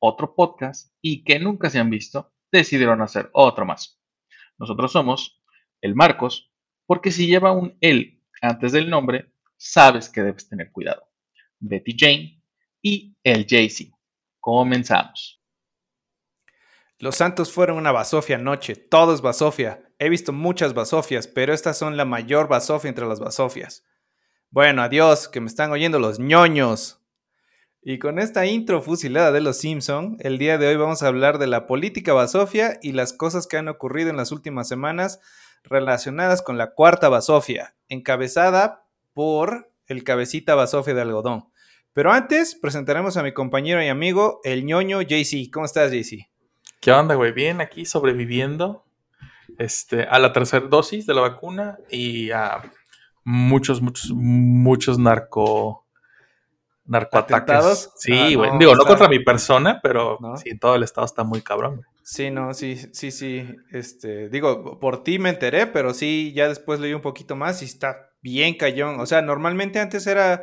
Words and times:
otro 0.00 0.34
podcast 0.34 0.92
y 1.00 1.22
que 1.24 1.38
nunca 1.38 1.70
se 1.70 1.78
han 1.78 1.90
visto, 1.90 2.32
decidieron 2.50 3.00
hacer 3.02 3.30
otro 3.32 3.64
más. 3.64 4.00
Nosotros 4.58 4.92
somos 4.92 5.40
el 5.80 5.94
Marcos, 5.94 6.52
porque 6.86 7.12
si 7.12 7.26
lleva 7.26 7.52
un 7.52 7.76
él 7.80 8.20
antes 8.42 8.72
del 8.72 8.90
nombre, 8.90 9.32
sabes 9.56 10.08
que 10.08 10.22
debes 10.22 10.48
tener 10.48 10.72
cuidado. 10.72 11.08
Betty 11.58 11.94
Jane 11.96 12.42
y 12.82 13.16
el 13.22 13.46
Jay-Z. 13.48 13.96
Comenzamos. 14.40 15.40
Los 16.98 17.16
Santos 17.16 17.52
fueron 17.52 17.78
una 17.78 17.92
basofia 17.92 18.36
anoche, 18.36 18.76
todo 18.76 19.14
es 19.14 19.22
basofia. 19.22 19.82
He 19.98 20.10
visto 20.10 20.32
muchas 20.32 20.74
basofias, 20.74 21.26
pero 21.26 21.54
estas 21.54 21.78
son 21.78 21.96
la 21.96 22.04
mayor 22.04 22.48
basofia 22.48 22.88
entre 22.88 23.06
las 23.06 23.20
basofias. 23.20 23.86
Bueno, 24.50 24.82
adiós, 24.82 25.28
que 25.28 25.40
me 25.40 25.46
están 25.46 25.70
oyendo 25.70 25.98
los 25.98 26.18
ñoños. 26.18 26.99
Y 27.82 27.98
con 27.98 28.18
esta 28.18 28.44
intro 28.44 28.82
fusilada 28.82 29.32
de 29.32 29.40
los 29.40 29.56
Simpson, 29.56 30.18
el 30.20 30.36
día 30.36 30.58
de 30.58 30.68
hoy 30.68 30.76
vamos 30.76 31.02
a 31.02 31.06
hablar 31.06 31.38
de 31.38 31.46
la 31.46 31.66
política 31.66 32.12
basofia 32.12 32.78
y 32.82 32.92
las 32.92 33.14
cosas 33.14 33.46
que 33.46 33.56
han 33.56 33.68
ocurrido 33.68 34.10
en 34.10 34.18
las 34.18 34.32
últimas 34.32 34.68
semanas 34.68 35.18
relacionadas 35.64 36.42
con 36.42 36.58
la 36.58 36.74
cuarta 36.74 37.08
basofia, 37.08 37.74
encabezada 37.88 38.84
por 39.14 39.72
el 39.86 40.04
cabecita 40.04 40.54
basofia 40.54 40.92
de 40.92 41.00
algodón. 41.00 41.48
Pero 41.94 42.12
antes 42.12 42.54
presentaremos 42.54 43.16
a 43.16 43.22
mi 43.22 43.32
compañero 43.32 43.82
y 43.82 43.88
amigo, 43.88 44.40
el 44.44 44.66
ñoño 44.66 45.00
JC. 45.00 45.50
¿Cómo 45.50 45.64
estás, 45.64 45.90
JC? 45.90 46.28
¿Qué 46.82 46.92
onda, 46.92 47.14
güey? 47.14 47.32
Bien, 47.32 47.62
aquí 47.62 47.86
sobreviviendo 47.86 48.84
este, 49.58 50.02
a 50.02 50.18
la 50.18 50.34
tercera 50.34 50.66
dosis 50.66 51.06
de 51.06 51.14
la 51.14 51.22
vacuna 51.22 51.78
y 51.90 52.30
a 52.30 52.60
muchos, 53.24 53.80
muchos, 53.80 54.12
muchos 54.12 54.98
narco 54.98 55.86
narcoataques. 56.90 57.90
Sí, 57.96 58.12
Ah, 58.12 58.36
güey. 58.36 58.50
no, 58.52 58.58
Digo, 58.58 58.74
no 58.74 58.84
contra 58.84 59.08
mi 59.08 59.20
persona, 59.24 59.80
pero 59.82 60.18
¿No? 60.20 60.36
sí, 60.36 60.58
todo 60.58 60.74
el 60.74 60.82
estado 60.82 61.04
está 61.06 61.24
muy 61.24 61.40
cabrón, 61.42 61.76
güey. 61.76 61.86
Sí, 62.02 62.30
no, 62.30 62.54
sí, 62.54 62.76
sí, 62.92 63.10
sí. 63.12 63.48
Este, 63.70 64.28
digo, 64.28 64.78
por 64.80 65.04
ti 65.04 65.18
me 65.18 65.28
enteré, 65.30 65.66
pero 65.66 65.94
sí, 65.94 66.32
ya 66.34 66.48
después 66.48 66.80
leí 66.80 66.92
un 66.92 67.00
poquito 67.02 67.36
más 67.36 67.62
y 67.62 67.66
está 67.66 68.10
bien 68.20 68.56
cayón. 68.56 68.98
O 69.00 69.06
sea, 69.06 69.22
normalmente 69.22 69.78
antes 69.78 70.06
era 70.08 70.42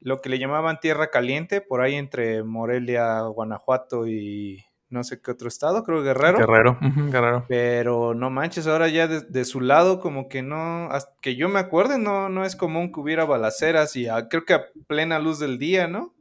lo 0.00 0.20
que 0.20 0.28
le 0.28 0.38
llamaban 0.38 0.78
tierra 0.78 1.10
caliente, 1.10 1.60
por 1.60 1.80
ahí 1.80 1.94
entre 1.96 2.44
Morelia, 2.44 3.20
Guanajuato 3.22 4.06
y 4.06 4.64
no 4.90 5.02
sé 5.04 5.20
qué 5.22 5.30
otro 5.30 5.48
estado, 5.48 5.82
creo 5.84 6.02
Guerrero. 6.02 6.38
Guerrero, 6.38 6.78
Guerrero. 6.80 7.44
Pero 7.48 8.12
no 8.14 8.28
manches, 8.30 8.66
ahora 8.66 8.88
ya 8.88 9.06
de, 9.08 9.20
de 9.22 9.44
su 9.44 9.60
lado, 9.60 10.00
como 10.00 10.28
que 10.28 10.42
no, 10.42 10.88
que 11.20 11.36
yo 11.36 11.48
me 11.48 11.60
acuerde, 11.60 11.98
no, 11.98 12.28
no 12.28 12.44
es 12.44 12.56
común 12.56 12.92
que 12.92 13.00
hubiera 13.00 13.24
balaceras 13.24 13.96
y 13.96 14.08
a- 14.08 14.28
creo 14.28 14.44
que 14.44 14.54
a 14.54 14.64
plena 14.86 15.18
luz 15.18 15.38
del 15.38 15.58
día, 15.58 15.86
¿no? 15.88 16.14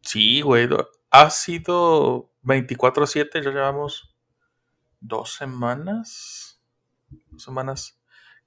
Sí, 0.00 0.40
güey. 0.40 0.68
Ha 1.10 1.30
sido 1.30 2.30
24-7, 2.42 3.42
ya 3.42 3.50
llevamos 3.50 4.14
dos 5.00 5.34
semanas. 5.34 6.60
Dos 7.30 7.42
semanas 7.44 7.98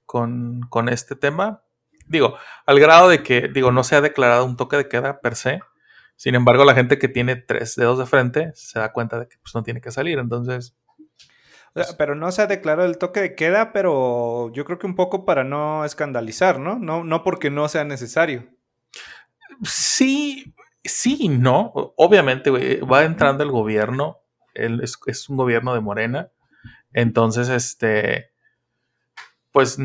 con, 0.06 0.60
con 0.68 0.88
este 0.88 1.16
tema. 1.16 1.62
Digo, 2.06 2.36
al 2.66 2.80
grado 2.80 3.08
de 3.08 3.22
que, 3.22 3.48
digo, 3.48 3.70
no 3.70 3.84
se 3.84 3.94
ha 3.96 4.00
declarado 4.00 4.44
un 4.44 4.56
toque 4.56 4.76
de 4.76 4.88
queda 4.88 5.20
per 5.20 5.36
se. 5.36 5.60
Sin 6.20 6.34
embargo, 6.34 6.66
la 6.66 6.74
gente 6.74 6.98
que 6.98 7.08
tiene 7.08 7.34
tres 7.34 7.76
dedos 7.76 7.98
de 7.98 8.04
frente 8.04 8.52
se 8.54 8.78
da 8.78 8.92
cuenta 8.92 9.18
de 9.18 9.26
que 9.26 9.38
pues, 9.38 9.54
no 9.54 9.62
tiene 9.62 9.80
que 9.80 9.90
salir. 9.90 10.18
Entonces, 10.18 10.76
O 11.72 11.82
sea, 11.82 11.96
pero 11.96 12.14
no 12.14 12.30
se 12.30 12.42
ha 12.42 12.46
declarado 12.46 12.86
el 12.86 12.98
toque 12.98 13.22
de 13.22 13.34
queda, 13.34 13.72
pero 13.72 14.52
yo 14.52 14.66
creo 14.66 14.78
que 14.78 14.86
un 14.86 14.96
poco 14.96 15.24
para 15.24 15.44
no 15.44 15.82
escandalizar, 15.82 16.58
¿no? 16.58 16.78
No, 16.78 17.04
no 17.04 17.22
porque 17.22 17.48
no 17.48 17.70
sea 17.70 17.84
necesario. 17.84 18.50
sí, 19.62 20.54
sí 20.84 21.16
y 21.20 21.30
no. 21.30 21.72
Obviamente, 21.96 22.50
güey, 22.50 22.80
va 22.80 23.04
entrando 23.04 23.42
el 23.42 23.50
gobierno. 23.50 24.18
Es, 24.52 24.98
es 25.06 25.26
un 25.30 25.38
gobierno 25.38 25.72
de 25.72 25.80
Morena. 25.80 26.30
Entonces, 26.92 27.48
este, 27.48 28.30
pues, 29.52 29.78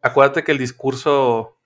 acuérdate 0.00 0.42
que 0.42 0.50
el 0.50 0.58
discurso 0.58 1.60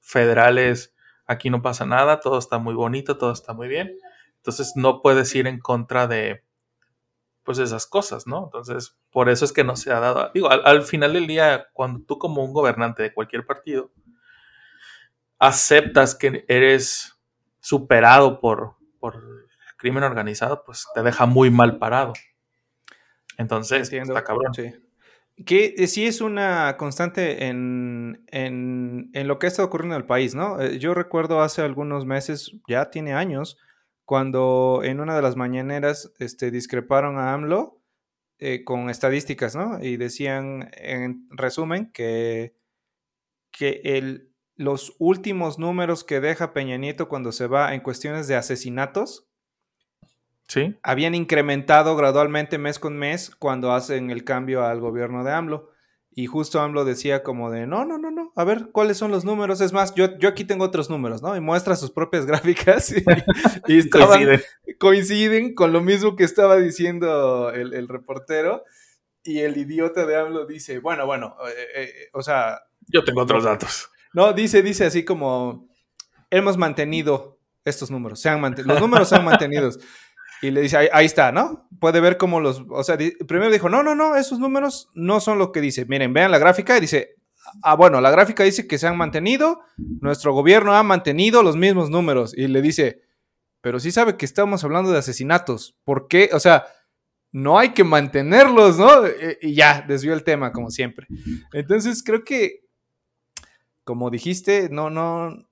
federal 0.00 0.58
es, 0.58 0.91
aquí 1.32 1.50
no 1.50 1.62
pasa 1.62 1.86
nada, 1.86 2.20
todo 2.20 2.38
está 2.38 2.58
muy 2.58 2.74
bonito, 2.74 3.18
todo 3.18 3.32
está 3.32 3.52
muy 3.54 3.68
bien. 3.68 3.96
Entonces, 4.36 4.72
no 4.76 5.02
puedes 5.02 5.34
ir 5.34 5.46
en 5.46 5.58
contra 5.60 6.06
de, 6.06 6.44
pues, 7.44 7.58
esas 7.58 7.86
cosas, 7.86 8.26
¿no? 8.26 8.44
Entonces, 8.44 8.96
por 9.10 9.28
eso 9.28 9.44
es 9.44 9.52
que 9.52 9.64
no 9.64 9.76
se 9.76 9.92
ha 9.92 10.00
dado, 10.00 10.30
digo, 10.34 10.50
al, 10.50 10.62
al 10.66 10.82
final 10.82 11.12
del 11.14 11.26
día, 11.26 11.68
cuando 11.72 12.00
tú 12.04 12.18
como 12.18 12.44
un 12.44 12.52
gobernante 12.52 13.02
de 13.02 13.14
cualquier 13.14 13.46
partido, 13.46 13.90
aceptas 15.38 16.14
que 16.14 16.44
eres 16.48 17.18
superado 17.60 18.40
por, 18.40 18.76
por 19.00 19.16
el 19.16 19.46
crimen 19.76 20.04
organizado, 20.04 20.62
pues 20.64 20.86
te 20.94 21.02
deja 21.02 21.26
muy 21.26 21.50
mal 21.50 21.78
parado. 21.78 22.12
Entonces, 23.38 23.82
Entiendo. 23.88 24.12
está 24.14 24.24
cabrón. 24.24 24.54
Sí. 24.54 24.72
Que 25.46 25.74
eh, 25.78 25.86
sí 25.86 26.06
es 26.06 26.20
una 26.20 26.76
constante 26.76 27.46
en, 27.46 28.22
en, 28.28 29.10
en 29.14 29.28
lo 29.28 29.38
que 29.38 29.46
estado 29.46 29.66
ocurriendo 29.66 29.96
en 29.96 30.02
el 30.02 30.06
país, 30.06 30.34
¿no? 30.34 30.60
Eh, 30.60 30.78
Yo 30.78 30.94
recuerdo 30.94 31.40
hace 31.40 31.62
algunos 31.62 32.04
meses, 32.04 32.52
ya 32.68 32.90
tiene 32.90 33.14
años, 33.14 33.56
cuando 34.04 34.82
en 34.84 35.00
una 35.00 35.16
de 35.16 35.22
las 35.22 35.36
mañaneras 35.36 36.12
este, 36.18 36.50
discreparon 36.50 37.18
a 37.18 37.32
AMLO 37.32 37.80
eh, 38.38 38.62
con 38.64 38.90
estadísticas, 38.90 39.56
¿no? 39.56 39.82
Y 39.82 39.96
decían, 39.96 40.70
en 40.74 41.26
resumen, 41.30 41.90
que, 41.92 42.54
que 43.52 43.80
el, 43.84 44.32
los 44.56 44.94
últimos 44.98 45.58
números 45.58 46.04
que 46.04 46.20
deja 46.20 46.52
Peña 46.52 46.76
Nieto 46.76 47.08
cuando 47.08 47.32
se 47.32 47.46
va 47.46 47.74
en 47.74 47.80
cuestiones 47.80 48.28
de 48.28 48.36
asesinatos 48.36 49.28
Sí, 50.48 50.76
habían 50.82 51.14
incrementado 51.14 51.96
gradualmente 51.96 52.58
mes 52.58 52.78
con 52.78 52.96
mes 52.98 53.30
cuando 53.38 53.72
hacen 53.72 54.10
el 54.10 54.24
cambio 54.24 54.64
al 54.64 54.80
gobierno 54.80 55.24
de 55.24 55.32
AMLO. 55.32 55.70
Y 56.14 56.26
justo 56.26 56.60
AMLO 56.60 56.84
decía 56.84 57.22
como 57.22 57.50
de, 57.50 57.66
no, 57.66 57.86
no, 57.86 57.96
no, 57.96 58.10
no, 58.10 58.34
a 58.36 58.44
ver, 58.44 58.68
¿cuáles 58.70 58.98
son 58.98 59.10
los 59.10 59.24
números? 59.24 59.62
Es 59.62 59.72
más, 59.72 59.94
yo, 59.94 60.18
yo 60.18 60.28
aquí 60.28 60.44
tengo 60.44 60.64
otros 60.66 60.90
números, 60.90 61.22
¿no? 61.22 61.34
Y 61.34 61.40
muestra 61.40 61.74
sus 61.74 61.90
propias 61.90 62.26
gráficas 62.26 62.92
y, 62.92 63.02
y 63.66 63.78
estaban- 63.78 64.22
coincide. 64.24 64.44
coinciden 64.78 65.54
con 65.54 65.72
lo 65.72 65.80
mismo 65.80 66.14
que 66.14 66.24
estaba 66.24 66.56
diciendo 66.58 67.50
el, 67.50 67.72
el 67.72 67.88
reportero. 67.88 68.64
Y 69.24 69.38
el 69.38 69.56
idiota 69.56 70.04
de 70.04 70.16
AMLO 70.16 70.44
dice, 70.46 70.80
bueno, 70.80 71.06
bueno, 71.06 71.34
eh, 71.48 71.66
eh, 71.76 71.92
o 72.12 72.22
sea, 72.22 72.60
Yo 72.88 73.04
tengo 73.04 73.22
otros 73.22 73.44
datos. 73.44 73.88
no, 74.12 74.32
dice, 74.34 74.60
dice 74.62 74.84
así 74.84 75.04
como, 75.04 75.68
hemos 76.28 76.58
mantenido 76.58 77.38
estos 77.64 77.90
números, 77.90 78.20
se 78.20 78.28
han 78.28 78.40
los 78.66 78.80
números 78.80 79.08
se 79.08 79.14
han 79.16 79.24
mantenido. 79.24 79.70
Y 80.42 80.50
le 80.50 80.60
dice, 80.60 80.90
ahí, 80.92 81.06
está, 81.06 81.30
¿no? 81.30 81.68
Puede 81.78 82.00
ver 82.00 82.16
cómo 82.16 82.40
los, 82.40 82.64
o 82.68 82.82
sea, 82.82 82.98
primero 83.28 83.50
dijo, 83.50 83.68
no, 83.68 83.84
no, 83.84 83.94
no, 83.94 84.16
esos 84.16 84.40
números 84.40 84.90
no 84.92 85.20
son 85.20 85.38
lo 85.38 85.52
que 85.52 85.60
dice. 85.60 85.86
Miren, 85.86 86.12
vean 86.12 86.32
la 86.32 86.38
gráfica 86.38 86.76
y 86.76 86.80
dice, 86.80 87.14
ah, 87.62 87.76
bueno, 87.76 88.00
la 88.00 88.10
gráfica 88.10 88.42
dice 88.42 88.66
que 88.66 88.76
se 88.76 88.88
han 88.88 88.96
mantenido, 88.96 89.60
nuestro 89.76 90.32
gobierno 90.32 90.74
ha 90.74 90.82
mantenido 90.82 91.44
los 91.44 91.56
mismos 91.56 91.90
números. 91.90 92.36
Y 92.36 92.48
le 92.48 92.60
dice, 92.60 93.02
pero 93.60 93.78
sí 93.78 93.92
sabe 93.92 94.16
que 94.16 94.26
estamos 94.26 94.64
hablando 94.64 94.90
de 94.90 94.98
asesinatos. 94.98 95.76
¿Por 95.84 96.08
qué? 96.08 96.30
O 96.32 96.40
sea, 96.40 96.66
no 97.30 97.58
hay 97.58 97.70
que 97.70 97.84
mantenerlos, 97.84 98.78
¿no? 98.78 99.06
Eh, 99.06 99.38
Y 99.42 99.54
ya, 99.54 99.84
desvió 99.86 100.12
el 100.12 100.24
tema, 100.24 100.50
como 100.50 100.70
siempre. 100.70 101.06
Entonces, 101.52 102.02
creo 102.02 102.24
que, 102.24 102.66
como 103.84 104.10
dijiste, 104.10 104.68
no, 104.70 104.90
no, 104.90 105.46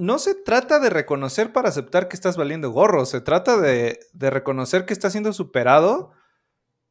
no 0.00 0.18
se 0.18 0.34
trata 0.34 0.78
de 0.80 0.90
reconocer 0.90 1.52
para 1.52 1.68
aceptar 1.68 2.08
que 2.08 2.16
estás 2.16 2.36
valiendo 2.36 2.70
gorro, 2.70 3.04
se 3.06 3.20
trata 3.20 3.58
de, 3.60 4.00
de 4.12 4.30
reconocer 4.30 4.84
que 4.86 4.92
estás 4.92 5.12
siendo 5.12 5.32
superado, 5.32 6.12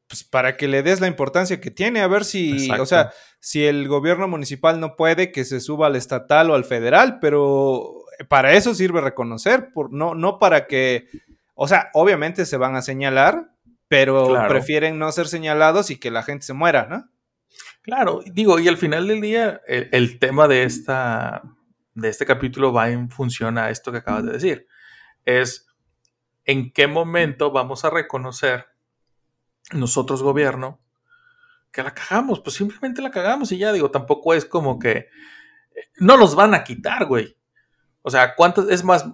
pues 0.08 0.24
para 0.24 0.58
que 0.58 0.68
le 0.68 0.82
des 0.84 1.02
la 1.02 1.08
importancia 1.08 1.60
que 1.60 1.72
tiene, 1.72 2.02
a 2.02 2.08
ver 2.08 2.24
si, 2.24 2.64
Exacto. 2.64 2.84
o 2.84 2.86
sea, 2.86 3.12
si 3.40 3.66
el 3.66 3.88
gobierno 3.88 4.28
municipal 4.28 4.80
no 4.80 4.96
puede 4.96 5.32
que 5.32 5.44
se 5.46 5.60
suba 5.60 5.88
al 5.88 5.96
estatal 5.96 6.50
o 6.50 6.56
al 6.56 6.66
federal, 6.66 7.20
pero 7.20 8.06
para 8.28 8.54
eso 8.54 8.74
sirve 8.74 9.02
reconocer, 9.02 9.72
por, 9.74 9.92
no, 9.92 10.16
no 10.16 10.40
para 10.40 10.68
que, 10.68 11.08
o 11.56 11.68
sea, 11.68 11.90
obviamente 11.94 12.46
se 12.46 12.58
van 12.58 12.76
a 12.76 12.82
señalar, 12.82 13.52
pero 13.88 14.28
Claro. 14.30 14.50
prefieren 14.50 15.00
no 15.00 15.12
ser 15.12 15.28
señalados 15.28 15.90
y 15.92 15.98
que 15.98 16.12
la 16.12 16.24
gente 16.24 16.46
se 16.46 16.54
muera, 16.54 16.88
¿no? 16.90 17.10
Claro, 17.82 18.22
digo, 18.26 18.60
y 18.60 18.68
al 18.68 18.78
final 18.78 19.08
del 19.08 19.22
día, 19.22 19.62
el, 19.68 19.90
el 19.92 20.20
tema 20.20 20.48
de 20.48 20.64
esta 20.64 21.42
de 22.00 22.10
este 22.10 22.25
capítulo 22.25 22.74
va 22.74 22.90
en 22.90 23.10
función 23.10 23.57
a 23.57 23.69
esto 23.69 23.92
que 23.92 24.00
acabas 24.00 24.25
de 24.25 24.34
decir. 24.34 24.68
Es 25.25 25.69
¿en 26.50 26.72
qué 26.72 26.88
momento 26.88 27.51
vamos 27.51 27.86
a 27.86 27.92
reconocer 27.92 28.66
nosotros, 29.72 30.24
gobierno, 30.24 30.80
que 31.72 31.84
la 31.84 31.94
cagamos? 31.94 32.40
Pues 32.40 32.56
simplemente 32.56 33.04
la 33.04 33.12
cagamos 33.12 33.51
y 33.51 33.60
ya 33.60 33.72
digo, 33.72 33.92
tampoco 33.92 34.34
es 34.34 34.46
como 34.46 34.80
que 34.80 34.98
eh, 34.98 35.07
no 35.98 36.18
los 36.18 36.34
van 36.34 36.56
a 36.56 36.63
quitar, 36.63 37.06
güey. 37.06 37.38
O 38.01 38.10
sea, 38.10 38.34
¿cuántos? 38.34 38.68
Es 38.72 38.84
más, 38.84 39.06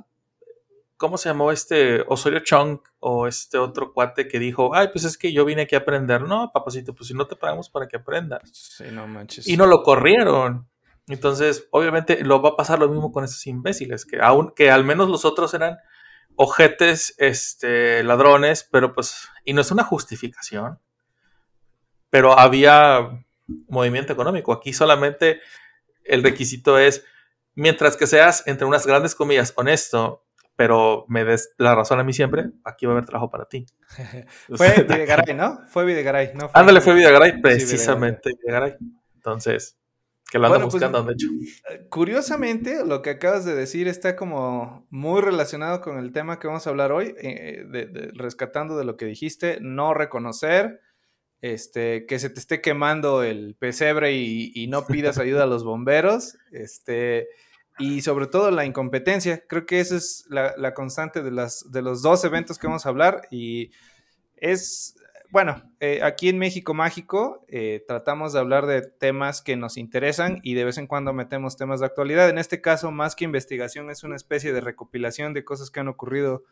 ¿cómo 0.95 1.17
se 1.17 1.27
llamó 1.27 1.51
este 1.51 2.05
Osorio 2.07 2.39
Chong 2.39 2.79
o 2.99 3.27
este 3.27 3.57
otro 3.57 3.91
cuate 3.91 4.29
que 4.29 4.39
dijo, 4.39 4.73
ay, 4.73 4.87
pues 4.93 5.03
es 5.03 5.17
que 5.17 5.33
yo 5.33 5.43
vine 5.43 5.63
aquí 5.63 5.75
a 5.75 5.79
aprender? 5.79 6.21
No, 6.21 6.51
papacito, 6.53 6.95
pues 6.95 7.09
si 7.09 7.13
no 7.13 7.27
te 7.27 7.35
pagamos 7.35 7.69
para 7.69 7.85
que 7.85 7.97
aprendas. 7.97 8.49
Sí, 8.53 8.85
no 8.93 9.07
manches. 9.07 9.45
Y 9.45 9.57
no 9.57 9.65
lo 9.65 9.83
corrieron. 9.83 10.69
Entonces, 11.07 11.67
obviamente, 11.71 12.23
lo 12.23 12.41
va 12.41 12.49
a 12.49 12.55
pasar 12.55 12.79
lo 12.79 12.89
mismo 12.89 13.11
con 13.11 13.23
esos 13.23 13.45
imbéciles, 13.45 14.05
que 14.05 14.19
aún, 14.21 14.51
que 14.55 14.71
al 14.71 14.83
menos 14.83 15.09
los 15.09 15.23
otros 15.23 15.53
eran 15.53 15.77
ojetes, 16.35 17.15
este, 17.17 18.03
ladrones, 18.03 18.67
pero 18.71 18.93
pues, 18.93 19.29
y 19.43 19.53
no 19.53 19.61
es 19.61 19.71
una 19.71 19.83
justificación, 19.83 20.79
pero 22.09 22.37
había 22.37 23.23
movimiento 23.67 24.13
económico. 24.13 24.51
Aquí 24.51 24.73
solamente 24.73 25.41
el 26.03 26.23
requisito 26.23 26.79
es, 26.79 27.05
mientras 27.53 27.97
que 27.97 28.07
seas, 28.07 28.43
entre 28.47 28.65
unas 28.65 28.87
grandes 28.87 29.15
comillas, 29.15 29.53
honesto, 29.55 30.25
pero 30.55 31.05
me 31.07 31.23
des 31.23 31.53
la 31.57 31.75
razón 31.75 31.99
a 31.99 32.03
mí 32.03 32.13
siempre, 32.13 32.45
aquí 32.63 32.85
va 32.85 32.93
a 32.93 32.95
haber 32.95 33.05
trabajo 33.05 33.29
para 33.29 33.45
ti. 33.45 33.65
fue 34.55 34.83
Videgaray, 34.87 35.35
¿no? 35.35 35.59
Fue 35.67 35.85
Videgaray, 35.85 36.31
¿no? 36.33 36.49
Fue 36.49 36.59
Ándale, 36.59 36.81
fue 36.81 36.95
Videgaray, 36.95 37.41
precisamente 37.41 38.31
sí, 38.31 38.37
Videgaray. 38.41 38.75
Entonces, 39.15 39.77
que 40.31 40.39
lo 40.39 40.49
bueno, 40.49 40.65
buscando, 40.65 41.03
pues, 41.03 41.17
de 41.17 41.25
hecho. 41.25 41.85
Curiosamente, 41.89 42.85
lo 42.85 43.01
que 43.01 43.11
acabas 43.11 43.45
de 43.45 43.55
decir 43.55 43.87
está 43.87 44.15
como 44.15 44.87
muy 44.89 45.21
relacionado 45.21 45.81
con 45.81 45.97
el 45.97 46.11
tema 46.11 46.39
que 46.39 46.47
vamos 46.47 46.65
a 46.65 46.71
hablar 46.71 46.91
hoy, 46.91 47.13
eh, 47.19 47.63
de, 47.69 47.85
de, 47.85 48.11
rescatando 48.13 48.77
de 48.77 48.85
lo 48.85 48.97
que 48.97 49.05
dijiste, 49.05 49.59
no 49.61 49.93
reconocer, 49.93 50.81
este, 51.41 52.05
que 52.07 52.17
se 52.17 52.29
te 52.29 52.39
esté 52.39 52.59
quemando 52.61 53.21
el 53.23 53.55
pesebre 53.55 54.13
y, 54.13 54.51
y 54.55 54.67
no 54.67 54.87
pidas 54.87 55.19
ayuda 55.19 55.43
a 55.43 55.47
los 55.47 55.63
bomberos, 55.63 56.37
este, 56.51 57.27
y 57.77 58.01
sobre 58.01 58.27
todo 58.27 58.51
la 58.51 58.65
incompetencia. 58.65 59.43
Creo 59.47 59.65
que 59.65 59.79
esa 59.79 59.95
es 59.97 60.25
la, 60.29 60.55
la, 60.57 60.73
constante 60.73 61.21
de, 61.21 61.31
las, 61.31 61.71
de 61.71 61.81
los 61.81 62.01
dos 62.01 62.23
eventos 62.23 62.57
que 62.57 62.67
vamos 62.67 62.85
a 62.85 62.89
hablar 62.89 63.27
y 63.29 63.71
es, 64.37 64.95
bueno, 65.35 65.61
eh, 65.81 65.99
aquí 66.01 66.29
en 66.29 66.37
México 66.37 66.73
Mágico 66.73 67.43
eh, 67.49 67.83
tratamos 67.89 68.31
de 68.31 68.39
hablar 68.39 68.67
de 68.67 68.83
temas 68.83 69.41
que 69.41 69.57
nos 69.57 69.75
interesan 69.75 70.39
y 70.43 70.53
de 70.53 70.63
vez 70.63 70.77
en 70.77 70.87
cuando 70.87 71.11
metemos 71.11 71.57
temas 71.57 71.81
de 71.81 71.87
actualidad. 71.87 72.29
En 72.29 72.37
este 72.37 72.61
caso, 72.61 72.89
más 72.89 73.17
que 73.17 73.25
investigación, 73.25 73.89
es 73.89 74.05
una 74.05 74.15
especie 74.15 74.53
de 74.53 74.61
recopilación 74.61 75.33
de 75.33 75.43
cosas 75.43 75.71
que 75.71 75.81
han 75.81 75.89
ocurrido 75.89 76.45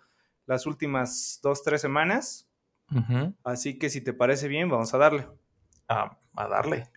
las 0.48 0.66
últimas 0.66 1.40
dos, 1.42 1.64
tres 1.64 1.80
semanas. 1.80 2.50
Uh 2.92 2.98
-huh. 2.98 3.36
Así 3.46 3.80
que 3.80 3.90
si 3.90 4.02
te 4.02 4.12
parece 4.12 4.50
bien, 4.50 4.68
vamos 4.68 4.94
a 4.94 4.98
darle. 4.98 5.30
Ah, 5.88 6.20
a 6.36 6.50
darle. 6.50 6.90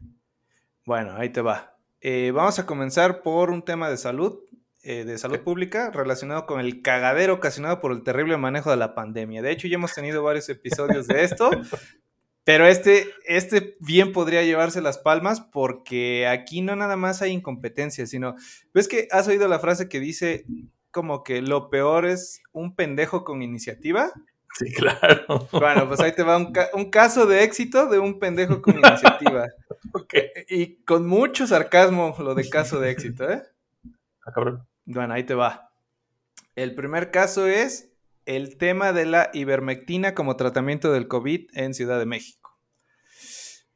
Bueno, 0.84 1.12
ahí 1.16 1.28
te 1.28 1.40
va. 1.40 1.78
Eh, 2.00 2.32
vamos 2.32 2.58
a 2.58 2.66
comenzar 2.66 3.22
por 3.22 3.50
un 3.50 3.62
tema 3.62 3.88
de 3.88 3.96
salud, 3.96 4.40
eh, 4.88 5.04
de 5.04 5.18
salud 5.18 5.40
pública, 5.40 5.90
relacionado 5.90 6.46
con 6.46 6.60
el 6.60 6.80
cagadero 6.80 7.34
ocasionado 7.34 7.80
por 7.80 7.90
el 7.90 8.04
terrible 8.04 8.36
manejo 8.36 8.70
de 8.70 8.76
la 8.76 8.94
pandemia. 8.94 9.42
De 9.42 9.50
hecho, 9.50 9.66
ya 9.66 9.74
hemos 9.74 9.92
tenido 9.92 10.22
varios 10.22 10.48
episodios 10.48 11.08
de 11.08 11.24
esto, 11.24 11.50
pero 12.44 12.68
este, 12.68 13.08
este 13.24 13.74
bien 13.80 14.12
podría 14.12 14.44
llevarse 14.44 14.80
las 14.80 14.98
palmas 14.98 15.40
porque 15.40 16.28
aquí 16.28 16.60
no 16.62 16.76
nada 16.76 16.94
más 16.94 17.20
hay 17.20 17.32
incompetencia, 17.32 18.06
sino, 18.06 18.36
¿ves 18.72 18.86
que 18.86 19.08
has 19.10 19.26
oído 19.26 19.48
la 19.48 19.58
frase 19.58 19.88
que 19.88 19.98
dice 19.98 20.44
como 20.92 21.24
que 21.24 21.42
lo 21.42 21.68
peor 21.68 22.06
es 22.06 22.40
un 22.52 22.76
pendejo 22.76 23.24
con 23.24 23.42
iniciativa? 23.42 24.12
Sí, 24.54 24.72
claro. 24.72 25.48
Bueno, 25.50 25.88
pues 25.88 25.98
ahí 25.98 26.12
te 26.12 26.22
va 26.22 26.36
un, 26.36 26.52
ca 26.52 26.68
un 26.74 26.90
caso 26.90 27.26
de 27.26 27.42
éxito 27.42 27.88
de 27.88 27.98
un 27.98 28.20
pendejo 28.20 28.62
con 28.62 28.74
iniciativa. 28.78 29.48
okay. 29.92 30.28
Y 30.48 30.76
con 30.84 31.08
mucho 31.08 31.44
sarcasmo 31.48 32.14
lo 32.20 32.36
de 32.36 32.48
caso 32.48 32.78
de 32.78 32.92
éxito, 32.92 33.28
¿eh? 33.28 33.42
Ah, 34.24 34.30
cabrón. 34.32 34.64
Bueno, 34.86 35.14
ahí 35.14 35.24
te 35.24 35.34
va. 35.34 35.72
El 36.54 36.74
primer 36.74 37.10
caso 37.10 37.46
es 37.46 37.92
el 38.24 38.56
tema 38.56 38.92
de 38.92 39.04
la 39.04 39.30
ivermectina 39.34 40.14
como 40.14 40.36
tratamiento 40.36 40.92
del 40.92 41.08
COVID 41.08 41.48
en 41.54 41.74
Ciudad 41.74 41.98
de 41.98 42.06
México. 42.06 42.56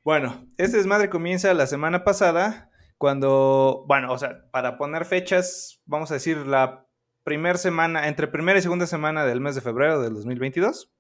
Bueno, 0.03 0.47
este 0.57 0.79
desmadre 0.79 1.11
comienza 1.11 1.53
la 1.53 1.67
semana 1.67 2.05
pasada, 2.05 2.71
cuando, 2.97 3.85
bueno, 3.87 4.12
o 4.12 4.19
sea, 4.19 4.51
para 4.51 4.79
poner 4.79 5.05
fechas, 5.05 5.83
vamos 5.85 6.11
a 6.11 6.15
decir 6.15 6.39
la 6.47 6.87
primera 7.25 7.59
semana, 7.59 8.09
entre 8.09 8.29
primera 8.29 8.59
y 8.59 8.62
segunda 8.62 8.87
semana 8.87 9.25
del 9.25 9.41
mes 9.41 9.55
de 9.57 9.61
febrero 9.61 10.01
del 10.01 10.15
2022. 10.15 10.93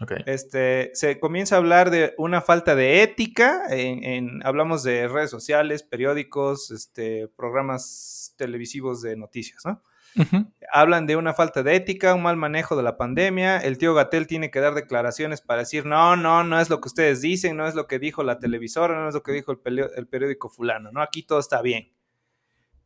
Okay. 0.00 0.22
Este, 0.24 0.90
se 0.94 1.20
comienza 1.20 1.56
a 1.56 1.58
hablar 1.58 1.90
de 1.90 2.14
una 2.16 2.40
falta 2.40 2.74
de 2.74 3.02
ética, 3.02 3.64
en, 3.68 4.02
en, 4.02 4.46
hablamos 4.46 4.82
de 4.82 5.06
redes 5.08 5.30
sociales, 5.30 5.82
periódicos, 5.82 6.70
este, 6.70 7.28
programas 7.28 8.34
televisivos 8.38 9.02
de 9.02 9.16
noticias, 9.16 9.62
¿no? 9.66 9.82
Uh 10.16 10.22
-huh. 10.22 10.52
Hablan 10.72 11.06
de 11.06 11.16
una 11.16 11.34
falta 11.34 11.62
de 11.62 11.76
ética, 11.76 12.14
un 12.14 12.22
mal 12.22 12.36
manejo 12.36 12.76
de 12.76 12.82
la 12.82 12.96
pandemia, 12.96 13.58
el 13.58 13.76
tío 13.76 13.94
Gatel 13.94 14.26
tiene 14.26 14.50
que 14.50 14.60
dar 14.60 14.74
declaraciones 14.74 15.42
para 15.42 15.60
decir, 15.60 15.84
no, 15.84 16.16
no, 16.16 16.44
no 16.44 16.58
es 16.58 16.70
lo 16.70 16.80
que 16.80 16.88
ustedes 16.88 17.20
dicen, 17.20 17.56
no 17.56 17.68
es 17.68 17.74
lo 17.74 17.86
que 17.86 17.98
dijo 17.98 18.22
la 18.22 18.38
televisora, 18.38 18.98
no 18.98 19.08
es 19.08 19.14
lo 19.14 19.22
que 19.22 19.32
dijo 19.32 19.52
el, 19.52 19.90
el 19.94 20.06
periódico 20.08 20.48
fulano, 20.48 20.90
¿no? 20.92 21.02
Aquí 21.02 21.22
todo 21.22 21.38
está 21.38 21.60
bien. 21.62 21.92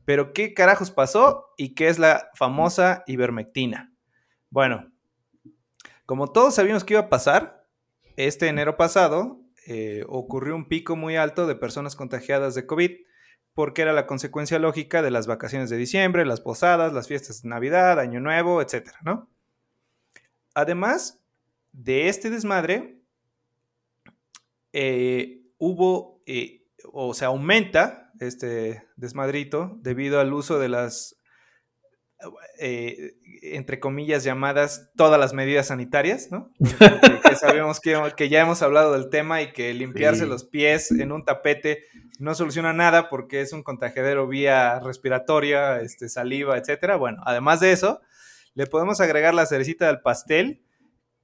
Pero 0.05 0.33
¿qué 0.33 0.53
carajos 0.53 0.91
pasó 0.91 1.47
y 1.57 1.75
qué 1.75 1.89
es 1.89 1.99
la 1.99 2.29
famosa 2.35 3.05
ivermectina? 3.07 3.95
Bueno, 4.51 4.93
como 6.07 6.31
todos 6.31 6.55
sabíamos 6.55 6.85
que 6.85 6.95
iba 6.95 7.03
a 7.03 7.09
pasar, 7.09 7.67
este 8.17 8.49
enero 8.49 8.77
pasado 8.77 9.41
eh, 9.67 10.05
ocurrió 10.09 10.55
un 10.55 10.69
pico 10.69 10.97
muy 10.97 11.17
alto 11.17 11.47
de 11.47 11.57
personas 11.57 11.97
contagiadas 11.97 12.55
de 12.55 12.67
COVID 12.67 12.93
porque 13.55 13.83
era 13.83 13.93
la 13.93 14.07
consecuencia 14.07 14.59
lógica 14.59 15.01
de 15.01 15.11
las 15.11 15.27
vacaciones 15.27 15.71
de 15.71 15.77
diciembre, 15.77 16.27
las 16.27 16.41
posadas, 16.41 16.93
las 16.93 17.09
fiestas 17.09 17.43
de 17.43 17.49
Navidad, 17.49 18.01
Año 18.01 18.21
Nuevo, 18.21 18.61
etc. 18.61 18.91
¿no? 19.05 19.31
Además 20.55 21.23
de 21.73 22.09
este 22.09 22.31
desmadre, 22.31 23.01
eh, 24.73 25.43
hubo, 25.59 26.21
eh, 26.27 26.67
o 26.93 27.15
se 27.15 27.25
aumenta 27.25 28.13
este 28.21 28.85
desmadrito 28.97 29.77
debido 29.81 30.21
al 30.21 30.33
uso 30.33 30.59
de 30.59 30.69
las 30.69 31.17
eh, 32.59 33.15
entre 33.43 33.81
comillas, 33.81 34.25
llamadas 34.25 34.91
todas 34.97 35.19
las 35.21 35.33
medidas 35.33 35.69
sanitarias, 35.69 36.29
¿no? 36.31 36.51
que, 36.59 37.21
que 37.29 37.37
sabemos 37.37 37.81
que, 37.81 37.99
que, 38.17 38.29
ya 38.29 38.41
hemos 38.41 38.63
hablado 38.63 38.93
del 38.93 39.11
tema 39.11 39.43
y 39.43 39.53
que 39.53 39.75
limpiarse 39.75 40.25
sí. 40.25 40.29
los 40.29 40.45
pies 40.45 40.91
en 40.91 41.13
un 41.13 41.25
tapete 41.25 41.85
no 42.19 42.35
soluciona 42.35 42.73
nada 42.73 43.09
porque 43.09 43.41
es 43.41 43.53
un 43.53 43.63
contagiadero 43.63 44.27
vía 44.29 44.81
respiratoria, 44.81 45.81
este, 45.81 46.09
saliva, 46.09 46.57
etcétera. 46.57 46.97
Bueno, 46.97 47.23
además 47.27 47.61
de 47.61 47.73
eso, 47.73 48.01
le 48.55 48.67
podemos 48.67 49.01
agregar 49.01 49.35
la 49.35 49.47
cerecita 49.47 49.87
del 49.87 50.01
pastel 50.01 50.63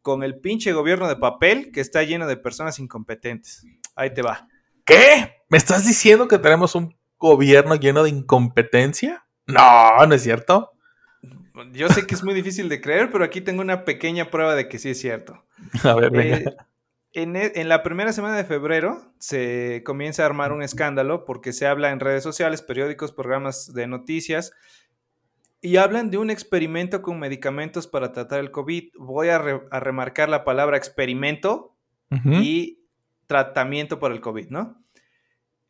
con 0.02 0.22
el 0.22 0.40
pinche 0.40 0.72
gobierno 0.72 1.08
de 1.08 1.16
papel 1.16 1.70
que 1.72 1.80
está 1.80 2.02
lleno 2.02 2.26
de 2.26 2.36
personas 2.36 2.78
incompetentes. 2.78 3.64
Ahí 3.94 4.12
te 4.12 4.22
va. 4.22 4.48
¿Qué? 4.84 5.36
¿Me 5.48 5.58
estás 5.58 5.86
diciendo 5.86 6.26
que 6.26 6.38
tenemos 6.38 6.74
un 6.74 6.96
gobierno 7.18 7.74
lleno 7.76 8.02
de 8.02 8.10
incompetencia? 8.10 9.26
No, 9.46 10.06
no 10.06 10.14
es 10.14 10.22
cierto. 10.22 10.72
Yo 11.72 11.88
sé 11.88 12.06
que 12.06 12.14
es 12.14 12.22
muy 12.22 12.34
difícil 12.34 12.68
de 12.68 12.80
creer, 12.80 13.10
pero 13.10 13.24
aquí 13.24 13.40
tengo 13.40 13.60
una 13.60 13.84
pequeña 13.84 14.30
prueba 14.30 14.54
de 14.54 14.68
que 14.68 14.78
sí 14.78 14.90
es 14.90 15.00
cierto. 15.00 15.44
A 15.84 15.94
ver, 15.94 16.10
venga. 16.10 16.36
Eh, 16.36 16.56
en, 17.12 17.36
en, 17.36 17.68
la 17.68 17.82
primera 17.82 18.12
semana 18.12 18.36
de 18.36 18.44
febrero 18.44 19.12
se 19.18 19.82
comienza 19.84 20.22
a 20.22 20.26
armar 20.26 20.52
un 20.52 20.62
escándalo 20.62 21.24
porque 21.24 21.52
se 21.52 21.66
habla 21.66 21.90
en 21.90 21.98
redes 21.98 22.22
sociales, 22.22 22.62
periódicos, 22.62 23.10
programas 23.10 23.74
de 23.74 23.88
noticias 23.88 24.52
y 25.60 25.76
hablan 25.76 26.10
de 26.10 26.18
un 26.18 26.30
experimento 26.30 27.02
con 27.02 27.18
medicamentos 27.18 27.86
para 27.86 28.12
tratar 28.12 28.40
el 28.40 28.50
COVID. 28.50 28.92
Voy 28.96 29.28
a, 29.28 29.38
re, 29.38 29.60
a 29.70 29.80
remarcar 29.80 30.28
la 30.28 30.44
palabra 30.44 30.76
experimento 30.76 31.74
uh 32.10 32.16
-huh. 32.16 32.42
y 32.42 32.80
tratamiento 33.26 33.98
para 33.98 34.14
el 34.14 34.20
COVID, 34.20 34.48
¿no? 34.48 34.80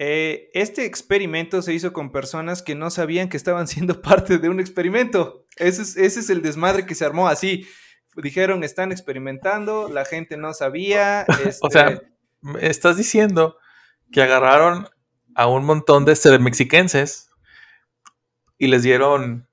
Eh, 0.02 0.50
este 0.54 0.86
experimento 0.86 1.60
se 1.60 1.74
hizo 1.74 1.92
con 1.92 2.10
personas 2.10 2.62
que 2.62 2.74
no 2.74 2.88
sabían 2.88 3.28
que 3.28 3.36
estaban 3.36 3.68
siendo 3.68 4.00
parte 4.00 4.38
de 4.38 4.48
un 4.48 4.58
experimento. 4.58 5.44
Ese 5.56 5.82
es, 5.82 5.96
ese 5.98 6.20
es 6.20 6.30
el 6.30 6.40
desmadre 6.40 6.86
que 6.86 6.94
se 6.94 7.04
armó 7.04 7.28
así. 7.28 7.68
Dijeron, 8.16 8.64
están 8.64 8.92
experimentando, 8.92 9.90
la 9.90 10.06
gente 10.06 10.38
no 10.38 10.54
sabía. 10.54 11.26
Este... 11.44 11.58
o 11.60 11.70
sea, 11.70 12.00
estás 12.60 12.96
diciendo 12.96 13.58
que 14.10 14.22
agarraron 14.22 14.88
a 15.34 15.46
un 15.46 15.66
montón 15.66 16.06
de 16.06 16.38
mexiquenses 16.38 17.28
y 18.56 18.68
les 18.68 18.82
dieron 18.82 19.48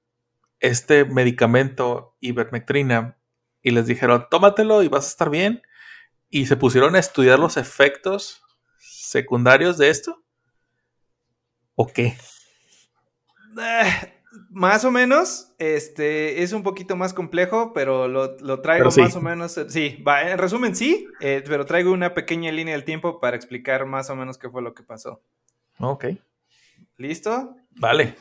este 0.62 1.04
medicamento 1.04 2.16
ivermectrina 2.22 3.18
y 3.62 3.72
les 3.72 3.86
dijeron, 3.86 4.28
tómatelo 4.32 4.82
y 4.82 4.88
vas 4.88 5.08
a 5.08 5.10
estar 5.10 5.30
bien. 5.30 5.62
Y 6.30 6.46
se 6.46 6.56
pusieron 6.56 6.96
a 6.96 7.00
estudiar 7.00 7.38
los 7.38 7.58
efectos 7.58 8.44
secundarios 8.80 9.78
de 9.78 9.90
esto. 9.90 10.24
¿O 11.80 11.86
qué? 11.86 12.18
Eh, 13.60 14.14
Más 14.50 14.84
o 14.84 14.92
menos, 14.92 15.54
este, 15.60 16.42
es 16.42 16.52
un 16.52 16.64
poquito 16.64 16.96
más 16.96 17.14
complejo, 17.14 17.72
pero 17.74 18.08
lo, 18.08 18.36
lo 18.40 18.62
traigo 18.62 18.86
Pero 18.86 18.92
sí. 18.92 19.02
más 19.02 19.16
o 19.16 19.22
menos, 19.22 19.58
eh, 19.58 19.70
sí, 19.70 20.04
va, 20.06 20.30
en 20.30 20.38
resumen 20.40 20.76
sí, 20.76 21.08
eh, 21.22 21.44
pero 21.46 21.66
traigo 21.66 21.92
una 21.92 22.14
pequeña 22.16 22.52
línea 22.52 22.74
del 22.74 22.84
tiempo 22.84 23.20
para 23.20 23.38
explicar 23.38 23.86
más 23.86 24.10
o 24.10 24.16
menos 24.16 24.38
qué 24.40 24.50
fue 24.50 24.64
lo 24.64 24.74
que 24.74 24.82
pasó. 24.82 25.22
Ok. 25.80 26.06
¿Listo? 26.98 27.56
Vale. 27.76 28.16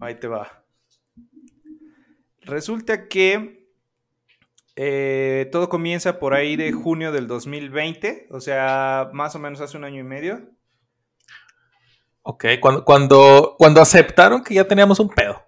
Ahí 0.00 0.16
te 0.16 0.26
va. 0.26 0.64
Resulta 2.42 3.06
que 3.06 3.68
eh, 4.74 5.48
todo 5.52 5.68
comienza 5.68 6.18
por 6.18 6.34
ahí 6.34 6.56
de 6.56 6.72
junio 6.72 7.12
del 7.12 7.28
2020, 7.28 8.26
o 8.30 8.40
sea, 8.40 9.10
más 9.12 9.36
o 9.36 9.38
menos 9.38 9.60
hace 9.60 9.76
un 9.76 9.84
año 9.84 10.00
y 10.00 10.04
medio. 10.04 10.50
Ok. 12.22 12.44
Cuando, 12.60 12.84
cuando, 12.84 13.54
cuando 13.58 13.80
aceptaron 13.80 14.44
que 14.44 14.54
ya 14.54 14.64
teníamos 14.64 15.00
un 15.00 15.08
pedo. 15.08 15.42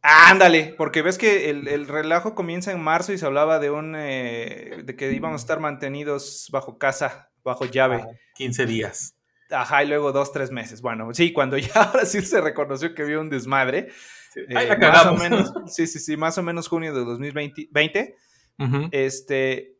Ándale, 0.00 0.74
porque 0.78 1.02
ves 1.02 1.18
que 1.18 1.50
el, 1.50 1.66
el 1.68 1.88
relajo 1.88 2.34
comienza 2.34 2.70
en 2.70 2.80
marzo 2.80 3.12
y 3.12 3.18
se 3.18 3.26
hablaba 3.26 3.58
de 3.58 3.70
un 3.70 3.94
eh, 3.96 4.82
de 4.84 4.96
que 4.96 5.12
íbamos 5.12 5.40
a 5.40 5.42
estar 5.42 5.60
mantenidos 5.60 6.48
bajo 6.52 6.78
casa, 6.78 7.30
bajo 7.42 7.64
llave. 7.64 8.04
15 8.34 8.66
días. 8.66 9.16
Ajá, 9.50 9.82
y 9.82 9.88
luego 9.88 10.12
dos, 10.12 10.32
tres 10.32 10.50
meses. 10.50 10.82
Bueno, 10.82 11.12
sí, 11.14 11.32
cuando 11.32 11.58
ya 11.58 11.72
ahora 11.74 12.04
sí 12.04 12.20
se 12.22 12.40
reconoció 12.40 12.94
que 12.94 13.02
había 13.02 13.18
un 13.18 13.30
desmadre. 13.30 13.88
Eh, 14.36 14.46
la 14.48 14.76
más 14.76 15.06
o 15.06 15.14
menos, 15.14 15.52
sí, 15.66 15.86
sí, 15.86 15.98
sí, 15.98 16.16
más 16.16 16.38
o 16.38 16.42
menos 16.42 16.68
junio 16.68 16.94
de 16.94 17.04
2020. 17.04 17.68
20, 17.70 18.16
Ujú. 18.60 18.88
este, 18.92 19.76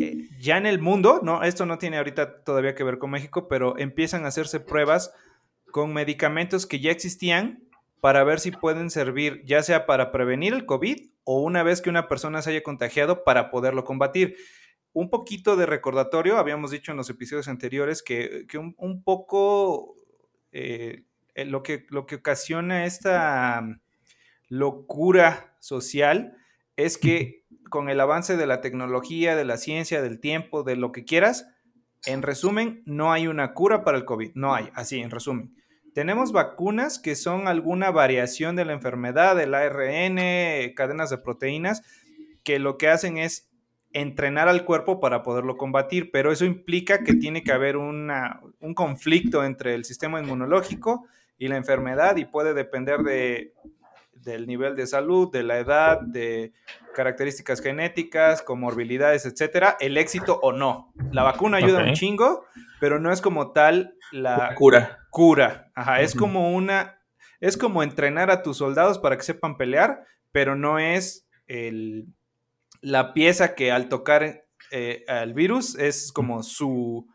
eh, 0.00 0.28
ya 0.40 0.56
en 0.56 0.66
el 0.66 0.80
mundo, 0.80 1.20
no, 1.22 1.42
esto 1.42 1.66
no 1.66 1.78
tiene 1.78 1.98
ahorita 1.98 2.42
todavía 2.42 2.74
que 2.74 2.84
ver 2.84 2.98
con 2.98 3.10
México, 3.10 3.48
pero 3.48 3.78
empiezan 3.78 4.24
a 4.24 4.28
hacerse 4.28 4.60
pruebas 4.60 5.12
con 5.70 5.92
medicamentos 5.92 6.66
que 6.66 6.80
ya 6.80 6.90
existían 6.90 7.64
para 8.00 8.22
ver 8.24 8.40
si 8.40 8.50
pueden 8.50 8.90
servir, 8.90 9.42
ya 9.44 9.62
sea 9.62 9.86
para 9.86 10.12
prevenir 10.12 10.52
el 10.52 10.66
COVID 10.66 11.08
o 11.24 11.40
una 11.42 11.62
vez 11.62 11.80
que 11.80 11.90
una 11.90 12.08
persona 12.08 12.42
se 12.42 12.50
haya 12.50 12.62
contagiado 12.62 13.24
para 13.24 13.50
poderlo 13.50 13.84
combatir. 13.84 14.36
Un 14.92 15.10
poquito 15.10 15.56
de 15.56 15.66
recordatorio, 15.66 16.38
habíamos 16.38 16.70
dicho 16.70 16.92
en 16.92 16.98
los 16.98 17.08
episodios 17.10 17.48
anteriores 17.48 18.02
que, 18.02 18.46
que 18.48 18.58
un, 18.58 19.02
poco 19.02 19.96
eh, 20.52 21.04
eh, 21.34 21.44
lo, 21.46 21.62
que, 21.62 21.86
lo 21.88 22.06
que 22.06 22.16
ocasiona 22.16 22.84
esta 22.84 23.64
locura 24.48 25.56
social 25.58 26.36
es 26.76 26.98
que 26.98 27.44
con 27.70 27.88
el 27.88 28.00
avance 28.00 28.36
de 28.36 28.46
la 28.46 28.60
tecnología, 28.60 29.36
de 29.36 29.44
la 29.44 29.56
ciencia, 29.56 30.02
del 30.02 30.20
tiempo, 30.20 30.62
de 30.62 30.76
lo 30.76 30.92
que 30.92 31.04
quieras, 31.04 31.46
en 32.06 32.22
resumen, 32.22 32.82
no 32.86 33.12
hay 33.12 33.26
una 33.26 33.54
cura 33.54 33.84
para 33.84 33.96
el 33.96 34.04
COVID. 34.04 34.32
No 34.34 34.54
hay, 34.54 34.68
así, 34.74 35.00
en 35.00 35.10
resumen. 35.10 35.54
Tenemos 35.94 36.32
vacunas 36.32 36.98
que 36.98 37.14
son 37.14 37.48
alguna 37.48 37.90
variación 37.90 38.56
de 38.56 38.64
la 38.64 38.72
enfermedad, 38.72 39.36
del 39.36 39.54
ARN, 39.54 40.74
cadenas 40.74 41.10
de 41.10 41.18
proteínas, 41.18 41.82
que 42.42 42.58
lo 42.58 42.78
que 42.78 42.88
hacen 42.88 43.16
es 43.16 43.48
entrenar 43.92 44.48
al 44.48 44.64
cuerpo 44.64 44.98
para 44.98 45.22
poderlo 45.22 45.56
combatir, 45.56 46.10
pero 46.10 46.32
eso 46.32 46.44
implica 46.44 47.04
que 47.04 47.14
tiene 47.14 47.44
que 47.44 47.52
haber 47.52 47.76
un 47.76 48.74
conflicto 48.74 49.44
entre 49.44 49.74
el 49.76 49.84
sistema 49.84 50.20
inmunológico 50.20 51.06
y 51.38 51.46
la 51.46 51.56
enfermedad 51.56 52.16
y 52.16 52.24
puede 52.24 52.54
depender 52.54 53.00
de, 53.00 53.54
del 54.24 54.46
nivel 54.46 54.74
de 54.76 54.86
salud, 54.86 55.30
de 55.30 55.42
la 55.42 55.58
edad, 55.58 56.00
de 56.00 56.52
características 56.94 57.60
genéticas, 57.60 58.42
comorbilidades, 58.42 59.26
etcétera, 59.26 59.76
el 59.80 59.96
éxito 59.96 60.38
o 60.42 60.52
no. 60.52 60.92
La 61.12 61.22
vacuna 61.22 61.58
ayuda 61.58 61.84
un 61.84 61.94
chingo, 61.94 62.44
pero 62.80 62.98
no 62.98 63.12
es 63.12 63.20
como 63.20 63.52
tal 63.52 63.96
la 64.12 64.54
cura. 64.54 64.98
cura. 65.10 65.70
Ajá, 65.74 66.00
es 66.00 66.14
como 66.14 66.52
una, 66.52 67.00
es 67.40 67.56
como 67.56 67.82
entrenar 67.82 68.30
a 68.30 68.42
tus 68.42 68.58
soldados 68.58 68.98
para 68.98 69.16
que 69.16 69.22
sepan 69.22 69.56
pelear, 69.56 70.04
pero 70.32 70.56
no 70.56 70.78
es 70.78 71.28
el, 71.46 72.06
la 72.80 73.12
pieza 73.12 73.54
que 73.54 73.70
al 73.70 73.88
tocar 73.88 74.44
eh, 74.70 75.04
al 75.08 75.34
virus 75.34 75.76
es 75.76 76.12
como 76.12 76.42
su 76.42 77.06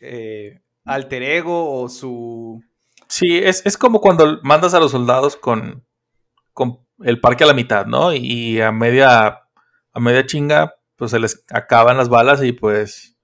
eh, 0.00 0.60
alter 0.84 1.22
ego 1.22 1.80
o 1.80 1.88
su... 1.88 2.62
Sí, 3.08 3.38
es, 3.38 3.64
es 3.64 3.78
como 3.78 4.00
cuando 4.00 4.40
mandas 4.42 4.74
a 4.74 4.80
los 4.80 4.90
soldados 4.90 5.36
con, 5.36 5.86
con 6.58 6.80
el 7.04 7.20
parque 7.20 7.44
a 7.44 7.46
la 7.46 7.54
mitad, 7.54 7.86
¿no? 7.86 8.12
Y 8.12 8.60
a 8.60 8.72
media, 8.72 9.44
a 9.92 10.00
media 10.00 10.26
chinga, 10.26 10.74
pues 10.96 11.12
se 11.12 11.20
les 11.20 11.44
acaban 11.50 11.96
las 11.96 12.08
balas 12.08 12.42
y 12.42 12.50
pues 12.50 13.16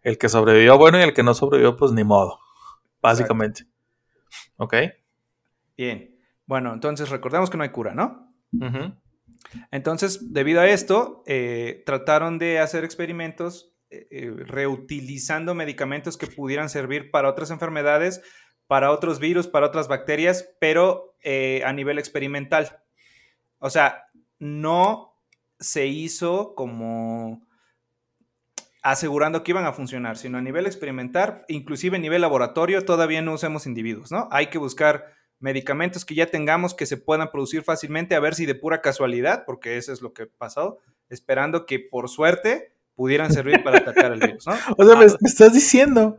el 0.00 0.16
que 0.16 0.30
sobrevivió, 0.30 0.78
bueno, 0.78 0.98
y 0.98 1.02
el 1.02 1.12
que 1.12 1.22
no 1.22 1.34
sobrevivió, 1.34 1.76
pues 1.76 1.92
ni 1.92 2.04
modo, 2.04 2.40
básicamente. 3.02 3.66
¿Ok? 4.56 4.74
Bien. 5.76 6.18
Bueno, 6.46 6.72
entonces 6.72 7.10
recordemos 7.10 7.50
que 7.50 7.58
no 7.58 7.64
hay 7.64 7.68
cura, 7.68 7.94
¿no? 7.94 8.32
Entonces, 9.70 10.32
debido 10.32 10.62
a 10.62 10.66
esto, 10.66 11.22
eh, 11.26 11.82
trataron 11.84 12.38
de 12.38 12.60
hacer 12.60 12.82
experimentos 12.84 13.76
eh, 13.90 14.08
eh, 14.10 14.32
reutilizando 14.46 15.54
medicamentos 15.54 16.16
que 16.16 16.28
pudieran 16.28 16.70
servir 16.70 17.10
para 17.10 17.28
otras 17.28 17.50
enfermedades, 17.50 18.22
para 18.70 18.92
otros 18.92 19.18
virus, 19.18 19.48
para 19.48 19.66
otras 19.66 19.88
bacterias, 19.88 20.48
pero 20.60 21.16
eh, 21.24 21.60
a 21.66 21.72
nivel 21.72 21.98
experimental. 21.98 22.78
O 23.58 23.68
sea, 23.68 24.04
no 24.38 25.16
se 25.58 25.88
hizo 25.88 26.54
como 26.54 27.44
asegurando 28.80 29.42
que 29.42 29.50
iban 29.50 29.66
a 29.66 29.72
funcionar, 29.72 30.16
sino 30.16 30.38
a 30.38 30.40
nivel 30.40 30.66
experimental, 30.66 31.44
inclusive 31.48 31.96
a 31.96 32.00
nivel 32.00 32.20
laboratorio, 32.20 32.84
todavía 32.84 33.22
no 33.22 33.34
usamos 33.34 33.66
individuos, 33.66 34.12
¿no? 34.12 34.28
Hay 34.30 34.50
que 34.50 34.58
buscar 34.58 35.14
medicamentos 35.40 36.04
que 36.04 36.14
ya 36.14 36.26
tengamos 36.26 36.72
que 36.72 36.86
se 36.86 36.96
puedan 36.96 37.32
producir 37.32 37.64
fácilmente, 37.64 38.14
a 38.14 38.20
ver 38.20 38.36
si 38.36 38.46
de 38.46 38.54
pura 38.54 38.80
casualidad, 38.80 39.46
porque 39.46 39.78
eso 39.78 39.92
es 39.92 40.00
lo 40.00 40.12
que 40.12 40.26
pasó, 40.26 40.78
esperando 41.08 41.66
que 41.66 41.80
por 41.80 42.08
suerte 42.08 42.72
pudieran 42.94 43.32
servir 43.32 43.64
para 43.64 43.78
atacar 43.78 44.12
el 44.12 44.20
virus, 44.20 44.46
¿no? 44.46 44.52
O 44.78 44.84
sea, 44.84 44.94
me, 44.94 45.06
Ah, 45.06 45.16
me 45.20 45.28
estás 45.28 45.54
diciendo 45.54 46.16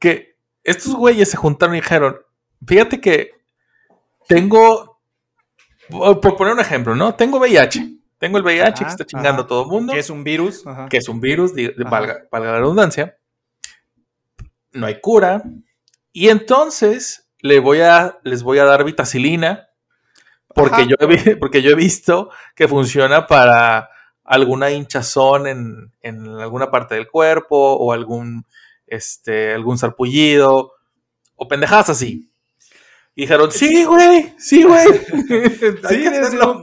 que 0.00 0.33
estos 0.64 0.94
güeyes 0.94 1.30
se 1.30 1.36
juntaron 1.36 1.76
y 1.76 1.80
dijeron, 1.80 2.16
fíjate 2.66 3.00
que 3.00 3.32
tengo, 4.26 4.98
por 5.90 6.36
poner 6.36 6.54
un 6.54 6.60
ejemplo, 6.60 6.96
¿no? 6.96 7.14
Tengo 7.14 7.38
VIH. 7.38 7.98
Tengo 8.18 8.38
el 8.38 8.44
VIH 8.44 8.84
que 8.84 8.90
está 8.90 9.04
chingando 9.04 9.42
ajá. 9.42 9.42
a 9.42 9.46
todo 9.46 9.62
el 9.64 9.68
mundo. 9.68 9.92
que 9.92 9.98
es 9.98 10.08
un 10.08 10.24
virus, 10.24 10.66
ajá. 10.66 10.88
que 10.88 10.96
es 10.96 11.08
un 11.08 11.20
virus, 11.20 11.52
Ajá. 11.52 11.90
valga, 11.90 12.26
valga 12.32 12.52
la 12.52 12.58
redundancia. 12.58 13.18
No 14.72 14.86
hay 14.86 15.00
cura. 15.00 15.42
Y 16.12 16.28
entonces 16.28 17.28
le 17.40 17.60
voy 17.60 17.82
a, 17.82 18.18
les 18.22 18.42
voy 18.42 18.58
a 18.58 18.64
dar 18.64 18.84
vitacilina. 18.84 19.68
Porque 20.54 20.86
yo, 20.86 20.96
he, 21.00 21.36
porque 21.36 21.60
yo 21.60 21.72
he 21.72 21.74
visto 21.74 22.30
que 22.54 22.66
funciona 22.66 23.26
para 23.26 23.90
alguna 24.24 24.70
hinchazón 24.70 25.46
en, 25.46 25.92
en 26.00 26.26
alguna 26.38 26.70
parte 26.70 26.94
del 26.94 27.08
cuerpo 27.08 27.56
o 27.74 27.92
algún, 27.92 28.46
este, 28.86 29.52
algún 29.54 29.78
sarpullido 29.78 30.72
o 31.36 31.48
pendejadas 31.48 31.90
así. 31.90 32.30
Y 33.16 33.22
dijeron, 33.22 33.50
sí, 33.52 33.84
güey, 33.84 34.34
sí, 34.38 34.64
güey. 34.64 34.86
Sí, 35.88 36.02
que 36.02 36.06
es 36.06 36.26
hacerlo". 36.28 36.52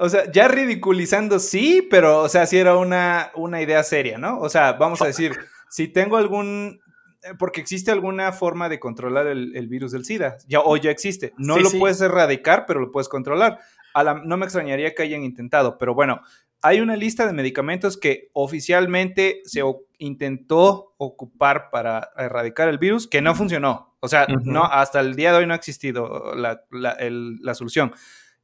o 0.00 0.08
sea, 0.08 0.30
ya 0.30 0.46
ridiculizando, 0.46 1.40
sí, 1.40 1.86
pero, 1.90 2.20
o 2.22 2.28
sea, 2.28 2.46
sí 2.46 2.56
era 2.56 2.76
una, 2.76 3.32
una 3.34 3.60
idea 3.60 3.82
seria, 3.82 4.16
¿no? 4.16 4.38
O 4.38 4.48
sea, 4.48 4.74
vamos 4.74 5.02
a 5.02 5.06
decir, 5.06 5.32
si 5.70 5.88
tengo 5.88 6.16
algún, 6.16 6.78
eh, 7.24 7.30
porque 7.36 7.60
existe 7.60 7.90
alguna 7.90 8.30
forma 8.30 8.68
de 8.68 8.78
controlar 8.78 9.26
el, 9.26 9.56
el 9.56 9.66
virus 9.66 9.90
del 9.90 10.04
SIDA, 10.04 10.36
ya, 10.46 10.60
o 10.60 10.76
ya 10.76 10.92
existe, 10.92 11.32
no 11.36 11.56
Sí, 11.56 11.62
lo 11.64 11.70
sí. 11.70 11.78
puedes 11.80 12.00
erradicar, 12.00 12.64
pero 12.64 12.78
lo 12.78 12.92
puedes 12.92 13.08
controlar. 13.08 13.58
A 13.92 14.04
la- 14.04 14.14
no 14.22 14.36
me 14.36 14.44
extrañaría 14.46 14.94
que 14.94 15.02
hayan 15.02 15.24
intentado, 15.24 15.78
pero 15.78 15.94
bueno, 15.94 16.20
hay 16.62 16.80
una 16.80 16.96
lista 16.96 17.26
de 17.26 17.32
medicamentos 17.32 17.96
que 17.96 18.30
oficialmente 18.32 19.42
se 19.44 19.62
intentó 19.98 20.94
ocupar 20.98 21.70
para 21.70 22.10
erradicar 22.16 22.68
el 22.68 22.78
virus, 22.78 23.06
que 23.06 23.22
no 23.22 23.34
funcionó. 23.34 23.96
O 24.00 24.08
sea, 24.08 24.26
no, 24.44 24.64
hasta 24.64 25.00
el 25.00 25.14
día 25.16 25.32
de 25.32 25.38
hoy 25.38 25.46
no 25.46 25.52
ha 25.54 25.56
existido 25.56 26.34
la, 26.34 26.64
la- 26.70 26.92
el- 26.92 27.36
la 27.42 27.54
solución. 27.54 27.92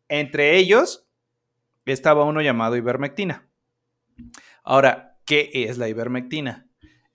Entre 0.08 0.56
ellos 0.56 1.06
estaba 1.86 2.24
uno 2.24 2.40
llamado 2.42 2.76
ivermectina. 2.76 3.48
Ahora, 4.62 5.16
¿qué 5.24 5.50
es 5.52 5.78
la 5.78 5.88
ivermectina? 5.88 6.66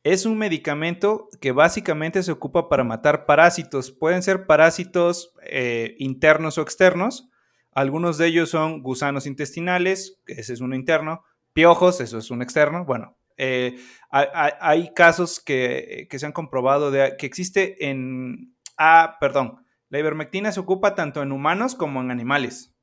Es 0.03 0.25
un 0.25 0.37
medicamento 0.37 1.27
que 1.41 1.51
básicamente 1.51 2.23
se 2.23 2.31
ocupa 2.31 2.69
para 2.69 2.83
matar 2.83 3.25
parásitos. 3.25 3.91
Pueden 3.91 4.23
ser 4.23 4.45
parásitos 4.45 5.33
eh, 5.43 5.95
internos 5.99 6.57
o 6.57 6.61
externos. 6.61 7.29
Algunos 7.71 8.17
de 8.17 8.27
ellos 8.27 8.49
son 8.49 8.81
gusanos 8.81 9.25
intestinales, 9.25 10.19
ese 10.25 10.53
es 10.53 10.61
uno 10.61 10.75
interno, 10.75 11.23
piojos, 11.53 12.01
eso 12.01 12.17
es 12.17 12.31
un 12.31 12.41
externo. 12.41 12.85
Bueno, 12.85 13.17
eh, 13.37 13.79
hay, 14.11 14.93
casos 14.93 15.39
que, 15.39 16.07
que 16.09 16.19
se 16.19 16.25
han 16.25 16.31
comprobado 16.31 16.91
de 16.91 17.15
que 17.17 17.25
existe 17.25 17.89
en... 17.89 18.55
Ah, 18.77 19.17
perdón. 19.19 19.65
La 19.89 19.99
ivermectina 19.99 20.51
se 20.51 20.59
ocupa 20.59 20.93
tanto 20.95 21.21
en 21.21 21.31
humanos 21.31 21.75
como 21.75 22.01
en 22.01 22.11
animales. 22.11 22.73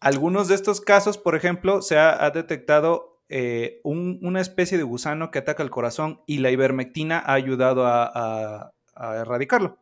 Algunos 0.00 0.48
de 0.48 0.54
estos 0.56 0.80
casos, 0.80 1.16
por 1.16 1.34
ejemplo, 1.36 1.80
se 1.80 1.98
ha, 1.98 2.30
detectado 2.30 3.22
eh, 3.28 3.80
un- 3.84 4.18
una 4.22 4.40
especie 4.40 4.76
de 4.76 4.84
gusano 4.84 5.30
que 5.30 5.38
ataca 5.38 5.62
el 5.62 5.70
corazón 5.70 6.20
y 6.26 6.38
la 6.38 6.50
ivermectina 6.50 7.18
ha 7.18 7.32
ayudado 7.34 7.86
a 7.86 8.72
erradicarlo. 8.96 9.78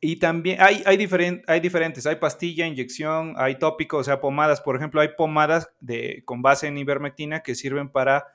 Y 0.00 0.16
también 0.16 0.60
hay, 0.60 0.82
hay, 0.86 1.08
hay 1.46 1.60
diferentes, 1.60 2.06
hay 2.06 2.16
pastilla, 2.16 2.66
inyección, 2.66 3.34
hay 3.36 3.58
tópico, 3.58 3.98
o 3.98 4.04
sea, 4.04 4.20
pomadas. 4.20 4.62
Por 4.62 4.76
ejemplo, 4.76 5.00
hay 5.00 5.10
pomadas 5.16 5.70
de, 5.80 6.22
con 6.24 6.40
base 6.40 6.68
en 6.68 6.78
ivermectina 6.78 7.40
que 7.40 7.54
sirven 7.54 7.90
para 7.90 8.26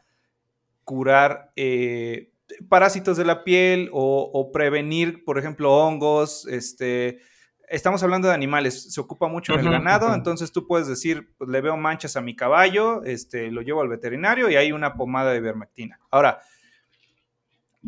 curar 0.83 1.51
eh, 1.55 2.29
parásitos 2.69 3.17
de 3.17 3.25
la 3.25 3.43
piel 3.43 3.89
o, 3.91 4.29
o 4.31 4.51
prevenir, 4.51 5.23
por 5.25 5.39
ejemplo, 5.39 5.73
hongos. 5.73 6.47
Este, 6.47 7.19
estamos 7.67 8.03
hablando 8.03 8.27
de 8.27 8.33
animales, 8.33 8.93
se 8.93 9.01
ocupa 9.01 9.27
mucho 9.27 9.53
en 9.53 9.61
el 9.61 9.71
ganado, 9.71 10.13
entonces 10.13 10.51
tú 10.51 10.67
puedes 10.67 10.87
decir, 10.87 11.33
pues, 11.37 11.49
le 11.49 11.61
veo 11.61 11.77
manchas 11.77 12.15
a 12.15 12.21
mi 12.21 12.35
caballo, 12.35 13.03
este, 13.03 13.51
lo 13.51 13.61
llevo 13.61 13.81
al 13.81 13.89
veterinario 13.89 14.49
y 14.49 14.55
hay 14.55 14.71
una 14.71 14.95
pomada 14.95 15.31
de 15.31 15.37
ivermectina. 15.37 15.99
Ahora, 16.11 16.41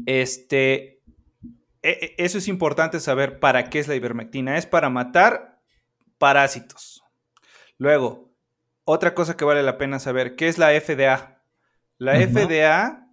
este, 0.05 0.96
eso 1.81 2.37
es 2.37 2.47
importante 2.47 2.99
saber 2.99 3.39
para 3.39 3.69
qué 3.69 3.79
es 3.79 3.87
la 3.87 3.95
ivermectina. 3.95 4.57
Es 4.57 4.65
para 4.65 4.89
matar 4.89 5.59
parásitos. 6.17 7.03
Luego, 7.77 8.31
otra 8.85 9.13
cosa 9.13 9.37
que 9.37 9.45
vale 9.45 9.63
la 9.63 9.77
pena 9.77 9.99
saber, 9.99 10.35
¿qué 10.35 10.47
es 10.47 10.57
la 10.57 10.69
FDA? 10.79 11.41
La. 11.99 12.13
FDA, 12.15 13.07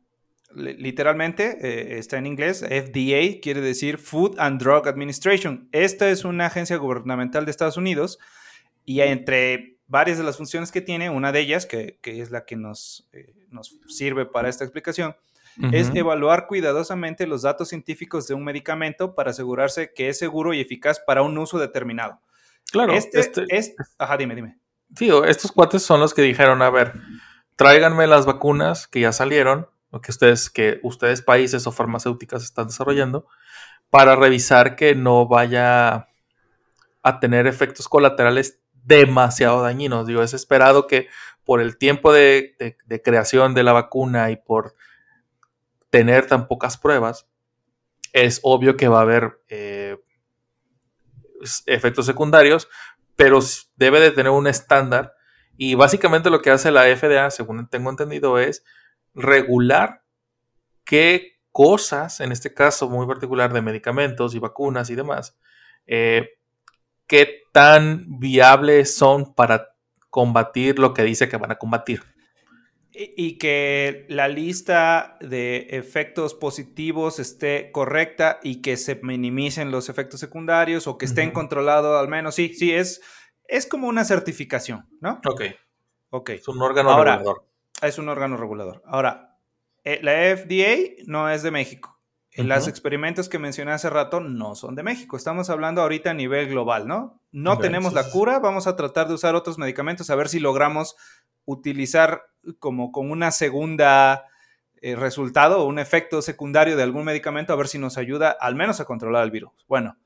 li- 0.55 0.77
literalmente, 0.77 1.59
eh, 1.61 1.99
está 1.99 2.19
en 2.19 2.27
inglés, 2.27 2.63
FDA 2.63 3.41
quiere 3.41 3.61
decir 3.61 3.99
Food 3.99 4.37
and 4.39 4.61
Drug 4.63 4.87
Administration. 4.89 5.69
Esta 5.73 6.09
es 6.11 6.25
una 6.25 6.47
agencia 6.47 6.77
gubernamental 6.77 7.45
de 7.45 7.51
Estados 7.51 7.77
Unidos 7.77 8.19
y 8.85 9.01
entre 9.01 9.79
varias 9.87 10.19
de 10.19 10.25
las 10.25 10.37
funciones 10.37 10.71
que 10.73 10.81
tiene, 10.81 11.11
una 11.11 11.33
de 11.33 11.41
ellas, 11.41 11.67
que, 11.67 11.99
que 12.03 12.21
es 12.21 12.31
la 12.31 12.45
que 12.45 12.57
nos, 12.57 13.09
eh, 13.13 13.35
nos 13.51 13.79
sirve 13.89 14.27
para 14.27 14.49
esta 14.49 14.65
explicación, 14.65 15.17
es 15.73 15.91
evaluar 15.95 16.47
cuidadosamente 16.47 17.27
los 17.27 17.43
datos 17.43 17.69
científicos 17.69 18.27
de 18.27 18.35
un 18.35 18.45
medicamento 18.45 19.15
para 19.15 19.31
asegurarse 19.31 19.93
que 19.95 20.09
es 20.09 20.19
seguro 20.19 20.53
y 20.53 20.61
eficaz 20.61 21.01
para 21.07 21.23
un 21.23 21.37
uso 21.39 21.59
determinado. 21.59 22.21
Claro, 22.73 22.93
este, 22.95 23.21
este- 23.21 23.45
es- 23.49 23.75
ajá, 23.99 24.17
dime, 24.17 24.35
dime. 24.35 24.59
Tío, 24.97 25.25
estos 25.25 25.53
cuates 25.53 25.83
son 25.83 26.01
los 26.01 26.13
que 26.15 26.23
dijeron, 26.23 26.61
a 26.63 26.71
ver, 26.71 26.93
tráiganme 27.57 28.07
las 28.07 28.27
vacunas 28.27 28.87
que 28.89 29.01
ya 29.01 29.13
salieron, 29.13 29.69
o 29.91 30.01
que 30.01 30.11
ustedes, 30.11 30.51
que 30.51 30.81
ustedes 30.83 31.23
países 31.23 31.67
o 31.69 31.73
farmacéuticas 31.73 32.43
están 32.43 32.67
desarrollando, 32.67 33.27
para 33.91 34.17
revisar 34.17 34.75
que 34.75 34.95
no 34.97 35.27
vaya 35.29 36.09
a 37.03 37.21
tener 37.21 37.47
efectos 37.47 37.89
colaterales 37.89 38.59
demasiado 38.85 39.63
dañinos. 39.63 40.07
Digo, 40.07 40.23
es 40.23 40.35
esperado 40.35 40.87
que 40.89 41.09
por 41.45 41.61
el 41.61 41.77
tiempo 41.79 42.13
de, 42.13 42.57
de- 42.59 42.77
de 42.85 43.03
creación 43.03 43.55
de 43.55 43.63
la 43.63 43.73
vacuna 43.73 44.31
y 44.31 44.37
por 44.37 44.75
tener 45.95 46.27
tan 46.27 46.49
pocas 46.49 46.77
pruebas, 46.77 47.29
es 48.13 48.41
obvio 48.43 48.77
que 48.77 48.89
va 48.89 48.99
a 48.99 49.03
haber 49.03 49.41
eh, 49.49 49.97
efectos 51.67 52.05
secundarios, 52.05 52.69
pero 53.15 53.39
debe 53.77 54.01
de 54.01 54.11
tener 54.11 54.33
un 54.33 54.49
estándar. 54.49 55.15
Y 55.57 55.77
básicamente 55.77 56.31
lo 56.31 56.43
que 56.43 56.51
hace 56.51 56.73
la 56.73 56.83
FDA, 56.97 57.31
según 57.31 57.69
tengo 57.69 57.91
entendido, 57.91 58.41
es 58.41 58.65
regular 59.15 60.03
qué 60.83 61.39
cosas, 61.53 62.19
en 62.19 62.33
este 62.33 62.53
caso 62.53 62.89
muy 62.89 63.07
particular 63.07 63.53
de 63.53 63.63
medicamentos 63.63 64.35
y 64.35 64.41
vacunas 64.41 64.91
y 64.91 64.97
demás, 64.97 65.39
eh, 65.87 66.41
qué 67.07 67.43
tan 67.53 68.19
viables 68.19 68.97
son 68.97 69.33
para 69.33 69.77
combatir 70.11 70.81
lo 70.81 70.93
que 70.93 71.05
dice 71.05 71.29
que 71.29 71.37
van 71.37 71.53
a 71.53 71.59
combatir. 71.59 72.14
Y, 72.97 73.39
que 73.39 74.07
la 74.09 74.29
lista 74.29 75.17
de 75.21 75.67
efectos 75.71 76.33
positivos 76.33 77.19
esté 77.19 77.73
correcta 77.73 78.39
y 78.41 78.63
que 78.63 78.77
se 78.77 78.95
minimicen 79.03 79.73
los 79.73 79.89
efectos 79.89 80.21
secundarios 80.21 80.87
o 80.87 80.97
que 80.97 81.05
estén 81.05 81.31
Ujú. 81.31 81.35
controlados 81.35 82.01
al 82.01 82.07
menos. 82.07 82.37
Sí, 82.37 82.55
sí, 82.55 82.73
es, 82.73 83.03
es 83.49 83.67
como 83.67 83.89
una 83.89 84.05
certificación, 84.05 84.87
¿no? 85.01 85.21
Ok, 85.27 85.43
Ok. 86.11 86.31
es 86.31 86.47
un 86.47 86.63
órgano 86.63 86.91
Ahora, 86.91 87.17
regulador. 87.17 87.45
Es 87.83 87.99
un 87.99 88.09
órgano 88.09 88.37
regulador. 88.37 88.81
Ahora, 88.87 89.39
eh, 89.83 89.99
la 90.03 90.13
FDA 90.37 91.03
no 91.07 91.29
es 91.29 91.43
de 91.43 91.51
México. 91.51 91.99
Los 92.37 92.63
Ujú. 92.63 92.71
experimentos 92.71 93.29
que 93.29 93.39
mencioné 93.41 93.73
hace 93.73 93.91
rato 93.91 94.21
no 94.21 94.55
son 94.55 94.77
de 94.77 94.85
México. 94.85 95.17
Estamos 95.17 95.51
hablando 95.51 95.83
ahorita 95.83 96.11
a 96.11 96.15
nivel 96.15 96.49
global, 96.49 96.87
¿no? 96.87 97.21
No 97.33 97.55
Ok, 97.55 97.63
tenemos 97.63 97.93
la 97.93 98.09
cura, 98.11 98.39
vamos 98.39 98.69
a 98.69 98.77
tratar 98.77 99.09
de 99.09 99.15
usar 99.15 99.35
otros 99.35 99.59
medicamentos 99.59 100.11
a 100.11 100.15
ver 100.17 100.29
si 100.29 100.39
logramos 100.39 100.97
utilizar 101.45 102.23
como 102.59 102.93
con 102.93 103.11
una 103.11 103.31
segunda 103.31 104.27
eh, 104.81 104.97
resultado 104.97 105.61
o 105.63 105.67
un 105.67 105.79
efecto 105.79 106.21
secundario 106.23 106.77
de 106.77 106.83
algún 106.83 107.05
medicamento 107.05 107.53
a 107.53 107.57
ver 107.57 107.69
si 107.69 107.79
nos 107.79 107.97
ayuda 107.99 108.31
al 108.39 108.55
menos 108.55 108.81
a 108.81 108.85
controlar 108.85 109.25
el 109.25 109.31
virus. 109.31 109.53
Bueno, 109.69 109.97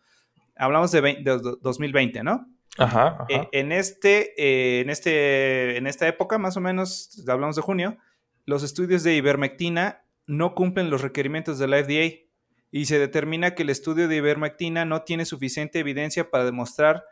hablamos 0.57 0.91
de, 0.93 1.01
vein- 1.03 1.25
de 1.25 1.39
do- 1.39 1.57
2020, 1.61 2.23
¿no? 2.23 2.47
Ajá, 2.77 3.09
ajá. 3.09 3.27
Eh, 3.29 3.49
en, 3.53 3.73
este, 3.73 4.35
eh, 4.41 4.81
en, 4.83 4.91
este, 4.91 5.77
en 5.77 5.87
esta 5.89 6.07
época, 6.07 6.39
más 6.39 6.57
o 6.57 6.61
menos, 6.61 7.25
hablamos 7.29 7.57
de 7.57 7.63
junio, 7.63 7.99
los 8.45 8.63
estudios 8.63 9.03
de 9.03 9.15
ivermectina 9.17 10.05
no 10.27 10.55
cumplen 10.55 10.91
los 10.91 11.03
requerimientos 11.03 11.59
de 11.59 11.67
la 11.67 11.83
FDA 11.83 12.29
y 12.71 12.85
se 12.85 12.99
determina 12.99 13.55
que 13.55 13.63
el 13.65 13.71
estudio 13.71 14.07
de 14.09 14.17
ivermectina 14.17 14.85
no 14.85 15.03
tiene 15.03 15.25
suficiente 15.25 15.79
evidencia 15.81 16.31
para 16.31 16.45
demostrar 16.45 17.05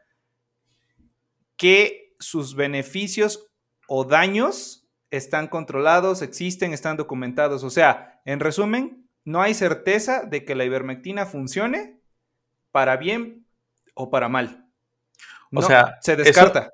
que 1.57 2.15
sus 2.19 2.55
beneficios 2.55 3.49
o 3.89 4.05
daños 4.05 4.86
están 5.17 5.49
controlados, 5.49 6.23
existen, 6.23 6.73
están 6.73 6.97
documentados. 6.97 7.65
O 7.65 7.71
sea, 7.71 8.21
en 8.25 8.41
resumen, 8.41 9.09
no 9.25 9.43
hay 9.43 9.55
certeza 9.55 10.23
de 10.25 10.45
que 10.45 10.55
la 10.55 10.65
ivermectina 10.65 11.27
funcione 11.27 12.01
para 12.71 12.97
bien 12.97 13.47
o 13.95 14.11
para 14.11 14.29
mal. 14.29 14.69
O 15.55 15.63
sea, 15.63 15.97
se 16.01 16.13
eso- 16.15 16.23
descarta. 16.23 16.71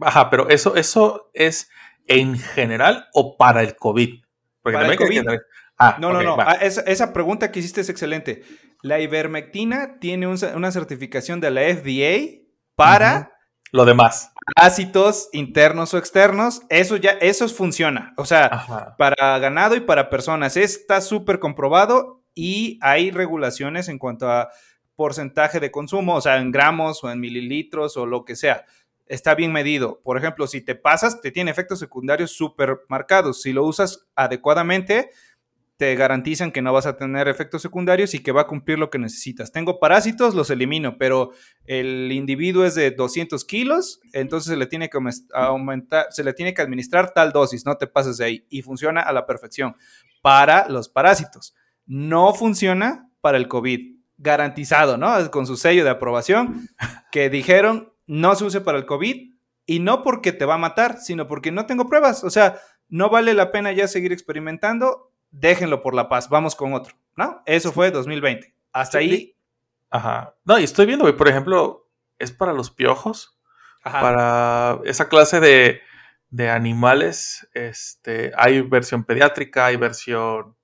Ajá, 0.00 0.30
pero 0.30 0.48
eso, 0.48 0.74
eso 0.76 1.30
es 1.32 1.70
en 2.06 2.36
general 2.38 3.06
o 3.12 3.36
para 3.36 3.62
el 3.62 3.76
COVID. 3.76 4.22
Porque 4.62 4.74
Para 4.76 4.88
el 4.88 4.98
también 4.98 5.18
hay 5.20 5.24
que 5.24 5.30
COVID. 5.30 5.40
Ah, 5.78 5.96
No, 5.98 6.12
no, 6.12 6.22
no. 6.22 6.36
Ah, 6.38 6.58
Esa, 6.60 6.82
esa 6.82 7.12
pregunta 7.12 7.50
que 7.50 7.60
hiciste 7.60 7.80
es 7.80 7.88
excelente. 7.88 8.42
La 8.82 9.00
ivermectina 9.00 9.98
tiene 9.98 10.26
un 10.26 10.36
una 10.54 10.70
certificación 10.72 11.40
de 11.40 11.50
la 11.50 11.62
FDA 11.62 12.42
para 12.74 13.32
Lo 13.72 13.84
demás. 13.84 14.29
Ácidos 14.56 15.28
internos 15.32 15.94
o 15.94 15.98
externos. 15.98 16.62
Eso 16.68 16.96
ya, 16.96 17.12
eso 17.20 17.48
funciona. 17.48 18.14
O 18.16 18.24
sea, 18.24 18.46
Ajá. 18.46 18.94
para 18.96 19.38
ganado 19.38 19.76
y 19.76 19.80
para 19.80 20.10
personas. 20.10 20.56
Está 20.56 21.00
súper 21.00 21.38
comprobado 21.38 22.22
y 22.34 22.78
hay 22.82 23.10
regulaciones 23.10 23.88
en 23.88 23.98
cuanto 23.98 24.30
a 24.30 24.50
porcentaje 24.96 25.60
de 25.60 25.70
consumo, 25.70 26.16
o 26.16 26.20
sea, 26.20 26.38
en 26.38 26.50
gramos 26.50 27.02
o 27.02 27.10
en 27.10 27.20
mililitros 27.20 27.96
o 27.96 28.06
lo 28.06 28.24
que 28.24 28.36
sea. 28.36 28.66
Está 29.06 29.34
bien 29.34 29.50
medido. 29.52 30.00
Por 30.04 30.16
ejemplo, 30.16 30.46
si 30.46 30.60
te 30.60 30.74
pasas, 30.74 31.20
te 31.20 31.32
tiene 31.32 31.50
efectos 31.50 31.78
secundarios 31.78 32.32
súper 32.32 32.82
marcados. 32.88 33.42
Si 33.42 33.52
lo 33.52 33.64
usas 33.64 34.06
adecuadamente, 34.14 35.10
te 35.80 35.94
garantizan 35.94 36.52
que 36.52 36.60
no 36.60 36.74
vas 36.74 36.84
a 36.84 36.98
tener 36.98 37.26
efectos 37.26 37.62
secundarios 37.62 38.12
y 38.12 38.18
que 38.18 38.32
va 38.32 38.42
a 38.42 38.46
cumplir 38.46 38.78
lo 38.78 38.90
que 38.90 38.98
necesitas. 38.98 39.50
Tengo 39.50 39.80
parásitos, 39.80 40.34
los 40.34 40.50
elimino, 40.50 40.98
pero 40.98 41.30
el 41.64 42.12
individuo 42.12 42.66
es 42.66 42.74
de 42.74 42.90
200 42.90 43.46
kilos, 43.46 43.98
entonces 44.12 44.50
se 44.50 44.58
le 44.58 44.66
tiene 44.66 44.90
que 44.90 44.98
aumentar, 45.32 46.08
se 46.10 46.22
le 46.22 46.34
tiene 46.34 46.52
que 46.52 46.60
administrar 46.60 47.14
tal 47.14 47.32
dosis, 47.32 47.64
no 47.64 47.78
te 47.78 47.86
pases 47.86 48.18
de 48.18 48.26
ahí. 48.26 48.46
Y 48.50 48.60
funciona 48.60 49.00
a 49.00 49.10
la 49.14 49.24
perfección 49.24 49.74
para 50.20 50.68
los 50.68 50.90
parásitos. 50.90 51.54
No 51.86 52.34
funciona 52.34 53.08
para 53.22 53.38
el 53.38 53.48
COVID. 53.48 54.00
Garantizado, 54.18 54.98
¿no? 54.98 55.30
Con 55.30 55.46
su 55.46 55.56
sello 55.56 55.82
de 55.82 55.88
aprobación, 55.88 56.68
que 57.10 57.30
dijeron 57.30 57.94
no 58.06 58.34
se 58.34 58.44
use 58.44 58.60
para 58.60 58.76
el 58.76 58.84
COVID 58.84 59.32
y 59.64 59.78
no 59.78 60.02
porque 60.02 60.32
te 60.32 60.44
va 60.44 60.56
a 60.56 60.58
matar, 60.58 60.98
sino 60.98 61.26
porque 61.26 61.50
no 61.52 61.64
tengo 61.64 61.88
pruebas. 61.88 62.22
O 62.22 62.28
sea, 62.28 62.60
no 62.90 63.08
vale 63.08 63.32
la 63.32 63.50
pena 63.50 63.72
ya 63.72 63.88
seguir 63.88 64.12
experimentando, 64.12 65.09
déjenlo 65.30 65.82
por 65.82 65.94
la 65.94 66.08
paz, 66.08 66.28
vamos 66.28 66.54
con 66.56 66.74
otro, 66.74 66.94
¿no? 67.16 67.42
Eso 67.46 67.72
fue 67.72 67.90
2020. 67.90 68.54
Hasta 68.72 68.98
Sí, 68.98 69.04
ahí. 69.04 69.36
Ajá. 69.90 70.34
No, 70.44 70.58
y 70.58 70.64
estoy 70.64 70.86
viendo, 70.86 71.04
güey, 71.04 71.16
por 71.16 71.28
ejemplo, 71.28 71.88
es 72.18 72.30
para 72.32 72.52
los 72.52 72.70
piojos, 72.70 73.38
Ajá. 73.82 74.00
para 74.00 74.78
esa 74.84 75.08
clase 75.08 75.40
de, 75.40 75.80
de 76.30 76.50
animales. 76.50 77.48
Este, 77.54 78.32
hay 78.36 78.60
versión 78.62 79.04
pediátrica, 79.04 79.66
hay 79.66 79.76
versión 79.76 80.56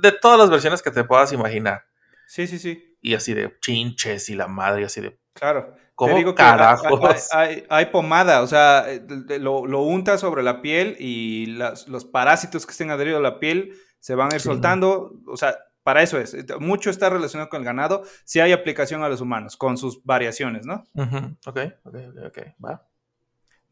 de 0.00 0.12
todas 0.12 0.38
las 0.38 0.50
versiones 0.50 0.82
que 0.82 0.90
te 0.90 1.04
puedas 1.04 1.32
imaginar. 1.32 1.84
Sí, 2.26 2.46
sí, 2.46 2.58
sí, 2.58 2.96
Y 3.00 3.14
así 3.14 3.34
de 3.34 3.56
chinches 3.60 4.28
y 4.30 4.34
la 4.34 4.46
madre, 4.48 4.84
así 4.84 5.00
de 5.00 5.18
claro. 5.34 5.74
¿Cómo 6.02 6.14
Te 6.14 6.18
digo 6.18 6.34
que 6.34 6.42
hay, 6.42 6.50
carajos? 6.50 7.28
hay- 7.32 7.48
hay- 7.58 7.66
hay 7.68 7.86
pomada, 7.86 8.42
o 8.42 8.46
sea, 8.48 8.86
eh, 8.92 9.00
lo, 9.38 9.66
lo 9.66 9.82
untas 9.82 10.20
sobre 10.20 10.42
la 10.42 10.60
piel 10.60 10.96
y 10.98 11.46
las- 11.46 11.86
los 11.86 12.04
parásitos 12.04 12.66
que 12.66 12.72
estén 12.72 12.90
adheridos 12.90 13.20
a 13.20 13.22
la 13.22 13.38
piel 13.38 13.74
se 14.00 14.16
van 14.16 14.32
a 14.32 14.34
ir 14.34 14.40
Sí. 14.40 14.46
soltando, 14.48 15.14
o 15.26 15.36
sea, 15.36 15.54
para 15.84 16.02
eso 16.02 16.18
es. 16.18 16.36
Mucho 16.58 16.90
está 16.90 17.08
relacionado 17.08 17.48
con 17.50 17.60
el 17.60 17.64
ganado, 17.64 18.02
si 18.24 18.40
hay 18.40 18.50
aplicación 18.52 19.04
a 19.04 19.08
los 19.08 19.20
humanos, 19.20 19.56
con 19.56 19.76
sus 19.78 20.02
variaciones, 20.04 20.66
¿no? 20.66 20.84
Ok, 20.96 21.58
ok, 21.84 21.96
ok, 22.08 22.18
ok, 22.26 22.38
va. 22.64 22.86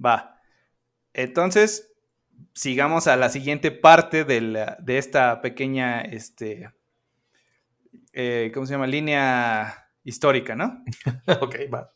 Va. 0.04 0.40
Entonces, 1.12 1.92
sigamos 2.54 3.06
a 3.08 3.16
la 3.16 3.28
siguiente 3.28 3.70
parte 3.72 4.24
de, 4.24 4.40
la- 4.40 4.76
de 4.80 4.98
esta 4.98 5.40
pequeña, 5.42 6.00
este, 6.02 6.70
eh, 8.12 8.50
¿cómo 8.54 8.66
se 8.66 8.72
llama? 8.72 8.86
Línea 8.86 9.88
histórica, 10.04 10.54
¿no? 10.56 10.84
ok, 11.40 11.56
va. 11.72 11.92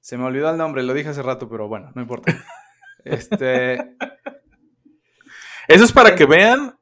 Se 0.00 0.16
me 0.16 0.24
olvidó 0.24 0.50
el 0.50 0.56
nombre, 0.56 0.82
lo 0.82 0.94
dije 0.94 1.10
hace 1.10 1.22
rato, 1.22 1.48
pero 1.48 1.68
bueno, 1.68 1.90
no 1.94 2.02
importa. 2.02 2.32
Este, 3.02 3.96
Eso 5.68 5.84
es 5.84 5.92
para 5.92 6.14
que 6.14 6.26
vean 6.26 6.78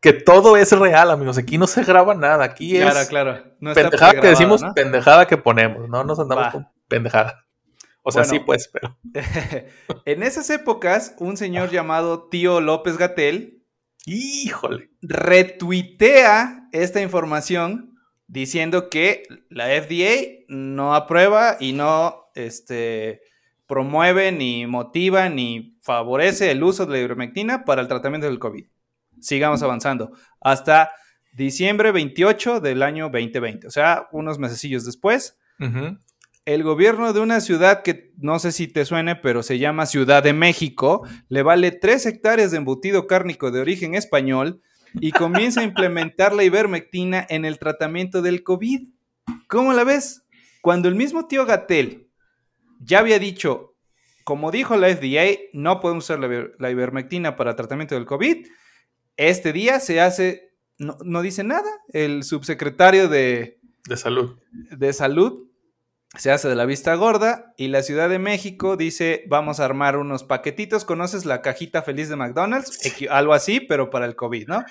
que 0.00 0.14
todo 0.14 0.56
es 0.56 0.72
real, 0.72 1.10
amigos. 1.10 1.36
Aquí 1.36 1.58
no 1.58 1.66
se 1.66 1.84
graba 1.84 2.14
nada. 2.14 2.44
Aquí 2.44 2.78
es 2.78 2.82
claro, 2.90 3.08
claro. 3.08 3.44
No 3.60 3.74
pendejada 3.74 4.20
que 4.20 4.26
decimos, 4.28 4.62
¿no? 4.62 4.72
pendejada 4.72 5.26
que 5.26 5.36
ponemos. 5.36 5.86
No 5.88 6.02
nos 6.02 6.18
andamos 6.18 6.46
Va. 6.46 6.52
con 6.52 6.68
pendejada. 6.88 7.44
O 8.02 8.10
sea, 8.10 8.22
Bueno. 8.22 8.30
sí, 8.32 8.40
pues, 8.40 8.70
pero. 8.72 8.96
en 10.06 10.22
esas 10.22 10.48
épocas, 10.48 11.14
un 11.18 11.36
señor 11.36 11.68
llamado 11.70 12.28
Tío 12.30 12.62
López 12.62 12.96
Gatel 12.96 13.62
Híjole. 14.06 14.88
retuitea 15.02 16.68
esta 16.72 17.02
información 17.02 17.98
diciendo 18.26 18.88
que 18.88 19.24
la 19.50 19.66
FDA 19.66 20.44
no 20.48 20.94
aprueba 20.94 21.58
y 21.60 21.72
no 21.74 22.29
este, 22.34 23.22
promueve, 23.66 24.32
ni 24.32 24.66
motiva, 24.66 25.28
ni 25.28 25.76
favorece 25.82 26.50
el 26.50 26.62
uso 26.62 26.86
de 26.86 26.92
la 26.92 26.98
ivermectina 26.98 27.64
para 27.64 27.82
el 27.82 27.88
tratamiento 27.88 28.26
del 28.26 28.38
COVID. 28.38 28.66
Sigamos 29.20 29.62
avanzando. 29.62 30.12
Hasta 30.40 30.90
diciembre 31.32 31.92
28 31.92 32.60
del 32.60 32.82
año 32.82 33.10
2020, 33.10 33.66
o 33.66 33.70
sea, 33.70 34.08
unos 34.12 34.38
mesecillos 34.38 34.84
después, 34.84 35.38
el 36.46 36.62
gobierno 36.64 37.12
de 37.12 37.20
una 37.20 37.40
ciudad 37.40 37.82
que 37.82 38.12
no 38.16 38.38
sé 38.38 38.50
si 38.50 38.66
te 38.66 38.84
suene, 38.84 39.14
pero 39.14 39.42
se 39.42 39.58
llama 39.58 39.86
Ciudad 39.86 40.22
de 40.22 40.32
México, 40.32 41.06
le 41.28 41.42
vale 41.42 41.70
3 41.70 42.06
hectáreas 42.06 42.50
de 42.50 42.56
embutido 42.56 43.06
cárnico 43.06 43.50
de 43.50 43.60
origen 43.60 43.94
español 43.94 44.60
y 44.94 45.12
comienza 45.12 45.60
a 45.60 45.64
implementar 45.64 46.32
la 46.32 46.42
ivermectina 46.42 47.24
en 47.28 47.44
el 47.44 47.58
tratamiento 47.58 48.22
del 48.22 48.42
COVID. 48.42 48.88
¿Cómo 49.46 49.72
la 49.72 49.84
ves? 49.84 50.24
Cuando 50.62 50.88
el 50.88 50.96
mismo 50.96 51.28
tío 51.28 51.46
Gatel 51.46 52.09
ya 52.80 52.98
había 52.98 53.18
dicho, 53.18 53.76
como 54.24 54.50
dijo 54.50 54.76
la 54.76 54.88
FDA, 54.88 55.38
no 55.52 55.80
podemos 55.80 56.04
usar 56.04 56.18
la, 56.18 56.26
iver- 56.26 56.54
la 56.58 56.70
ivermectina 56.70 57.36
para 57.36 57.56
tratamiento 57.56 57.94
del 57.94 58.06
COVID, 58.06 58.46
este 59.16 59.52
día 59.52 59.80
se 59.80 60.00
hace, 60.00 60.52
no, 60.78 60.96
no 61.04 61.22
dice 61.22 61.44
nada, 61.44 61.68
el 61.92 62.22
subsecretario 62.24 63.08
de, 63.08 63.58
De 63.88 63.96
salud. 63.96 64.38
de 64.52 64.92
salud 64.92 65.46
se 66.16 66.32
hace 66.32 66.48
de 66.48 66.56
la 66.56 66.64
vista 66.64 66.92
gorda 66.96 67.54
y 67.56 67.68
la 67.68 67.82
Ciudad 67.82 68.08
de 68.08 68.18
México 68.18 68.76
dice 68.76 69.22
vamos 69.28 69.60
a 69.60 69.64
armar 69.64 69.96
unos 69.96 70.24
paquetitos, 70.24 70.84
¿conoces 70.84 71.24
la 71.24 71.40
cajita 71.40 71.82
feliz 71.82 72.08
de 72.08 72.16
McDonald's? 72.16 72.80
Algo 73.10 73.32
así, 73.32 73.60
pero 73.60 73.90
para 73.90 74.06
el 74.06 74.16
COVID, 74.16 74.48
¿no? 74.48 74.64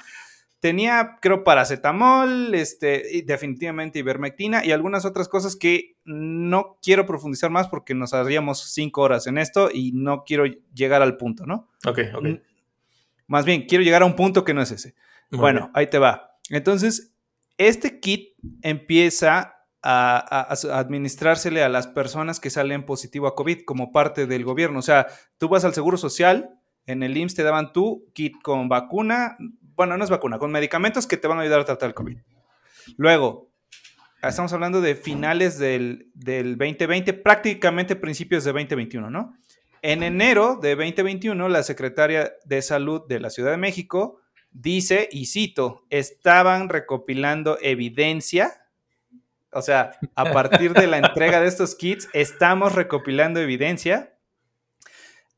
Tenía, 0.60 1.18
creo, 1.22 1.44
paracetamol, 1.46 2.54
este, 2.54 3.16
y 3.18 3.22
definitivamente 3.22 4.00
ivermectina 4.00 4.66
y 4.66 4.72
algunas 4.74 5.06
otras 5.06 5.30
cosas 5.30 5.56
que 5.56 5.96
no 6.04 6.78
quiero 6.82 7.06
profundizar 7.06 7.50
más 7.50 7.68
porque 7.70 7.96
nos 7.96 8.14
haríamos 8.14 8.72
cinco 8.74 9.02
horas 9.02 9.26
en 9.28 9.38
esto 9.38 9.70
y 9.74 9.94
no 9.94 10.24
quiero 10.26 10.44
llegar 10.74 11.02
al 11.02 11.16
punto, 11.16 11.46
¿no? 11.46 11.70
Ok, 11.88 12.00
ok. 12.14 12.24
Mm, 12.24 12.38
Más 13.28 13.46
bien, 13.46 13.68
quiero 13.68 13.84
llegar 13.84 14.02
a 14.02 14.06
un 14.06 14.16
punto 14.16 14.44
que 14.44 14.54
no 14.54 14.62
es 14.62 14.72
ese. 14.72 14.96
Muy 15.32 15.40
Bueno, 15.40 15.60
bien. 15.62 15.72
ahí 15.76 15.88
te 15.88 16.00
va. 16.00 16.32
Entonces, 16.50 17.14
este 17.58 18.00
kit 18.00 18.30
empieza 18.62 19.56
a, 19.82 20.18
a- 20.18 20.48
a 20.74 20.80
administrársele 20.80 21.64
a 21.64 21.70
las 21.70 21.88
personas 21.88 22.40
que 22.42 22.50
salen 22.50 22.86
positivo 22.86 23.28
a 23.28 23.36
COVID 23.36 23.64
como 23.66 23.92
parte 23.94 24.26
del 24.28 24.44
gobierno. 24.44 24.80
O 24.80 24.82
sea, 24.82 25.08
tú 25.38 25.48
vas 25.48 25.64
al 25.64 25.74
Seguro 25.74 25.96
Social, 25.98 26.50
en 26.86 27.04
el 27.04 27.16
IMSS 27.16 27.36
te 27.36 27.44
daban 27.44 27.72
tu 27.72 28.08
kit 28.14 28.34
con 28.42 28.68
vacuna, 28.68 29.38
bueno, 29.80 29.96
no 29.96 30.04
es 30.04 30.10
vacuna, 30.10 30.40
con 30.40 30.52
medicamentos 30.52 31.08
que 31.08 31.16
te 31.16 31.26
van 31.26 31.38
a 31.38 31.42
ayudar 31.44 31.62
a 31.62 31.64
tratar 31.64 31.88
el 31.88 31.94
COVID. 31.94 32.18
Luego, 32.98 33.50
estamos 34.22 34.52
hablando 34.52 34.82
de 34.82 34.94
finales 34.94 35.58
del, 35.58 36.12
del 36.16 36.58
2020, 36.58 37.14
prácticamente 37.14 37.96
principios 37.96 38.44
de 38.44 38.52
2021, 38.52 39.10
¿no? 39.10 39.38
En 39.82 40.04
enero 40.04 40.60
de 40.62 40.76
2021, 40.76 41.48
la 41.48 41.64
secretaria 41.64 42.34
de 42.44 42.62
Salud 42.62 43.08
de 43.08 43.22
la 43.22 43.30
Ciudad 43.30 43.52
de 43.52 43.58
México 43.58 44.20
dice, 44.52 45.08
y 45.14 45.28
cito, 45.28 45.86
estaban 45.90 46.68
recopilando 46.68 47.58
evidencia, 47.62 48.66
o 49.54 49.62
sea, 49.62 49.92
a 50.14 50.26
partir 50.34 50.74
de 50.74 50.88
la 50.88 50.98
entrega 50.98 51.40
de 51.40 51.48
estos 51.48 51.76
kits, 51.76 52.10
estamos 52.12 52.76
recopilando 52.76 53.40
evidencia 53.40 54.14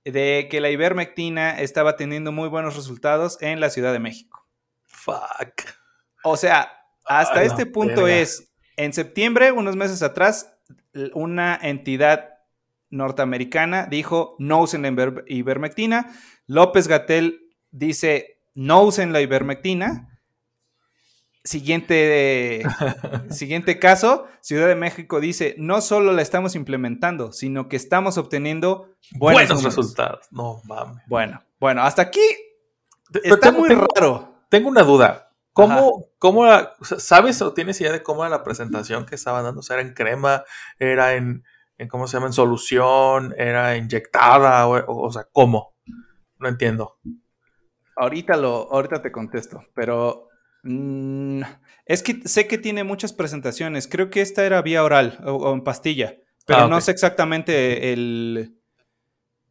de 0.04 0.48
que 0.50 0.62
la 0.62 0.72
ivermectina 0.72 1.62
estaba 1.62 1.96
teniendo 1.96 2.32
muy 2.32 2.50
buenos 2.50 2.76
resultados 2.76 3.38
en 3.40 3.60
la 3.60 3.70
Ciudad 3.70 3.94
de 3.94 4.00
México. 4.00 4.31
Fuck. 5.04 5.74
O 6.24 6.38
sea, 6.38 6.72
hasta 7.06 7.40
Ay, 7.40 7.48
este 7.48 7.66
punto 7.66 8.04
verga. 8.04 8.20
es, 8.20 8.52
en 8.78 8.94
septiembre, 8.94 9.52
unos 9.52 9.76
meses 9.76 10.02
atrás, 10.04 10.54
una 11.14 11.58
entidad 11.62 12.30
norteamericana 12.90 13.86
dijo 13.88 14.36
no 14.40 14.60
usen 14.62 14.82
la 14.84 14.90
iver- 14.90 15.24
ivermectina. 15.28 16.12
López 16.46 16.88
Gatel 16.88 17.40
dice 17.72 18.40
no 18.54 18.84
usen 18.84 19.14
la 19.14 19.22
ivermectina. 19.22 20.08
Siguiente, 21.44 22.62
siguiente 23.32 23.80
caso, 23.80 24.28
Ciudad 24.42 24.68
de 24.68 24.76
México 24.76 25.20
dice 25.20 25.56
no 25.58 25.82
solo 25.82 26.12
la 26.14 26.22
estamos 26.22 26.54
implementando, 26.56 27.32
sino 27.32 27.68
que 27.68 27.78
estamos 27.78 28.20
obteniendo 28.20 28.94
buenos, 29.14 29.42
Buenos, 29.42 29.50
números". 29.56 29.76
resultados. 29.76 30.28
No 30.30 30.62
mames. 30.66 31.02
Bueno, 31.08 31.42
bueno, 31.60 31.82
hasta 31.82 32.04
aquí 32.04 32.22
está 33.24 33.52
muy 33.52 33.70
tengo- 33.70 33.88
raro. 33.96 34.31
Tengo 34.52 34.70
una 34.70 34.84
duda. 34.84 35.30
¿Cómo, 35.54 36.06
cómo 36.20 36.46
la- 36.46 36.74
sabes 36.82 37.42
o 37.42 37.54
tienes 37.54 37.82
idea 37.82 37.94
de 37.94 38.04
cómo 38.04 38.24
era 38.24 38.30
la 38.30 38.44
presentación 38.44 39.06
que 39.06 39.16
estaban 39.16 39.44
dando? 39.46 39.62
O 39.62 39.64
sea, 39.64 39.78
era 39.80 39.88
en 39.88 39.94
crema, 39.96 40.44
era 40.78 41.16
en, 41.16 41.44
en 41.78 41.88
¿cómo 41.88 42.06
se 42.08 42.18
llama? 42.18 42.28
En 42.28 42.34
solución, 42.34 43.34
era 43.38 43.78
inyectada, 43.78 44.68
o, 44.68 44.78
o- 44.78 45.08
o 45.08 45.12
sea, 45.12 45.28
¿cómo? 45.32 45.74
No 46.40 46.50
entiendo. 46.50 47.00
Ahorita 47.96 48.38
lo, 48.38 48.72
ahorita 48.74 49.02
te 49.02 49.12
contesto, 49.12 49.64
pero 49.76 50.30
mm, 50.64 51.42
es 51.86 52.04
que 52.04 52.22
sé 52.28 52.48
que 52.48 52.58
tiene 52.58 52.84
muchas 52.84 53.14
presentaciones. 53.14 53.88
Creo 53.88 54.10
que 54.10 54.22
esta 54.22 54.46
era 54.46 54.62
vía 54.62 54.84
oral 54.84 55.20
o, 55.26 55.34
o 55.34 55.54
en 55.54 55.64
pastilla, 55.64 56.18
pero 56.46 56.64
Ah, 56.64 56.68
no 56.68 56.82
sé 56.82 56.92
exactamente 56.92 57.94
el, 57.94 58.58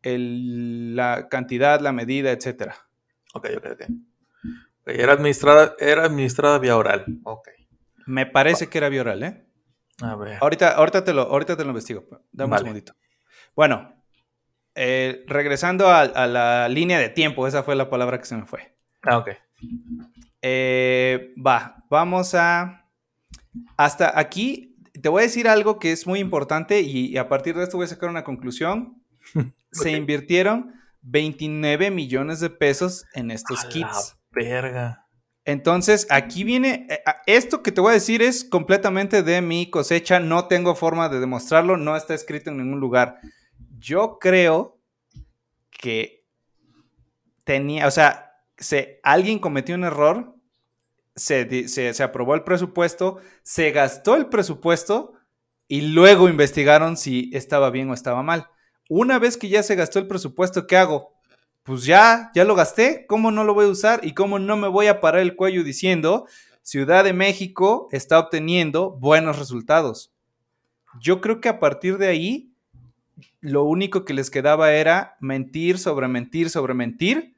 el- 0.03 0.97
la 0.97 1.29
cantidad, 1.29 1.81
la 1.81 1.93
medida, 1.93 2.33
etcétera. 2.33 2.77
Ok, 3.35 3.49
ok, 3.57 3.67
ok. 3.73 3.83
Era 4.87 5.13
administrada, 5.13 5.75
era 5.79 6.05
administrada 6.05 6.59
vía 6.59 6.77
oral. 6.77 7.05
Ok. 7.25 7.49
Me 8.07 8.27
parece 8.27 8.69
que 8.69 8.79
era 8.79 8.89
vía 8.89 9.03
oral, 9.03 9.23
¿eh? 9.23 9.45
A 10.03 10.17
ver. 10.17 10.39
Ahorita, 10.41 10.73
ahorita, 10.73 11.05
te, 11.05 11.13
lo, 11.13 11.23
ahorita 11.23 11.57
te 11.57 11.65
lo 11.65 11.71
investigo. 11.71 12.07
Dame 12.33 12.53
un 12.53 12.59
segundito. 12.59 12.95
Bueno, 13.55 13.95
eh, 14.75 15.25
regresando 15.27 15.89
a, 15.89 16.01
a 16.01 16.27
la 16.27 16.69
línea 16.69 16.99
de 16.99 17.09
tiempo, 17.09 17.47
esa 17.47 17.63
fue 17.63 17.77
la 17.77 17.91
palabra 17.91 18.19
que 18.19 18.25
se 18.25 18.37
me 18.37 18.47
fue. 18.47 18.75
Ah, 19.03 19.19
ok. 19.19 19.31
Eh, 20.43 21.35
va, 21.45 21.85
vamos 21.89 22.35
a... 22.35 22.87
Hasta 23.77 24.19
aquí, 24.19 24.77
te 25.01 25.09
voy 25.09 25.21
a 25.21 25.27
decir 25.27 25.49
algo 25.49 25.79
que 25.79 25.93
es 25.93 26.07
muy 26.07 26.21
importante 26.21 26.81
y, 26.81 27.07
y 27.07 27.17
a 27.17 27.29
partir 27.29 27.57
de 27.57 27.65
esto 27.65 27.77
voy 27.77 27.85
a 27.85 27.89
sacar 27.89 28.09
una 28.09 28.25
conclusión. 28.25 29.03
Se 29.73 29.93
invirtieron 29.93 30.75
29 31.03 31.91
millones 31.91 32.41
de 32.41 32.51
pesos 32.51 33.07
en 33.15 33.31
estos 33.31 33.61
A 33.61 33.65
la 33.65 33.69
kits. 33.71 34.17
Verga. 34.31 35.07
Entonces, 35.45 36.07
aquí 36.11 36.45
viene, 36.45 36.87
eh, 36.91 37.03
esto 37.27 37.63
que 37.63 37.73
te 37.73 37.81
voy 37.81 37.91
a 37.91 37.95
decir 37.95 38.23
es 38.23 38.45
completamente 38.45 39.23
de 39.23 39.41
mi 39.41 39.71
cosecha, 39.71 40.21
no 40.21 40.47
tengo 40.47 40.75
forma 40.75 41.09
de 41.09 41.21
demostrarlo, 41.21 41.77
no 41.77 41.97
está 41.97 42.15
escrito 42.15 42.51
en 42.51 42.59
ningún 42.59 42.81
lugar. 42.81 43.21
Yo 43.79 44.19
creo 44.21 44.79
que 45.71 46.27
tenía, 47.45 47.87
o 47.87 47.91
sea, 47.91 48.33
se, 48.59 49.01
alguien 49.03 49.39
cometió 49.39 49.75
un 49.75 49.85
error, 49.85 50.37
se, 51.17 51.69
se, 51.69 51.95
se 51.95 52.03
aprobó 52.03 52.35
el 52.35 52.45
presupuesto, 52.45 53.19
se 53.43 53.71
gastó 53.73 54.17
el 54.17 54.27
presupuesto 54.27 55.15
y 55.67 55.81
luego 55.83 56.29
investigaron 56.29 56.97
si 56.97 57.31
estaba 57.33 57.71
bien 57.71 57.89
o 57.91 57.95
estaba 57.95 58.23
mal. 58.23 58.49
Una 58.89 59.19
vez 59.19 59.37
que 59.37 59.49
ya 59.49 59.63
se 59.63 59.77
gastó 59.77 59.99
el 59.99 60.07
presupuesto, 60.09 60.67
¿qué 60.67 60.77
hago? 60.77 61.20
Pues 61.63 61.85
ya, 61.85 62.31
ya 62.35 62.45
lo 62.45 62.55
gasté, 62.55 63.05
¿cómo 63.07 63.31
no 63.31 63.45
lo 63.45 63.55
voy 63.55 63.67
a 63.67 63.69
usar? 63.69 64.01
Y 64.03 64.15
cómo 64.15 64.39
no 64.39 64.57
me 64.57 64.69
voy 64.69 64.87
a 64.87 65.01
parar 65.01 65.21
el 65.21 65.37
cuello 65.37 65.63
diciendo, 65.63 66.27
Ciudad 66.63 67.05
de 67.05 67.13
México 67.13 67.89
está 67.91 68.19
obteniendo 68.19 68.91
buenos 68.93 69.39
resultados. 69.39 70.13
Yo 71.01 71.21
creo 71.21 71.41
que 71.41 71.49
a 71.49 71.59
partir 71.61 71.99
de 71.99 72.09
ahí, 72.09 72.53
lo 73.41 73.65
único 73.65 74.05
que 74.05 74.15
les 74.15 74.31
quedaba 74.31 74.73
era 74.73 75.17
mentir 75.21 75.79
sobre 75.79 76.09
mentir 76.09 76.51
sobre 76.51 76.75
mentir 76.75 77.35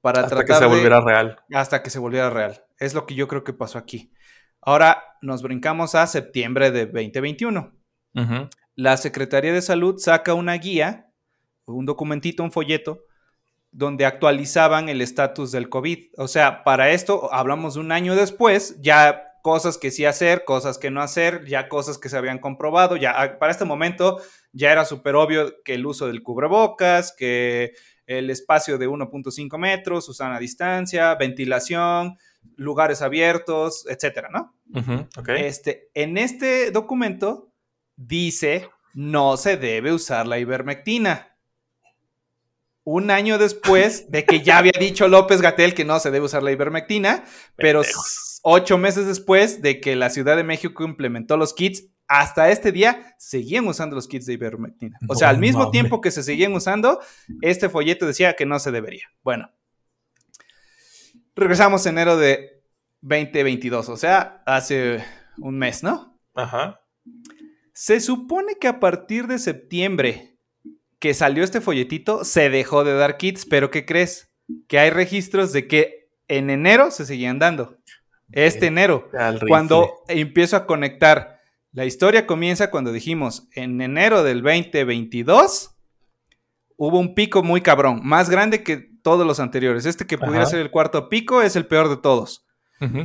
para 0.00 0.20
Hasta 0.20 0.36
tratar 0.36 0.46
que 0.46 0.54
se 0.54 0.60
de- 0.60 0.66
volviera 0.66 1.00
real. 1.00 1.38
hasta 1.52 1.82
que 1.82 1.90
se 1.90 1.98
volviera 1.98 2.30
real. 2.30 2.64
Es 2.78 2.94
lo 2.94 3.06
que 3.06 3.14
yo 3.14 3.28
creo 3.28 3.44
que 3.44 3.52
pasó 3.52 3.78
aquí. 3.78 4.10
Ahora 4.60 5.02
nos 5.22 5.42
brincamos 5.42 5.94
a 5.94 6.06
septiembre 6.06 6.70
de 6.70 6.86
2021. 6.86 7.72
Ujú. 8.14 8.48
La 8.74 8.96
Secretaría 8.96 9.52
de 9.52 9.62
Salud 9.62 9.96
saca 9.98 10.34
una 10.34 10.54
guía, 10.54 11.10
un 11.66 11.86
documentito, 11.86 12.42
un 12.42 12.52
folleto, 12.52 13.00
donde 13.74 14.06
actualizaban 14.06 14.88
el 14.88 15.00
estatus 15.00 15.50
del 15.50 15.68
COVID. 15.68 16.06
O 16.16 16.28
sea, 16.28 16.62
para 16.62 16.92
esto 16.92 17.28
hablamos 17.34 17.74
de 17.74 17.80
un 17.80 17.90
año 17.90 18.14
después, 18.14 18.80
ya 18.80 19.32
cosas 19.42 19.78
que 19.78 19.90
sí 19.90 20.04
hacer, 20.04 20.44
cosas 20.44 20.78
que 20.78 20.92
no 20.92 21.02
hacer, 21.02 21.44
ya 21.44 21.68
cosas 21.68 21.98
que 21.98 22.08
se 22.08 22.16
habían 22.16 22.38
comprobado, 22.38 22.96
ya 22.96 23.10
ah, 23.20 23.38
para 23.38 23.50
este 23.50 23.64
momento 23.64 24.20
ya 24.52 24.70
era 24.70 24.84
súper 24.84 25.16
obvio 25.16 25.52
que 25.64 25.74
el 25.74 25.84
uso 25.86 26.06
del 26.06 26.22
cubrebocas, 26.22 27.12
que 27.18 27.72
el 28.06 28.30
espacio 28.30 28.78
de 28.78 28.88
1.5 28.88 29.58
metros, 29.58 30.20
a 30.20 30.38
distancia, 30.38 31.16
ventilación, 31.16 32.16
lugares 32.54 33.02
abiertos, 33.02 33.86
etcétera, 33.88 34.28
¿no? 34.30 34.54
Ujú, 34.72 35.08
ok. 35.18 35.28
Este, 35.30 35.90
en 35.94 36.16
este 36.16 36.70
documento 36.70 37.52
dice 37.96 38.68
no 38.94 39.36
se 39.36 39.56
debe 39.56 39.92
usar 39.92 40.28
la 40.28 40.38
ivermectina. 40.38 41.33
Un 42.84 43.10
año 43.10 43.38
después 43.38 44.10
de 44.10 44.24
que 44.24 44.42
ya 44.42 44.58
había 44.58 44.74
dicho 44.78 45.08
López 45.08 45.40
Gatel 45.40 45.74
que 45.74 45.84
no 45.84 45.98
se 45.98 46.10
debe 46.10 46.26
usar 46.26 46.42
la 46.42 46.52
ivermectina, 46.52 47.24
pero 47.56 47.82
ocho 48.42 48.76
meses 48.76 49.06
después 49.06 49.62
de 49.62 49.80
que 49.80 49.96
la 49.96 50.10
Ciudad 50.10 50.36
de 50.36 50.44
México 50.44 50.84
implementó 50.84 51.38
los 51.38 51.54
kits, 51.54 51.88
hasta 52.06 52.50
este 52.50 52.72
día 52.72 53.14
seguían 53.18 53.66
usando 53.66 53.96
los 53.96 54.06
kits 54.06 54.26
de 54.26 54.34
ivermectina. 54.34 54.98
O 55.08 55.14
sea, 55.14 55.28
No 55.28 55.34
al 55.34 55.38
mismo 55.38 55.70
tiempo 55.70 56.00
que 56.00 56.10
se 56.10 56.22
seguían 56.22 56.52
usando, 56.52 57.00
este 57.40 57.68
folleto 57.68 58.06
decía 58.06 58.36
que 58.36 58.46
no 58.46 58.58
se 58.58 58.70
debería. 58.70 59.06
Bueno, 59.22 59.50
regresamos 61.34 61.86
enero 61.86 62.16
de 62.16 62.62
2022, 63.00 63.88
o 63.88 63.96
sea, 63.96 64.42
hace 64.46 65.02
un 65.38 65.58
mes, 65.58 65.82
¿no? 65.82 66.18
Ajá. 66.34 66.80
Se 67.72 68.00
supone 68.00 68.56
que 68.60 68.68
a 68.68 68.78
partir 68.78 69.26
de 69.26 69.38
septiembre 69.38 70.33
que 70.98 71.14
salió 71.14 71.44
este 71.44 71.60
folletito, 71.60 72.24
se 72.24 72.50
dejó 72.50 72.84
de 72.84 72.94
dar 72.94 73.16
kits, 73.16 73.46
pero 73.46 73.70
¿qué 73.70 73.84
crees? 73.84 74.30
Que 74.68 74.78
hay 74.78 74.90
registros 74.90 75.52
de 75.52 75.66
que 75.66 76.08
en 76.28 76.50
enero 76.50 76.90
se 76.90 77.04
seguían 77.06 77.38
dando. 77.38 77.78
Este 78.32 78.66
enero, 78.66 79.08
cuando 79.46 79.90
empiezo 80.08 80.56
a 80.56 80.66
conectar, 80.66 81.40
la 81.72 81.84
historia 81.84 82.26
comienza 82.26 82.70
cuando 82.70 82.92
dijimos, 82.92 83.48
en 83.54 83.80
enero 83.80 84.22
del 84.22 84.42
2022, 84.42 85.70
hubo 86.76 86.98
un 86.98 87.14
pico 87.14 87.42
muy 87.42 87.60
cabrón, 87.60 88.00
más 88.02 88.30
grande 88.30 88.62
que 88.62 88.76
todos 89.02 89.26
los 89.26 89.40
anteriores. 89.40 89.86
Este 89.86 90.06
que 90.06 90.18
pudiera 90.18 90.42
Ajá. 90.42 90.50
ser 90.50 90.60
el 90.60 90.70
cuarto 90.70 91.08
pico 91.08 91.42
es 91.42 91.56
el 91.56 91.66
peor 91.66 91.88
de 91.88 91.96
todos 91.98 92.46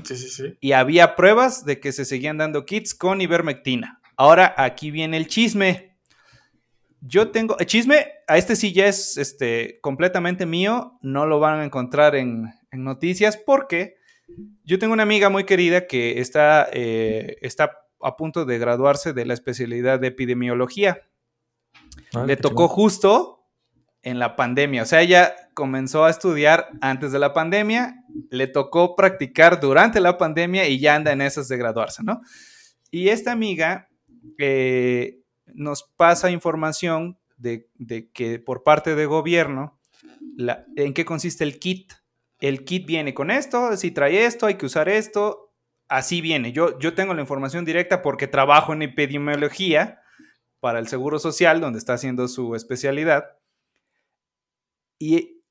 Sí, 0.04 0.15
sí, 0.15 0.30
sí. 0.30 0.58
y 0.60 0.71
había 0.73 1.15
pruebas 1.15 1.63
de 1.65 1.80
que 1.80 1.91
se 1.91 2.04
seguían 2.06 2.38
dando 2.38 2.65
kits 2.65 2.93
con 2.95 3.21
ivermectina. 3.21 4.02
Ahora 4.17 4.54
aquí 4.58 4.91
viene 4.91 5.15
el 5.17 5.28
chisme. 5.28 5.88
Yo 7.01 7.31
tengo 7.31 7.57
el 7.59 7.65
chisme, 7.65 8.07
a 8.27 8.38
este 8.38 8.55
sí 8.55 8.73
ya 8.73 8.88
es 8.88 9.17
este, 9.17 9.79
completamente 9.81 10.45
mío, 10.45 10.97
no 11.01 11.25
lo 11.25 11.39
van 11.39 11.59
a 11.59 11.65
encontrar 11.65 12.15
en, 12.15 12.53
en 12.71 12.83
noticias 12.83 13.38
porque 13.38 13.95
yo 14.63 14.79
tengo 14.79 14.93
una 14.93 15.03
amiga 15.03 15.29
muy 15.29 15.45
querida 15.45 15.88
que 15.88 16.19
está, 16.19 16.67
eh, 16.71 17.38
está 17.41 17.77
a 18.01 18.15
punto 18.15 18.45
de 18.45 18.59
graduarse 18.59 19.13
de 19.13 19.25
la 19.25 19.33
especialidad 19.33 19.99
de 19.99 20.07
epidemiología. 20.07 21.03
Ah, 22.13 22.25
Le 22.25 22.38
tocó 22.38 22.67
justo 22.67 23.47
en 24.01 24.19
la 24.19 24.35
pandemia. 24.35 24.83
O 24.83 24.85
sea, 24.85 25.01
ella 25.01 25.35
comenzó 25.53 26.05
a 26.05 26.09
estudiar 26.09 26.69
antes 26.81 27.12
de 27.12 27.19
la 27.19 27.33
pandemia, 27.33 28.03
le 28.29 28.47
tocó 28.47 28.95
practicar 28.95 29.59
durante 29.59 29.99
la 29.99 30.17
pandemia 30.17 30.67
y 30.67 30.79
ya 30.79 30.95
anda 30.95 31.12
en 31.12 31.21
esas 31.21 31.47
de 31.47 31.57
graduarse, 31.57 32.03
¿no? 32.03 32.21
Y 32.91 33.09
esta 33.09 33.31
amiga 33.31 33.89
eh, 34.38 35.19
nos 35.53 35.83
pasa 35.97 36.31
información 36.31 37.17
de, 37.38 37.69
que 38.13 38.39
por 38.39 38.63
parte 38.63 38.95
de 38.95 39.05
gobierno, 39.05 39.79
¿en 40.75 40.93
qué 40.93 41.05
consiste 41.05 41.43
el 41.43 41.59
kit? 41.59 41.93
El 42.39 42.63
kit 42.65 42.85
viene 42.85 43.13
con 43.13 43.31
esto, 43.31 43.75
si 43.77 43.91
trae 43.91 44.25
esto, 44.25 44.45
hay 44.45 44.55
que 44.55 44.65
usar 44.65 44.89
esto, 44.89 45.53
así 45.88 46.21
viene. 46.21 46.51
Yo, 46.51 46.79
yo 46.79 46.93
tengo 46.93 47.13
la 47.13 47.21
información 47.21 47.65
directa 47.65 48.01
porque 48.01 48.27
trabajo 48.27 48.73
en 48.73 48.81
epidemiología 48.81 50.01
para 50.59 50.79
el 50.79 50.88
Seguro 50.88 51.19
Social, 51.19 51.62
donde 51.62 51.79
está 51.79 51.93
haciendo 51.93 52.27
su 52.27 52.55
especialidad. 52.55 53.38
Y, 54.99 55.41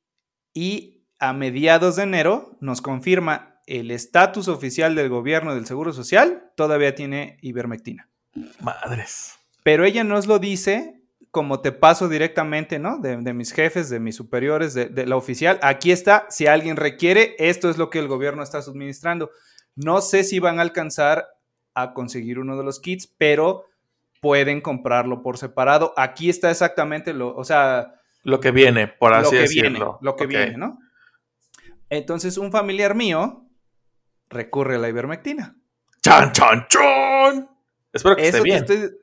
y 0.52 1.06
a 1.18 1.32
mediados 1.32 1.96
de 1.96 2.04
enero 2.04 2.56
nos 2.60 2.80
confirma 2.80 3.60
el 3.66 3.90
estatus 3.90 4.48
oficial 4.48 4.94
del 4.94 5.08
gobierno 5.08 5.54
del 5.54 5.66
Seguro 5.66 5.92
Social, 5.92 6.52
todavía 6.56 6.94
tiene 6.94 7.38
ivermectina. 7.42 8.08
Madres. 8.60 9.37
Pero 9.62 9.84
ella 9.84 10.04
nos 10.04 10.26
lo 10.26 10.38
dice 10.38 10.94
como 11.30 11.60
te 11.60 11.72
paso 11.72 12.08
directamente, 12.08 12.78
¿no? 12.78 12.98
De, 12.98 13.16
de 13.18 13.34
mis 13.34 13.52
jefes, 13.52 13.90
de 13.90 14.00
mis 14.00 14.16
superiores, 14.16 14.72
de, 14.74 14.86
de 14.86 15.06
la 15.06 15.16
oficial. 15.16 15.58
Aquí 15.62 15.92
está, 15.92 16.26
si 16.30 16.46
alguien 16.46 16.76
requiere, 16.76 17.36
esto 17.38 17.68
es 17.68 17.76
lo 17.76 17.90
que 17.90 17.98
el 17.98 18.08
gobierno 18.08 18.42
está 18.42 18.62
suministrando. 18.62 19.30
No 19.76 20.00
sé 20.00 20.24
si 20.24 20.38
van 20.38 20.58
a 20.58 20.62
alcanzar 20.62 21.26
a 21.74 21.92
conseguir 21.92 22.38
uno 22.38 22.56
de 22.56 22.64
los 22.64 22.80
kits, 22.80 23.06
pero 23.18 23.66
pueden 24.22 24.60
comprarlo 24.62 25.22
por 25.22 25.36
separado. 25.38 25.92
Aquí 25.96 26.30
está 26.30 26.50
exactamente 26.50 27.12
lo, 27.12 27.36
o 27.36 27.44
sea, 27.44 27.94
Lo 28.24 28.40
que 28.40 28.50
viene, 28.50 28.88
por 28.88 29.12
así 29.12 29.24
lo 29.26 29.30
que 29.30 29.38
decirlo. 29.40 29.70
viene, 29.70 29.96
lo 30.00 30.16
que 30.16 30.26
viene, 30.26 30.56
¿no? 30.56 30.78
Entonces, 31.90 32.36
un 32.38 32.50
familiar 32.50 32.94
mío 32.94 33.44
recurre 34.28 34.76
a 34.76 34.78
la 34.78 34.88
ivermectina. 34.88 35.56
¡Chan, 36.02 36.32
chan, 36.32 36.66
chan! 36.68 37.48
Espero 37.92 38.16
que 38.16 38.28
Eso 38.28 38.38
esté 38.38 38.38
te 38.38 38.42
bien. 38.44 38.56
estoy- 38.58 38.98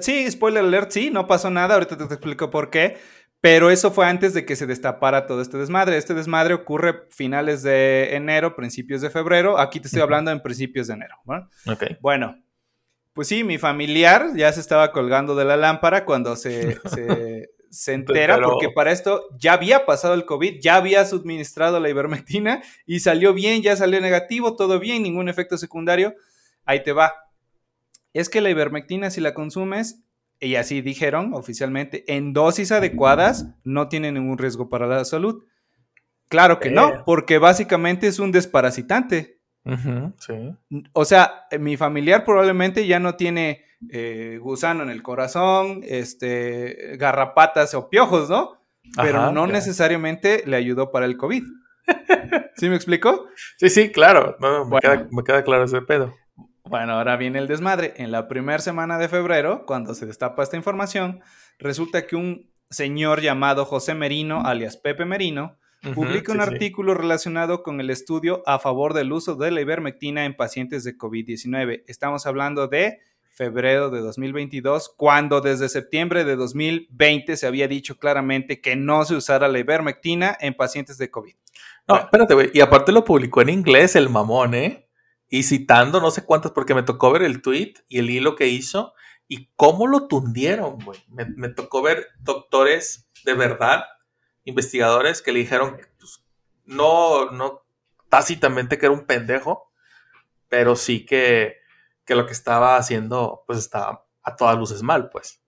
Sí, 0.00 0.30
spoiler 0.30 0.64
alert, 0.64 0.90
sí, 0.90 1.10
no 1.10 1.26
pasó 1.26 1.50
nada, 1.50 1.74
ahorita 1.74 1.96
te, 1.96 2.06
te 2.06 2.14
explico 2.14 2.50
por 2.50 2.70
qué, 2.70 2.96
pero 3.40 3.70
eso 3.70 3.90
fue 3.92 4.06
antes 4.06 4.34
de 4.34 4.44
que 4.44 4.56
se 4.56 4.66
destapara 4.66 5.26
todo 5.26 5.40
este 5.40 5.58
desmadre. 5.58 5.96
Este 5.96 6.14
desmadre 6.14 6.54
ocurre 6.54 7.04
finales 7.10 7.62
de 7.62 8.16
enero, 8.16 8.56
principios 8.56 9.00
de 9.00 9.10
febrero, 9.10 9.58
aquí 9.58 9.78
te 9.80 9.86
estoy 9.88 10.02
hablando 10.02 10.30
en 10.30 10.40
principios 10.42 10.88
de 10.88 10.94
enero. 10.94 11.16
¿no? 11.24 11.48
Bueno, 12.00 12.36
pues 13.12 13.28
sí, 13.28 13.44
mi 13.44 13.58
familiar 13.58 14.28
ya 14.36 14.52
se 14.52 14.60
estaba 14.60 14.90
colgando 14.92 15.34
de 15.36 15.44
la 15.44 15.56
lámpara 15.56 16.04
cuando 16.04 16.34
se, 16.36 16.78
se, 16.86 17.50
se 17.70 17.92
entera, 17.92 18.36
Pero- 18.36 18.50
porque 18.50 18.70
para 18.70 18.90
esto 18.92 19.22
ya 19.38 19.52
había 19.52 19.86
pasado 19.86 20.14
el 20.14 20.24
COVID, 20.24 20.60
ya 20.60 20.76
había 20.76 21.04
suministrado 21.04 21.78
la 21.80 21.88
ivermectina 21.90 22.62
y 22.86 23.00
salió 23.00 23.34
bien, 23.34 23.62
ya 23.62 23.76
salió 23.76 24.00
negativo, 24.00 24.56
todo 24.56 24.80
bien, 24.80 25.02
ningún 25.04 25.28
efecto 25.28 25.56
secundario. 25.58 26.14
Ahí 26.64 26.82
te 26.82 26.92
va. 26.92 27.12
Es 28.18 28.28
que 28.28 28.40
la 28.40 28.50
ivermectina, 28.50 29.10
si 29.10 29.20
la 29.20 29.34
consumes, 29.34 30.02
y 30.40 30.54
así 30.56 30.80
dijeron 30.82 31.32
oficialmente, 31.34 32.04
en 32.14 32.32
dosis 32.32 32.72
adecuadas, 32.72 33.46
no 33.64 33.88
tiene 33.88 34.12
ningún 34.12 34.38
riesgo 34.38 34.68
para 34.68 34.86
la 34.86 35.04
salud. 35.04 35.44
Claro 36.28 36.60
que 36.60 36.68
Eh. 36.68 36.72
no, 36.72 37.04
porque 37.06 37.38
básicamente 37.38 38.06
es 38.06 38.18
un 38.18 38.32
desparasitante. 38.32 39.38
Sí. 40.18 40.34
O 40.94 41.04
sea, 41.04 41.44
mi 41.60 41.76
familiar 41.76 42.24
probablemente 42.24 42.86
ya 42.86 42.98
no 43.00 43.16
tiene 43.16 43.64
eh, 43.90 44.38
gusano 44.40 44.82
en 44.82 44.90
el 44.90 45.02
corazón, 45.02 45.82
este, 45.84 46.96
garrapatas 46.96 47.74
o 47.74 47.88
piojos, 47.90 48.28
¿no? 48.30 48.60
Pero 48.96 49.18
Ajá, 49.20 49.32
no 49.32 49.46
necesariamente 49.46 50.42
le 50.46 50.56
ayudó 50.56 50.90
para 50.90 51.06
el 51.06 51.16
COVID. 51.16 51.44
¿Sí 52.56 52.68
me 52.68 52.74
explico? 52.76 53.26
Sí, 53.58 53.68
sí, 53.70 53.90
claro. 53.92 54.36
No, 54.40 54.64
me, 54.64 54.70
Bueno. 54.70 54.80
queda, 54.80 55.08
me 55.10 55.22
queda 55.22 55.44
claro 55.44 55.64
ese 55.64 55.80
pedo. 55.82 56.14
Bueno, 56.68 56.94
ahora 56.94 57.16
viene 57.16 57.38
el 57.38 57.46
desmadre. 57.46 57.94
En 57.96 58.10
la 58.10 58.28
primera 58.28 58.58
semana 58.58 58.98
de 58.98 59.08
febrero, 59.08 59.64
cuando 59.64 59.94
se 59.94 60.04
destapa 60.04 60.42
esta 60.42 60.56
información, 60.56 61.20
resulta 61.58 62.06
que 62.06 62.14
un 62.14 62.50
señor 62.68 63.22
llamado 63.22 63.64
José 63.64 63.94
Merino, 63.94 64.42
alias 64.44 64.76
Pepe 64.76 65.06
Merino, 65.06 65.56
publica 65.94 66.32
un 66.32 66.40
sí, 66.40 66.44
sí. 66.44 66.52
artículo 66.52 66.92
relacionado 66.92 67.62
con 67.62 67.80
el 67.80 67.88
estudio 67.88 68.42
a 68.44 68.58
favor 68.58 68.92
del 68.92 69.12
uso 69.12 69.34
de 69.36 69.50
la 69.50 69.62
ivermectina 69.62 70.26
en 70.26 70.36
pacientes 70.36 70.84
de 70.84 70.98
COVID-19. 70.98 71.84
Estamos 71.86 72.26
hablando 72.26 72.68
de 72.68 72.98
febrero 73.30 73.88
de 73.88 74.00
2022, 74.00 74.92
cuando 74.94 75.40
desde 75.40 75.70
septiembre 75.70 76.24
de 76.24 76.36
2020 76.36 77.36
se 77.36 77.46
había 77.46 77.68
dicho 77.68 77.96
claramente 77.96 78.60
que 78.60 78.76
no 78.76 79.04
se 79.04 79.14
usara 79.14 79.48
la 79.48 79.60
ivermectina 79.60 80.36
en 80.40 80.54
pacientes 80.54 80.98
de 80.98 81.10
COVID. 81.10 81.34
No, 81.86 81.96
espérate, 81.96 82.34
güey. 82.34 82.50
Y 82.52 82.60
aparte 82.60 82.92
lo 82.92 83.04
publicó 83.04 83.40
en 83.40 83.48
inglés 83.48 83.96
el 83.96 84.10
mamón, 84.10 84.54
¿eh? 84.54 84.87
Y 85.28 85.42
citando 85.42 86.00
no 86.00 86.10
sé 86.10 86.24
cuántas, 86.24 86.52
porque 86.52 86.74
me 86.74 86.82
tocó 86.82 87.10
ver 87.12 87.22
el 87.22 87.42
tweet 87.42 87.74
y 87.88 87.98
el 87.98 88.10
hilo 88.10 88.34
que 88.34 88.48
hizo 88.48 88.94
y 89.26 89.50
cómo 89.56 89.86
lo 89.86 90.08
tundieron, 90.08 90.78
güey. 90.78 90.98
Me, 91.08 91.26
me 91.26 91.48
tocó 91.48 91.82
ver 91.82 92.08
doctores 92.20 93.08
de 93.24 93.34
verdad, 93.34 93.84
investigadores 94.44 95.20
que 95.20 95.32
le 95.32 95.40
dijeron, 95.40 95.76
pues, 95.98 96.24
no, 96.64 97.30
no 97.30 97.64
tácitamente 98.08 98.78
que 98.78 98.86
era 98.86 98.94
un 98.94 99.06
pendejo, 99.06 99.70
pero 100.48 100.76
sí 100.76 101.04
que, 101.04 101.58
que 102.04 102.14
lo 102.14 102.26
que 102.26 102.32
estaba 102.32 102.76
haciendo, 102.76 103.44
pues 103.46 103.58
estaba 103.58 104.06
a 104.22 104.36
todas 104.36 104.56
luces 104.58 104.82
mal, 104.82 105.10
pues. 105.10 105.42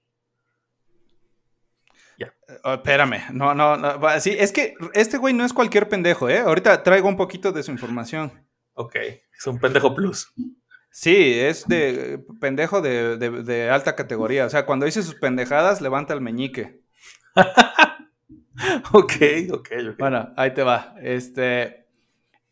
Oh, 2.65 2.75
espérame, 2.75 3.23
no, 3.33 3.55
no, 3.55 3.77
no, 3.77 4.21
sí, 4.21 4.35
es 4.37 4.53
que 4.53 4.75
este 4.93 5.17
güey 5.17 5.33
no 5.33 5.45
es 5.45 5.53
cualquier 5.53 5.89
pendejo, 5.89 6.29
¿eh? 6.29 6.41
Ahorita 6.41 6.83
traigo 6.83 7.09
un 7.09 7.17
poquito 7.17 7.53
de 7.53 7.63
su 7.63 7.71
información. 7.71 8.47
Ok, 8.81 8.95
es 8.97 9.47
un 9.47 9.59
pendejo 9.59 9.95
plus. 9.95 10.33
Sí, 10.91 11.15
es 11.39 11.67
de 11.69 12.19
pendejo 12.41 12.81
de, 12.81 13.17
de- 13.17 13.43
de 13.43 13.71
alta 13.71 13.95
categoría. 13.95 14.47
O 14.47 14.51
sea, 14.51 14.67
cuando 14.67 14.87
dice 14.87 15.03
sus 15.03 15.15
pendejadas, 15.15 15.81
levanta 15.81 16.15
el 16.15 16.21
meñique. 16.21 16.81
ok, 18.93 19.13
ok, 19.53 19.53
ok. 19.53 19.99
Bueno, 19.99 20.33
ahí 20.37 20.53
te 20.55 20.63
va. 20.63 20.95
Este, 21.03 21.87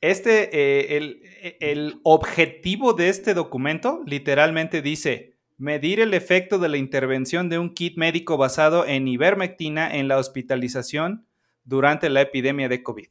Este, 0.01 0.51
eh, 0.53 0.97
el, 0.97 1.23
el 1.61 2.01
objetivo 2.05 2.93
de 2.93 3.09
este 3.09 3.35
documento 3.35 4.03
literalmente 4.07 4.83
dice 4.83 5.37
medir 5.59 6.01
el 6.01 6.15
efecto 6.15 6.59
de 6.61 6.69
la 6.69 6.77
intervención 6.77 7.49
de 7.49 7.59
un 7.59 7.75
kit 7.75 7.97
médico 7.99 8.37
basado 8.37 8.87
en 8.87 9.09
ivermectina 9.09 9.93
en 9.97 10.07
la 10.09 10.19
hospitalización 10.19 11.27
durante 11.65 12.09
la 12.11 12.21
epidemia 12.23 12.69
de 12.69 12.83
COVID. 12.85 13.09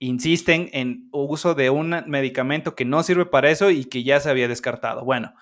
Insisten 0.00 0.70
en 0.72 1.08
uso 1.12 1.54
de 1.54 1.70
un 1.70 2.02
medicamento 2.06 2.74
que 2.74 2.84
no 2.84 3.02
sirve 3.02 3.26
para 3.26 3.50
eso 3.50 3.70
y 3.70 3.84
que 3.84 4.02
ya 4.02 4.18
se 4.18 4.30
había 4.30 4.48
descartado. 4.48 5.04
Bueno, 5.04 5.34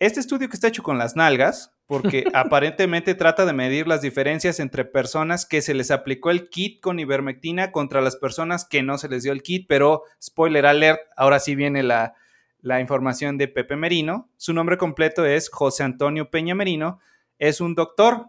este 0.00 0.20
estudio 0.20 0.48
que 0.48 0.56
está 0.56 0.68
hecho 0.68 0.82
con 0.82 0.98
las 0.98 1.16
nalgas, 1.16 1.72
porque 1.86 2.24
aparentemente 2.34 3.14
trata 3.14 3.46
de 3.46 3.52
medir 3.52 3.88
las 3.88 4.02
diferencias 4.02 4.60
entre 4.60 4.84
personas 4.84 5.46
que 5.46 5.62
se 5.62 5.74
les 5.74 5.90
aplicó 5.90 6.30
el 6.30 6.48
kit 6.50 6.80
con 6.80 6.98
ivermectina 6.98 7.72
contra 7.72 8.00
las 8.00 8.16
personas 8.16 8.64
que 8.64 8.82
no 8.82 8.98
se 8.98 9.08
les 9.08 9.22
dio 9.22 9.32
el 9.32 9.42
kit, 9.42 9.66
pero 9.68 10.02
spoiler 10.22 10.66
alert, 10.66 11.00
ahora 11.16 11.40
sí 11.40 11.54
viene 11.54 11.82
la, 11.82 12.14
la 12.60 12.80
información 12.80 13.38
de 13.38 13.48
Pepe 13.48 13.76
Merino. 13.76 14.28
Su 14.36 14.52
nombre 14.52 14.76
completo 14.76 15.24
es 15.24 15.48
José 15.48 15.84
Antonio 15.84 16.30
Peña 16.30 16.54
Merino. 16.54 17.00
Es 17.38 17.60
un 17.60 17.74
doctor, 17.74 18.26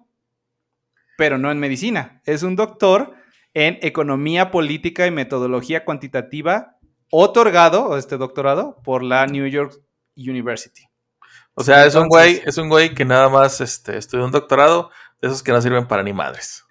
pero 1.17 1.37
no 1.37 1.51
en 1.51 1.59
medicina. 1.59 2.21
Es 2.25 2.43
un 2.43 2.55
doctor 2.55 3.13
en 3.53 3.79
economía 3.81 4.51
política 4.51 5.07
y 5.07 5.11
metodología 5.11 5.85
cuantitativa, 5.85 6.77
otorgado, 7.11 7.97
este 7.97 8.17
doctorado, 8.17 8.81
por 8.83 9.03
la 9.03 9.25
New 9.25 9.47
York 9.47 9.79
University. 10.15 10.83
O 11.55 11.63
sea, 11.63 11.85
es 11.85 11.95
un 11.95 12.07
güey, 12.07 12.41
es 12.45 12.57
un 12.57 12.69
güey 12.69 12.93
que 12.93 13.05
nada 13.05 13.29
más 13.29 13.59
este, 13.59 13.97
estudió 13.97 14.25
un 14.25 14.31
doctorado 14.31 14.91
de 15.21 15.27
esos 15.27 15.43
que 15.43 15.51
no 15.51 15.61
sirven 15.61 15.87
para 15.87 16.03
ni 16.03 16.13
madres. 16.13 16.63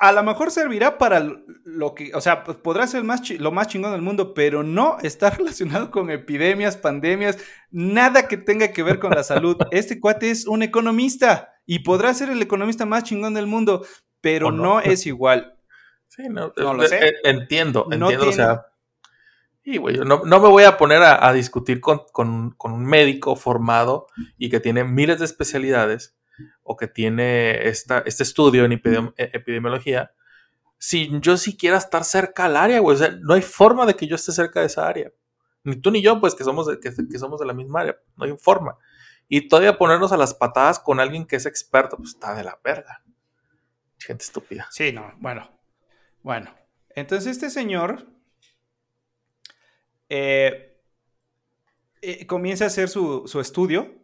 A, 0.00 0.12
lo 0.12 0.22
mejor 0.22 0.50
servirá 0.50 0.96
para 0.96 1.20
lo 1.20 1.94
que, 1.94 2.10
o 2.14 2.20
sea, 2.22 2.42
pues, 2.42 2.56
podrá 2.56 2.86
ser 2.86 3.04
más 3.04 3.28
lo 3.28 3.52
más 3.52 3.68
chingón 3.68 3.92
del 3.92 4.00
mundo, 4.00 4.32
pero 4.32 4.62
no 4.62 4.96
está 5.02 5.28
relacionado 5.36 5.90
con 5.90 6.10
epidemias, 6.10 6.78
pandemias, 6.78 7.36
nada 7.70 8.26
que 8.26 8.38
tenga 8.38 8.68
que 8.68 8.82
ver 8.82 8.98
con 8.98 9.10
la 9.10 9.24
salud. 9.24 9.58
Este 9.72 10.00
cuate 10.00 10.30
es 10.30 10.46
un 10.46 10.62
economista 10.62 11.52
y 11.66 11.80
podrá 11.80 12.14
ser 12.14 12.30
el 12.30 12.40
economista 12.40 12.86
más 12.86 13.04
chingón 13.04 13.34
del 13.34 13.46
mundo, 13.46 13.84
pero 14.22 14.50
no? 14.50 14.80
es 14.80 15.06
igual. 15.06 15.53
Sí, 16.14 16.28
no, 16.28 16.52
lo 16.56 16.82
eh, 16.84 16.88
sé. 16.88 17.08
Eh, 17.08 17.14
entiendo, 17.24 17.88
entiendo, 17.90 18.28
o 18.28 18.32
sea 18.32 18.66
y, 19.66 19.78
güey, 19.78 19.96
no, 19.96 20.22
me 20.24 20.36
voy 20.36 20.64
a 20.64 20.76
poner 20.76 21.02
a, 21.02 21.32
discutir 21.32 21.80
con, 21.80 22.04
un 22.18 22.84
médico 22.84 23.34
formado 23.34 24.06
y 24.36 24.50
que 24.50 24.60
tiene 24.60 24.84
miles 24.84 25.20
de 25.20 25.24
especialidades 25.24 26.14
o 26.62 26.76
que 26.76 26.86
tiene 26.86 27.66
esta, 27.66 28.02
este 28.04 28.24
estudio 28.24 28.66
en 28.66 28.72
e, 28.72 28.80
epidemiología 29.16 30.12
si 30.76 31.08
yo 31.20 31.38
siquiera 31.38 31.78
estar 31.78 32.04
cerca 32.04 32.44
al 32.44 32.58
área, 32.58 32.78
güey. 32.80 32.94
O 32.94 32.98
sea, 32.98 33.16
no 33.22 33.32
hay 33.32 33.40
forma 33.40 33.86
de 33.86 33.96
que 33.96 34.06
yo 34.06 34.16
esté 34.16 34.32
cerca 34.32 34.60
de 34.60 34.66
esa 34.66 34.86
área. 34.86 35.10
Ni 35.62 35.76
tú 35.76 35.90
ni 35.90 36.02
yo, 36.02 36.20
pues, 36.20 36.34
que 36.34 36.44
somos 36.44 36.66
de, 36.66 36.78
que, 36.78 37.18
somos 37.18 37.40
de 37.40 37.46
la 37.46 37.54
misma 37.54 37.80
área. 37.80 37.98
No 38.16 38.26
hay 38.26 38.36
forma. 38.38 38.76
Y 39.26 39.48
todavía 39.48 39.78
ponernos 39.78 40.12
a 40.12 40.18
las 40.18 40.34
patadas 40.34 40.78
con 40.78 41.00
alguien 41.00 41.26
que 41.26 41.36
es 41.36 41.46
experto, 41.46 41.96
pues 41.96 42.10
está 42.10 42.34
de 42.34 42.44
la 42.44 42.60
verga. 42.62 43.02
Gente 43.96 44.24
estúpida. 44.24 44.68
Sí, 44.70 44.92
no, 44.92 45.10
bueno. 45.20 45.48
Bueno. 46.24 46.50
Entonces 46.96 47.32
este 47.32 47.50
señor 47.50 48.08
eh, 50.08 50.80
eh, 52.00 52.26
comienza 52.26 52.64
a 52.64 52.68
hacer 52.68 52.88
su, 52.88 53.38
estudio, 53.40 53.94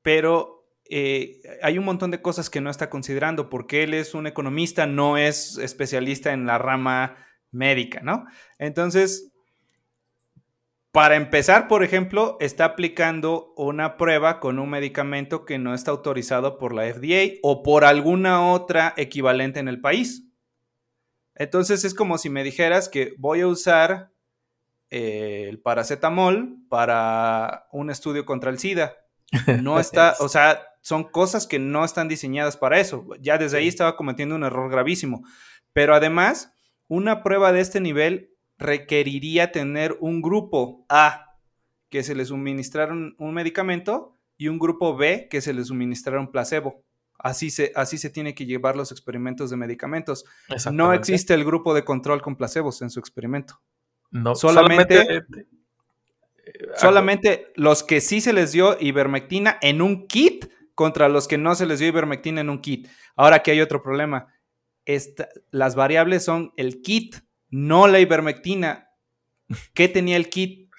pero 0.00 0.72
eh, 0.88 1.42
hay 1.62 1.76
un 1.76 1.84
montón 1.84 2.10
de 2.10 2.22
cosas 2.22 2.48
que 2.48 2.62
no 2.62 2.70
está 2.70 2.88
considerando 2.88 3.50
porque 3.50 3.82
él 3.82 3.92
es 3.92 4.14
un 4.14 4.26
economista, 4.26 4.86
no 4.86 5.18
es 5.18 5.58
especialista 5.58 6.32
en 6.32 6.46
la 6.46 6.56
rama 6.56 7.16
médica, 7.50 8.00
¿no? 8.00 8.24
Entonces, 8.58 9.32
para 10.92 11.16
empezar, 11.16 11.68
por 11.68 11.84
ejemplo, 11.84 12.38
está 12.40 12.64
aplicando 12.64 13.52
una 13.56 13.98
prueba 13.98 14.40
con 14.40 14.58
un 14.58 14.70
medicamento 14.70 15.44
que 15.44 15.58
no 15.58 15.74
está 15.74 15.90
autorizado 15.90 16.58
por 16.58 16.74
la 16.74 16.90
FDA 16.90 17.38
o 17.42 17.62
por 17.62 17.84
alguna 17.84 18.50
otra 18.50 18.94
equivalente 18.96 19.60
en 19.60 19.68
el 19.68 19.80
país. 19.82 20.29
Entonces 21.40 21.86
es 21.86 21.94
como 21.94 22.18
si 22.18 22.28
me 22.28 22.44
dijeras 22.44 22.90
que 22.90 23.14
voy 23.16 23.40
a 23.40 23.46
usar 23.46 24.12
eh, 24.90 25.46
el 25.48 25.58
paracetamol 25.58 26.58
para 26.68 27.66
un 27.72 27.88
estudio 27.88 28.26
contra 28.26 28.50
el 28.50 28.58
SIDA. 28.58 28.94
No 29.62 29.80
está, 29.80 30.16
o 30.20 30.28
sea, 30.28 30.60
son 30.82 31.04
cosas 31.04 31.46
que 31.46 31.58
no 31.58 31.82
están 31.82 32.08
diseñadas 32.08 32.58
para 32.58 32.78
eso. 32.78 33.06
Ya 33.22 33.38
desde 33.38 33.56
ahí 33.56 33.68
estaba 33.68 33.96
cometiendo 33.96 34.34
un 34.34 34.44
error 34.44 34.70
gravísimo. 34.70 35.24
Pero 35.72 35.94
además, 35.94 36.52
una 36.88 37.22
prueba 37.22 37.52
de 37.52 37.60
este 37.60 37.80
nivel 37.80 38.36
requeriría 38.58 39.50
tener 39.50 39.96
un 40.00 40.20
grupo 40.20 40.84
A 40.90 41.38
que 41.88 42.02
se 42.02 42.14
le 42.14 42.26
suministraron 42.26 43.14
un 43.16 43.32
medicamento 43.32 44.14
y 44.36 44.48
un 44.48 44.58
grupo 44.58 44.94
B 44.94 45.28
que 45.30 45.40
se 45.40 45.54
le 45.54 45.64
suministraron 45.64 46.30
placebo. 46.30 46.84
Así 47.22 47.50
se, 47.50 47.72
así 47.74 47.98
se 47.98 48.08
tiene 48.08 48.34
que 48.34 48.46
llevar 48.46 48.76
los 48.76 48.92
experimentos 48.92 49.50
de 49.50 49.56
medicamentos. 49.56 50.24
No 50.72 50.92
existe 50.92 51.34
el 51.34 51.44
grupo 51.44 51.74
de 51.74 51.84
control 51.84 52.22
con 52.22 52.36
placebos 52.36 52.80
en 52.82 52.90
su 52.90 52.98
experimento. 52.98 53.60
No, 54.10 54.34
solamente, 54.34 55.24
solamente, 56.76 57.32
eh, 57.32 57.52
los 57.56 57.82
que 57.82 58.00
sí 58.00 58.20
se 58.20 58.32
les 58.32 58.52
dio 58.52 58.76
ivermectina 58.80 59.58
en 59.60 59.82
un 59.82 60.06
kit 60.06 60.46
contra 60.74 61.08
los 61.08 61.28
que 61.28 61.38
no 61.38 61.54
se 61.54 61.66
les 61.66 61.78
dio 61.78 61.88
ivermectina 61.88 62.40
en 62.40 62.50
un 62.50 62.60
kit. 62.60 62.88
Ahora 63.16 63.36
aquí 63.36 63.50
hay 63.50 63.60
otro 63.60 63.82
problema. 63.82 64.28
las 65.50 65.74
variables 65.74 66.24
son 66.24 66.52
el 66.56 66.80
kit, 66.80 67.16
no 67.50 67.86
la 67.86 68.00
ivermectina. 68.00 68.88
¿Qué 69.74 69.88
tenía 69.88 70.16
el 70.16 70.30
kit? 70.30 70.70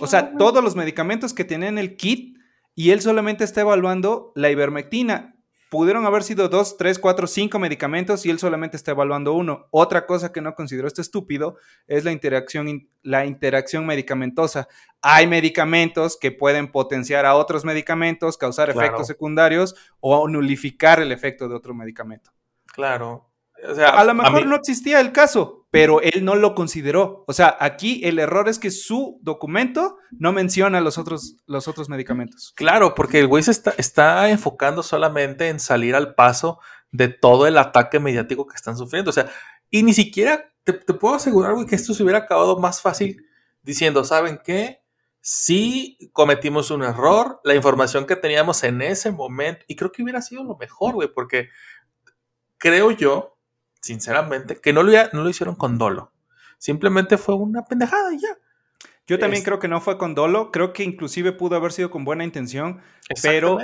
o 0.00 0.08
sea, 0.08 0.36
todos 0.36 0.64
los 0.64 0.74
medicamentos 0.74 1.32
que 1.32 1.44
tenían 1.44 1.78
el 1.78 1.96
kit 1.96 2.36
y 2.74 2.90
él 2.90 3.00
solamente 3.00 3.44
está 3.44 3.60
evaluando 3.60 4.32
la 4.34 4.50
ivermectina 4.50 5.37
pudieron 5.68 6.06
haber 6.06 6.22
sido 6.22 6.48
dos, 6.48 6.76
tres, 6.76 6.98
cuatro, 6.98 7.26
cinco 7.26 7.58
medicamentos 7.58 8.24
y 8.24 8.30
él 8.30 8.38
solamente 8.38 8.76
está 8.76 8.92
evaluando 8.92 9.34
uno. 9.34 9.66
Otra 9.70 10.06
cosa 10.06 10.32
que 10.32 10.40
no 10.40 10.54
considero 10.54 10.88
este 10.88 11.02
estúpido 11.02 11.56
es 11.86 12.04
la 12.04 12.12
interacción, 12.12 12.88
la 13.02 13.26
interacción 13.26 13.86
medicamentosa. 13.86 14.68
Hay 15.02 15.26
medicamentos 15.26 16.18
que 16.18 16.32
pueden 16.32 16.70
potenciar 16.70 17.26
a 17.26 17.34
otros 17.34 17.64
medicamentos, 17.64 18.38
causar 18.38 18.70
efectos 18.70 19.06
secundarios 19.06 19.74
o 20.00 20.26
nulificar 20.28 21.00
el 21.00 21.12
efecto 21.12 21.48
de 21.48 21.54
otro 21.54 21.74
medicamento. 21.74 22.32
Claro. 22.66 23.30
a 23.92 24.04
lo 24.04 24.14
mejor 24.14 24.46
no 24.46 24.56
existía 24.56 25.00
el 25.00 25.12
caso, 25.12 25.57
pero 25.70 26.00
él 26.00 26.24
no 26.24 26.34
lo 26.34 26.54
consideró. 26.54 27.24
O 27.26 27.32
sea, 27.32 27.56
aquí 27.60 28.00
el 28.04 28.18
error 28.18 28.48
es 28.48 28.58
que 28.58 28.70
su 28.70 29.18
documento 29.22 29.98
no 30.12 30.32
menciona 30.32 30.80
los 30.80 30.96
otros, 30.96 31.36
los 31.46 31.68
otros 31.68 31.88
medicamentos. 31.88 32.52
Claro, 32.56 32.94
porque 32.94 33.20
el 33.20 33.26
güey 33.26 33.42
se 33.42 33.50
está, 33.50 33.74
está 33.76 34.30
enfocando 34.30 34.82
solamente 34.82 35.48
en 35.48 35.60
salir 35.60 35.94
al 35.94 36.14
paso 36.14 36.58
de 36.90 37.08
todo 37.08 37.46
el 37.46 37.58
ataque 37.58 38.00
mediático 38.00 38.46
que 38.46 38.56
están 38.56 38.78
sufriendo. 38.78 39.10
O 39.10 39.12
sea, 39.12 39.30
y 39.70 39.82
ni 39.82 39.92
siquiera 39.92 40.50
te, 40.64 40.72
puedo 40.94 41.14
asegurar, 41.14 41.54
güey, 41.54 41.66
que 41.66 41.76
esto 41.76 41.94
se 41.94 42.02
hubiera 42.02 42.20
acabado 42.20 42.58
más 42.58 42.80
fácil 42.80 43.24
diciendo, 43.62 44.04
¿saben 44.04 44.40
qué? 44.42 44.82
Sí 45.20 45.98
cometimos 46.12 46.70
un 46.70 46.82
error, 46.82 47.40
la 47.44 47.54
información 47.54 48.06
que 48.06 48.16
teníamos 48.16 48.62
en 48.64 48.80
ese 48.82 49.10
momento, 49.10 49.64
y 49.68 49.76
creo 49.76 49.92
que 49.92 50.02
hubiera 50.02 50.22
sido 50.22 50.44
lo 50.44 50.56
mejor, 50.56 50.94
güey, 50.94 51.08
porque 51.12 51.48
creo 52.56 52.90
yo 52.90 53.37
sinceramente, 53.88 54.56
que 54.60 54.72
no 54.72 54.82
lo, 54.82 54.92
no 55.12 55.22
lo 55.22 55.28
hicieron 55.28 55.56
con 55.56 55.78
dolo. 55.78 56.12
Simplemente 56.58 57.16
fue 57.16 57.34
una 57.34 57.64
pendejada 57.64 58.12
y 58.14 58.20
ya. 58.20 58.36
Yo 59.06 59.18
también 59.18 59.42
creo 59.42 59.58
que 59.58 59.68
no 59.68 59.80
fue 59.80 59.96
con 59.96 60.14
dolo, 60.14 60.50
creo 60.52 60.74
que 60.74 60.84
inclusive 60.84 61.32
pudo 61.32 61.56
haber 61.56 61.72
sido 61.72 61.90
con 61.90 62.04
buena 62.04 62.24
intención, 62.24 62.82
pero 63.22 63.56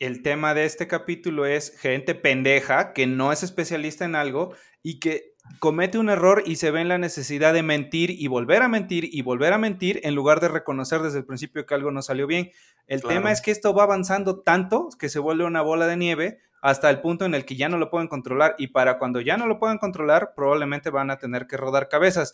el 0.00 0.22
tema 0.22 0.54
de 0.54 0.64
este 0.64 0.88
capítulo 0.88 1.46
es 1.46 1.78
gente 1.78 2.16
pendeja 2.16 2.92
que 2.92 3.06
no 3.06 3.30
es 3.30 3.44
especialista 3.44 4.04
en 4.04 4.16
algo 4.16 4.52
y 4.82 4.98
que 4.98 5.36
comete 5.60 5.98
un 5.98 6.10
error 6.10 6.42
y 6.44 6.56
se 6.56 6.72
ve 6.72 6.80
en 6.80 6.88
la 6.88 6.98
necesidad 6.98 7.54
de 7.54 7.62
mentir 7.62 8.10
y 8.10 8.26
volver 8.26 8.62
a 8.62 8.68
mentir 8.68 9.08
y 9.12 9.22
volver 9.22 9.52
a 9.52 9.58
mentir 9.58 10.00
en 10.02 10.16
lugar 10.16 10.40
de 10.40 10.48
reconocer 10.48 11.00
desde 11.00 11.18
el 11.18 11.26
principio 11.26 11.64
que 11.64 11.74
algo 11.74 11.92
no 11.92 12.02
salió 12.02 12.26
bien. 12.26 12.50
El 12.88 13.02
tema 13.02 13.30
es 13.30 13.40
que 13.40 13.52
esto 13.52 13.72
va 13.74 13.84
avanzando 13.84 14.40
tanto 14.40 14.88
que 14.98 15.08
se 15.08 15.20
vuelve 15.20 15.44
una 15.44 15.62
bola 15.62 15.86
de 15.86 15.96
nieve 15.96 16.40
hasta 16.62 16.88
el 16.88 17.00
punto 17.00 17.24
en 17.24 17.34
el 17.34 17.44
que 17.44 17.56
ya 17.56 17.68
no 17.68 17.76
lo 17.76 17.90
pueden 17.90 18.08
controlar 18.08 18.54
y 18.56 18.68
para 18.68 18.98
cuando 18.98 19.20
ya 19.20 19.36
no 19.36 19.46
lo 19.46 19.58
puedan 19.58 19.78
controlar 19.78 20.32
probablemente 20.34 20.90
van 20.90 21.10
a 21.10 21.18
tener 21.18 21.48
que 21.48 21.56
rodar 21.56 21.88
cabezas 21.88 22.32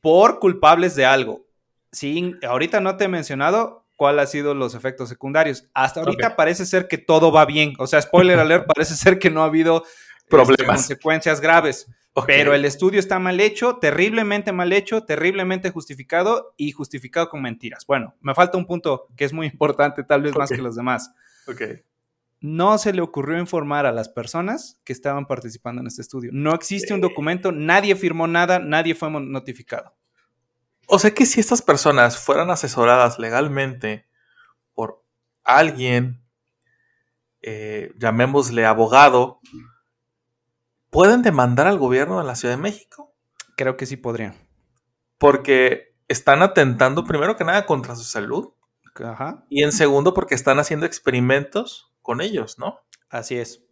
por 0.00 0.38
culpables 0.38 0.94
de 0.94 1.04
algo. 1.04 1.44
Sí, 1.90 2.36
ahorita 2.46 2.80
no 2.80 2.96
te 2.96 3.04
he 3.04 3.08
mencionado 3.08 3.86
cuál 3.96 4.20
ha 4.20 4.26
sido 4.26 4.54
los 4.54 4.76
efectos 4.76 5.08
secundarios. 5.08 5.68
Hasta 5.74 6.00
ahorita 6.00 6.36
parece 6.36 6.64
ser 6.64 6.86
que 6.86 6.96
todo 6.96 7.32
va 7.32 7.44
bien. 7.44 7.74
O 7.78 7.88
sea, 7.88 8.00
spoiler 8.00 8.38
alert, 8.40 8.66
parece 8.72 8.94
ser 8.94 9.18
que 9.18 9.30
no 9.30 9.42
ha 9.42 9.46
habido 9.46 9.84
este, 9.84 10.30
problemas, 10.30 10.76
consecuencias 10.76 11.40
graves. 11.40 11.88
Pero 12.26 12.54
el 12.54 12.64
estudio 12.64 13.00
está 13.00 13.18
mal 13.18 13.40
hecho, 13.40 13.78
terriblemente 13.78 14.52
mal 14.52 14.72
hecho, 14.72 15.02
terriblemente 15.02 15.70
justificado 15.70 16.54
y 16.56 16.70
justificado 16.70 17.28
con 17.28 17.42
mentiras. 17.42 17.84
Bueno, 17.84 18.14
me 18.20 18.36
falta 18.36 18.56
un 18.56 18.66
punto 18.66 19.08
que 19.16 19.24
es 19.24 19.32
muy 19.32 19.48
importante, 19.48 20.04
tal 20.04 20.22
vez 20.22 20.36
más 20.36 20.50
que 20.50 20.58
los 20.58 20.76
demás. 20.76 21.12
Ok 21.48 21.62
no 22.44 22.76
se 22.76 22.92
le 22.92 23.00
ocurrió 23.00 23.38
informar 23.38 23.86
a 23.86 23.92
las 23.92 24.10
personas 24.10 24.78
que 24.84 24.92
estaban 24.92 25.26
participando 25.26 25.80
en 25.80 25.86
este 25.86 26.02
estudio. 26.02 26.30
No 26.34 26.54
existe 26.54 26.92
un 26.92 27.00
documento, 27.00 27.52
nadie 27.52 27.96
firmó 27.96 28.26
nada, 28.26 28.58
nadie 28.58 28.94
fue 28.94 29.10
notificado. 29.10 29.96
O 30.86 30.98
sea 30.98 31.14
que 31.14 31.24
si 31.24 31.40
estas 31.40 31.62
personas 31.62 32.18
fueran 32.18 32.50
asesoradas 32.50 33.18
legalmente 33.18 34.06
por 34.74 35.02
alguien, 35.42 36.22
eh, 37.40 37.94
llamémosle 37.96 38.66
abogado, 38.66 39.40
¿pueden 40.90 41.22
demandar 41.22 41.66
al 41.66 41.78
gobierno 41.78 42.18
de 42.18 42.26
la 42.26 42.36
Ciudad 42.36 42.56
de 42.56 42.60
México? 42.60 43.14
Creo 43.56 43.78
que 43.78 43.86
sí 43.86 43.96
podrían. 43.96 44.34
Porque 45.16 45.96
están 46.08 46.42
atentando 46.42 47.04
primero 47.04 47.36
que 47.36 47.44
nada 47.44 47.64
contra 47.64 47.96
su 47.96 48.04
salud. 48.04 48.52
Ajá. 48.96 49.46
Y 49.48 49.62
en 49.62 49.72
segundo 49.72 50.12
porque 50.12 50.34
están 50.34 50.58
haciendo 50.58 50.84
experimentos 50.84 51.93
con 52.04 52.20
ellos, 52.20 52.58
¿no? 52.60 52.78
Así 53.08 53.36
es. 53.36 53.64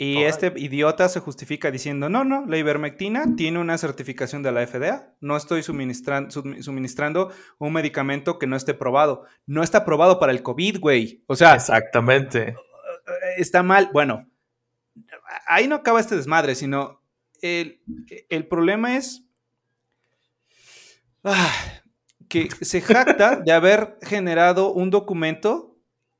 Y 0.00 0.22
este 0.22 0.52
idiota 0.56 1.08
se 1.08 1.20
justifica 1.20 1.70
diciendo, 1.70 2.08
no, 2.08 2.24
no, 2.24 2.44
la 2.46 2.56
ivermectina 2.56 3.34
tiene 3.36 3.58
una 3.58 3.78
certificación 3.78 4.42
de 4.42 4.52
la 4.52 4.64
FDA. 4.64 5.14
No 5.20 5.36
estoy 5.36 5.62
suministrando 5.62 7.32
un 7.58 7.72
medicamento 7.72 8.38
que 8.38 8.46
no 8.46 8.56
esté 8.56 8.74
probado. 8.74 9.24
No 9.46 9.62
está 9.62 9.84
probado 9.84 10.20
para 10.20 10.30
el 10.30 10.42
COVID, 10.42 10.78
güey. 10.78 11.24
O 11.26 11.34
sea... 11.34 11.54
Exactamente. 11.54 12.54
Está 13.38 13.64
mal. 13.64 13.90
Bueno, 13.92 14.28
ahí 15.48 15.66
no 15.66 15.76
acaba 15.76 15.98
este 15.98 16.16
desmadre, 16.16 16.54
sino 16.54 17.02
el, 17.40 18.46
problema 18.48 18.96
es 18.96 19.24
ah, 21.24 21.52
que 22.28 22.48
se 22.60 22.80
jacta 22.80 23.36
de 23.36 23.52
haber 23.52 23.98
generado 24.02 24.72
un 24.72 24.90
documento 24.90 25.67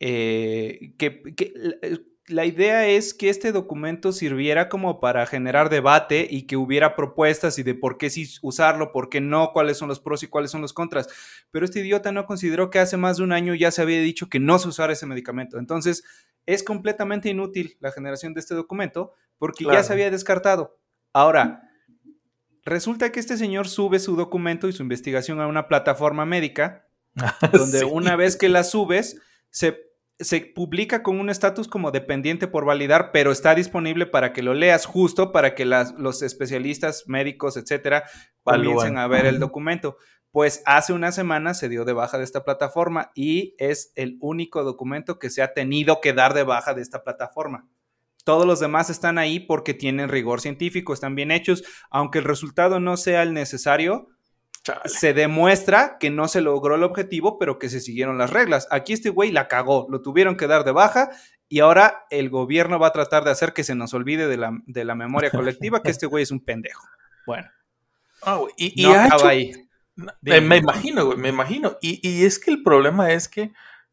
eh, 0.00 0.94
que, 0.98 1.22
la 2.28 2.44
idea 2.44 2.86
es 2.86 3.14
que 3.14 3.30
este 3.30 3.52
documento 3.52 4.12
sirviera 4.12 4.68
como 4.68 5.00
para 5.00 5.26
generar 5.26 5.70
debate 5.70 6.26
y 6.30 6.42
que 6.42 6.56
hubiera 6.56 6.94
propuestas 6.94 7.58
y 7.58 7.62
de 7.62 7.74
por 7.74 7.96
qué 7.96 8.10
sí 8.10 8.28
usarlo, 8.42 8.92
por 8.92 9.08
qué 9.08 9.20
no, 9.20 9.52
cuáles 9.52 9.78
son 9.78 9.88
los 9.88 9.98
pros 10.00 10.22
y 10.22 10.26
cuáles 10.26 10.50
son 10.50 10.60
los 10.60 10.72
contras. 10.72 11.08
Pero 11.50 11.64
este 11.64 11.80
idiota 11.80 12.12
no 12.12 12.26
consideró 12.26 12.70
que 12.70 12.78
hace 12.78 12.96
más 12.96 13.16
de 13.16 13.24
un 13.24 13.32
año 13.32 13.54
ya 13.54 13.70
se 13.70 13.82
había 13.82 14.00
dicho 14.00 14.28
que 14.28 14.40
no 14.40 14.58
se 14.58 14.68
usara 14.68 14.92
ese 14.92 15.06
medicamento. 15.06 15.58
Entonces, 15.58 16.04
es 16.44 16.62
completamente 16.62 17.30
inútil 17.30 17.76
la 17.80 17.92
generación 17.92 18.34
de 18.34 18.40
este 18.40 18.54
documento 18.54 19.12
porque 19.38 19.64
ya 19.64 19.82
se 19.82 19.92
había 19.92 20.10
descartado. 20.10 20.78
Ahora, 21.12 21.62
resulta 22.64 23.10
que 23.10 23.20
este 23.20 23.36
señor 23.36 23.68
sube 23.68 23.98
su 23.98 24.16
documento 24.16 24.68
y 24.68 24.72
su 24.72 24.82
investigación 24.82 25.40
a 25.40 25.46
una 25.46 25.68
plataforma 25.68 26.26
médica, 26.26 26.86
donde 27.52 27.84
una 27.84 28.16
vez 28.16 28.36
que 28.36 28.48
la 28.48 28.64
subes, 28.64 29.20
se 29.50 29.87
se 30.20 30.40
publica 30.40 31.02
con 31.02 31.20
un 31.20 31.30
estatus 31.30 31.68
como 31.68 31.90
dependiente 31.90 32.48
por 32.48 32.64
validar, 32.64 33.10
pero 33.12 33.30
está 33.30 33.54
disponible 33.54 34.06
para 34.06 34.32
que 34.32 34.42
lo 34.42 34.52
leas 34.54 34.84
justo 34.84 35.30
para 35.32 35.54
que 35.54 35.64
los 35.64 36.22
especialistas 36.22 37.04
médicos, 37.06 37.56
etcétera, 37.56 38.04
comiencen 38.42 38.98
a 38.98 39.06
ver 39.06 39.26
el 39.26 39.38
documento. 39.38 39.96
Pues 40.30 40.62
hace 40.66 40.92
una 40.92 41.12
semana 41.12 41.54
se 41.54 41.68
dio 41.68 41.84
de 41.84 41.92
baja 41.92 42.18
de 42.18 42.24
esta 42.24 42.44
plataforma 42.44 43.12
y 43.14 43.54
es 43.58 43.92
el 43.94 44.18
único 44.20 44.64
documento 44.64 45.18
que 45.18 45.30
se 45.30 45.40
ha 45.40 45.54
tenido 45.54 46.00
que 46.00 46.12
dar 46.12 46.34
de 46.34 46.42
baja 46.42 46.74
de 46.74 46.82
esta 46.82 47.02
plataforma. 47.02 47.68
Todos 48.24 48.44
los 48.44 48.60
demás 48.60 48.90
están 48.90 49.16
ahí 49.16 49.40
porque 49.40 49.72
tienen 49.72 50.10
rigor 50.10 50.40
científico, 50.40 50.92
están 50.92 51.14
bien 51.14 51.30
hechos, 51.30 51.64
aunque 51.90 52.18
el 52.18 52.24
resultado 52.24 52.78
no 52.78 52.96
sea 52.96 53.22
el 53.22 53.32
necesario, 53.32 54.08
se 54.84 55.14
demuestra 55.14 55.98
que 55.98 56.10
no 56.10 56.28
se 56.28 56.40
logró 56.40 56.74
el 56.74 56.82
objetivo, 56.82 57.38
pero 57.38 57.58
que 57.58 57.68
se 57.68 57.80
siguieron 57.80 58.18
las 58.18 58.30
reglas. 58.30 58.68
Aquí 58.70 58.92
este 58.92 59.10
güey 59.10 59.30
la 59.32 59.48
cagó, 59.48 59.86
lo 59.90 60.02
tuvieron 60.02 60.36
que 60.36 60.46
dar 60.46 60.64
de 60.64 60.72
baja 60.72 61.10
y 61.48 61.60
ahora 61.60 62.06
el 62.10 62.30
gobierno 62.30 62.78
va 62.78 62.88
a 62.88 62.92
tratar 62.92 63.24
de 63.24 63.30
hacer 63.30 63.52
que 63.52 63.64
se 63.64 63.74
nos 63.74 63.94
olvide 63.94 64.26
de 64.26 64.36
la, 64.84 64.94
memoria 64.94 65.30
colectiva 65.30 65.82
que 65.82 65.90
este 65.90 66.06
güey 66.06 66.22
es 66.22 66.30
un 66.30 66.44
pendejo. 66.44 66.86
Bueno. 67.26 67.48
Ah, 68.22 68.40
y, 68.56 68.84
ahí. 69.24 69.68
Me, 70.20 70.56
imagino, 70.56 71.06
güey, 71.06 71.18
me 71.18 71.28
imagino. 71.28 71.76
Y, 71.80 72.24
es 72.24 72.38
que 72.38 72.50
el 72.50 72.62
problema 72.62 73.12
es 73.12 73.28
que 73.28 73.52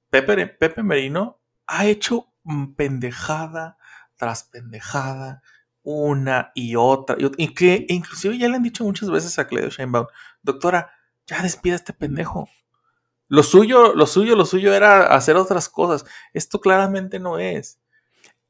Pepe, 0.09 0.47
Pepe 0.47 0.83
Merino 0.83 1.39
ha 1.67 1.85
hecho 1.85 2.27
pendejada 2.75 3.77
tras 4.17 4.43
pendejada 4.43 5.41
una 5.85 6.51
y 6.55 6.75
otra, 6.75 7.15
y, 7.37 7.53
que 7.53 7.85
inclusive 7.89 8.37
ya 8.37 8.49
le 8.49 8.55
han 8.55 8.63
dicho 8.63 8.83
muchas 8.83 9.09
veces 9.09 9.37
a 9.37 9.47
Cleo 9.47 9.69
Sheinbaum, 9.69 10.07
doctora, 10.45 10.91
ya 11.27 11.41
despida 11.41 11.73
a 11.73 11.77
este 11.77 11.93
pendejo. 11.93 12.47
Lo 13.27 13.43
suyo, 13.43 13.93
lo 13.95 14.05
suyo, 14.05 14.35
lo 14.35 14.45
suyo 14.45 14.73
era 14.73 15.07
hacer 15.07 15.35
otras 15.35 15.67
cosas. 15.67 16.05
Esto 16.33 16.61
claramente 16.61 17.19
no 17.19 17.39
es. 17.39 17.79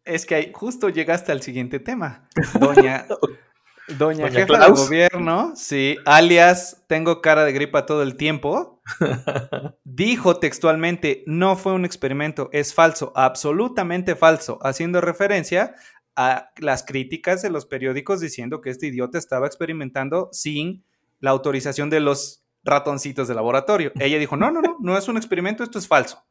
Es 0.03 0.25
que 0.25 0.51
justo 0.53 0.89
llegaste 0.89 1.31
al 1.31 1.41
siguiente 1.41 1.79
tema. 1.79 2.27
Doña, 2.59 3.07
doña, 3.97 4.29
jefa 4.29 4.59
del 4.59 4.73
gobierno, 4.73 5.53
sí, 5.55 5.97
alias 6.05 6.83
tengo 6.87 7.21
cara 7.21 7.45
de 7.45 7.53
gripa 7.53 7.85
todo 7.85 8.03
el 8.03 8.17
tiempo, 8.17 8.81
dijo 9.83 10.37
textualmente, 10.37 11.23
no 11.25 11.55
fue 11.55 11.73
un 11.73 11.85
experimento, 11.85 12.49
es 12.51 12.73
falso, 12.73 13.13
absolutamente 13.15 14.15
falso, 14.15 14.59
haciendo 14.61 15.01
referencia 15.01 15.75
a 16.15 16.51
las 16.57 16.83
críticas 16.83 17.41
de 17.41 17.49
los 17.49 17.65
periódicos 17.65 18.19
diciendo 18.19 18.61
que 18.61 18.69
este 18.69 18.87
idiota 18.87 19.17
estaba 19.17 19.47
experimentando 19.47 20.29
sin 20.31 20.85
la 21.25 21.31
autorización 21.31 21.89
de 21.89 21.99
los 21.99 22.45
ratoncitos 22.63 23.27
de 23.27 23.33
laboratorio. 23.33 23.91
Ella 23.99 24.19
dijo, 24.19 24.37
no, 24.37 24.51
no, 24.51 24.61
no, 24.61 24.77
no 24.79 24.95
es 24.95 25.07
un 25.07 25.17
experimento, 25.17 25.63
esto 25.63 25.79
es 25.79 25.87
falso. 25.87 26.23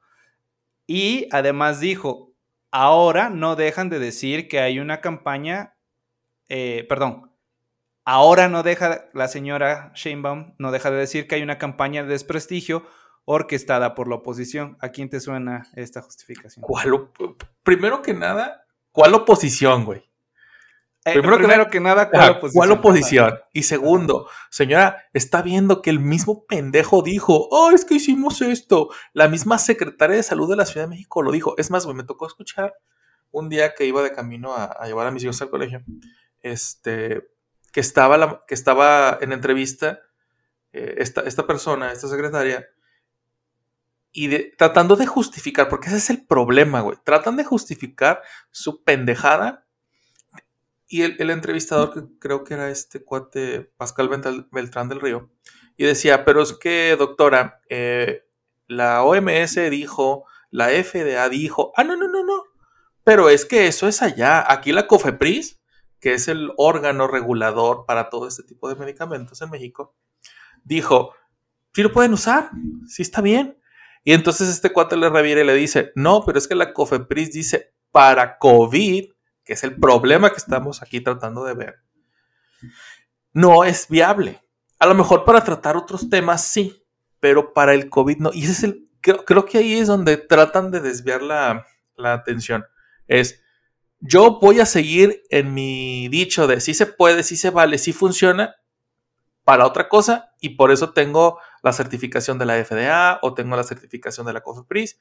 Y 0.87 1.27
además 1.33 1.81
dijo, 1.81 2.33
ahora 2.71 3.29
no 3.29 3.57
dejan 3.57 3.91
de 3.91 3.99
decir 3.99 4.47
que 4.47 4.61
hay 4.61 4.79
una 4.79 5.01
campaña, 5.01 5.77
eh, 6.49 6.87
perdón, 6.89 7.33
ahora 8.05 8.49
no 8.49 8.63
deja 8.63 9.07
la 9.15 9.27
señora 9.27 9.91
Sheinbaum, 9.97 10.55
no 10.59 10.71
deja 10.71 10.93
de 10.93 10.99
decir 10.99 11.27
que 11.27 11.35
hay 11.35 11.43
una 11.43 11.59
campaña 11.59 12.05
de 12.05 12.11
desprestigio 12.11 12.87
orquestada 13.25 13.97
por 13.97 14.07
la 14.07 14.15
oposición. 14.15 14.77
¿A 14.81 14.91
quién 14.91 15.11
te 15.11 15.19
suena 15.19 15.67
esta 15.75 16.03
justificación? 16.03 16.63
¿Cuál? 16.63 17.11
Primero 17.65 18.01
que 18.01 18.15
nada, 18.15 18.65
¿Cuál 18.95 19.13
oposición, 19.15 19.85
güey? 19.85 20.09
Eh, 21.07 21.21
primero, 21.21 21.69
que, 21.69 21.81
nada, 21.81 22.09
¿cuál 22.09 22.31
oposición? 22.31 22.53
¿Cuál 22.55 22.71
oposición? 22.71 23.39
Y 23.53 23.65
segundo, 23.65 24.29
señora, 24.51 25.05
está 25.13 25.43
viendo 25.43 25.83
que 25.83 25.91
el 25.91 26.01
mismo 26.01 26.47
pendejo 26.47 27.03
dijo, 27.03 27.47
oh, 27.51 27.71
es 27.73 27.85
que 27.85 27.95
hicimos 27.95 28.41
esto. 28.41 28.89
La 29.13 29.29
misma 29.29 29.59
secretaria 29.59 30.17
de 30.17 30.23
salud 30.23 30.49
de 30.49 30.57
la 30.57 30.65
Ciudad 30.65 30.87
de 30.87 30.91
México 30.91 31.23
lo 31.23 31.31
dijo. 31.31 31.55
Es 31.59 31.71
más, 31.71 31.87
me 31.87 32.05
tocó 32.05 32.27
escuchar 32.27 32.75
un 33.31 33.51
día 33.51 33.75
que 33.75 33.85
iba 33.85 34.03
de 34.03 34.13
camino 34.13 34.55
a, 34.55 34.87
llevar 34.87 35.07
a 35.07 35.11
mis 35.11 35.25
hijos 35.25 35.43
al 35.43 35.51
colegio, 35.51 35.83
este, 36.41 37.29
que 37.73 37.81
estaba, 37.81 38.17
la, 38.17 38.43
que 38.47 38.55
estaba 38.55 39.19
en 39.21 39.33
entrevista 39.33 40.01
eh, 40.73 40.95
esta, 40.99 41.21
esta 41.23 41.47
persona, 41.47 41.93
esta 41.93 42.09
secretaria, 42.09 42.67
y 44.17 44.57
tratando 44.57 44.95
de 44.95 45.07
justificar, 45.07 45.69
porque 45.69 45.89
ese 45.89 45.97
es 45.97 46.09
el 46.09 46.25
problema, 46.25 46.81
güey. 46.81 46.97
Tratan 47.05 47.37
de 47.37 47.45
justificar 47.45 48.23
su 48.53 48.85
pendejada. 48.85 49.64
Y 50.95 51.03
el, 51.03 51.31
entrevistador, 51.31 51.93
que 51.93 52.05
creo 52.21 52.45
que 52.45 52.55
era 52.55 52.71
este 52.71 53.03
cuate 53.03 53.73
Pascal 53.77 54.09
Beltrán 54.53 54.89
del 54.89 55.01
Río, 55.01 55.29
y 55.77 55.87
decía, 55.87 56.25
pero 56.25 56.41
es 56.41 56.53
que, 56.53 56.95
doctora, 56.97 57.61
eh, 57.69 58.29
la 58.69 59.03
OMS 59.03 59.57
dijo, 59.73 60.25
la 60.53 60.69
FDA 60.69 61.29
dijo, 61.29 61.73
ah, 61.77 61.83
no, 61.83 61.97
no, 61.97 62.07
no, 62.07 62.23
no. 62.23 62.45
Pero 63.03 63.29
es 63.29 63.45
que 63.45 63.67
eso 63.67 63.89
es 63.89 64.03
allá. 64.03 64.45
Aquí 64.49 64.71
la 64.71 64.87
COFEPRIS, 64.87 65.61
que 65.99 66.15
es 66.15 66.29
el 66.29 66.53
órgano 66.59 67.09
regulador 67.09 67.87
para 67.87 68.09
todo 68.09 68.29
este 68.29 68.45
tipo 68.45 68.69
de 68.69 68.77
medicamentos 68.77 69.43
en 69.43 69.51
México, 69.51 69.97
dijo, 70.63 71.13
sí 71.75 71.83
lo 71.83 71.91
pueden 71.91 72.13
usar, 72.13 72.53
sí 72.87 73.03
está 73.03 73.21
bien. 73.21 73.61
Y 74.05 74.13
entonces 74.13 74.49
este 74.49 74.73
cuate 74.73 74.97
le 74.97 75.11
reviere 75.11 75.41
y 75.41 75.45
le 75.45 75.55
dice, 75.55 75.91
no, 75.97 76.25
pero 76.25 76.39
es 76.39 76.47
que 76.47 76.55
la 76.55 76.73
COFEPRIS 76.73 77.33
dice 77.33 77.75
para 77.91 78.39
COVID, 78.39 79.14
que 79.45 79.53
es 79.53 79.65
el 79.65 79.77
problema 79.77 80.31
que 80.31 80.37
estamos 80.37 80.83
aquí 80.83 81.01
tratando 81.01 81.45
de 81.45 81.55
ver, 81.55 81.75
no 83.33 83.65
es 83.65 83.89
viable. 83.89 84.43
A 84.79 84.87
lo 84.87 84.95
mejor 84.95 85.25
para 85.25 85.45
tratar 85.45 85.77
otros 85.77 86.09
temas 86.09 86.45
sí, 86.45 86.85
pero 87.21 87.53
para 87.53 87.75
el 87.75 87.89
COVID 87.91 88.19
no. 88.19 88.31
Y 88.33 88.45
es 88.45 88.63
el, 88.63 88.89
creo, 89.01 89.45
que 89.45 89.59
ahí 89.59 89.75
es 89.75 89.89
donde 89.89 90.17
tratan 90.17 90.71
de 90.71 90.81
desviar 90.81 91.23
la, 91.23 91.67
la 91.97 92.13
atención. 92.13 92.65
Es, 93.07 93.43
yo 94.01 94.39
voy 94.41 94.61
a 94.61 94.67
seguir 94.67 95.23
en 95.31 95.55
mi 95.55 96.09
dicho 96.09 96.47
de 96.47 96.61
si 96.61 96.75
se 96.75 96.87
puede, 96.87 97.23
si 97.23 97.37
se 97.37 97.51
vale, 97.51 97.79
si 97.79 97.93
funciona, 97.93 98.57
para 99.45 99.67
otra 99.67 99.89
cosa 99.89 100.33
y 100.41 100.51
por 100.51 100.73
eso 100.73 100.93
tengo 100.93 101.39
la 101.63 101.73
certificación 101.73 102.39
de 102.39 102.47
la 102.47 102.65
FDA 102.65 103.19
o 103.23 103.35
tengo 103.35 103.57
la 103.57 103.63
certificación 103.63 104.27
de 104.27 104.33
la 104.33 104.41
COFEPRIS. 104.43 104.99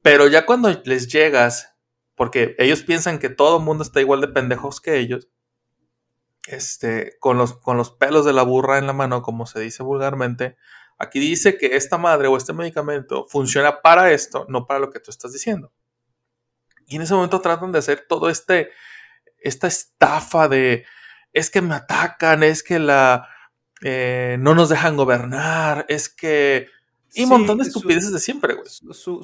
Pero 0.00 0.28
ya 0.28 0.46
cuando 0.46 0.70
les 0.84 1.08
llegas, 1.08 1.76
porque 2.18 2.54
ellos 2.58 2.82
piensan 2.82 3.18
que 3.18 3.30
todo 3.30 3.56
el 3.58 3.64
mundo 3.64 3.82
está 3.82 4.00
igual 4.00 4.20
de 4.20 4.28
pendejos 4.28 4.80
que 4.82 4.98
ellos, 4.98 5.28
este, 6.46 7.16
con 7.20 7.38
los, 7.38 7.54
con 7.58 7.76
los 7.76 7.90
pelos 7.90 8.24
de 8.24 8.32
la 8.32 8.42
burra 8.42 8.78
en 8.78 8.86
la 8.86 8.92
mano, 8.92 9.22
como 9.22 9.46
se 9.46 9.60
dice 9.60 9.82
vulgarmente, 9.82 10.56
aquí 10.98 11.20
dice 11.20 11.56
que 11.58 11.76
esta 11.76 11.98
madre 11.98 12.28
o 12.28 12.36
este 12.36 12.52
medicamento 12.52 13.26
funciona 13.28 13.80
para 13.82 14.12
esto, 14.12 14.46
no 14.48 14.66
para 14.66 14.80
lo 14.80 14.90
que 14.90 15.00
tú 15.00 15.10
estás 15.10 15.32
diciendo. 15.32 15.72
Y 16.86 16.96
en 16.96 17.02
ese 17.02 17.14
momento 17.14 17.40
tratan 17.40 17.70
de 17.72 17.78
hacer 17.78 18.06
todo 18.08 18.30
este, 18.30 18.70
esta 19.38 19.66
estafa 19.66 20.48
de, 20.48 20.84
es 21.32 21.50
que 21.50 21.60
me 21.60 21.74
atacan, 21.74 22.42
es 22.42 22.62
que 22.62 22.78
la, 22.78 23.28
eh, 23.82 24.36
no 24.40 24.54
nos 24.54 24.70
dejan 24.70 24.96
gobernar, 24.96 25.84
es 25.88 26.08
que... 26.08 26.68
Y 27.14 27.22
un 27.22 27.26
Sí, 27.28 27.32
montón 27.32 27.58
de 27.58 27.64
su- 27.64 27.78
estupideces 27.78 28.12
de 28.12 28.20
siempre, 28.20 28.54
güey. 28.54 28.66
su- 28.66 29.22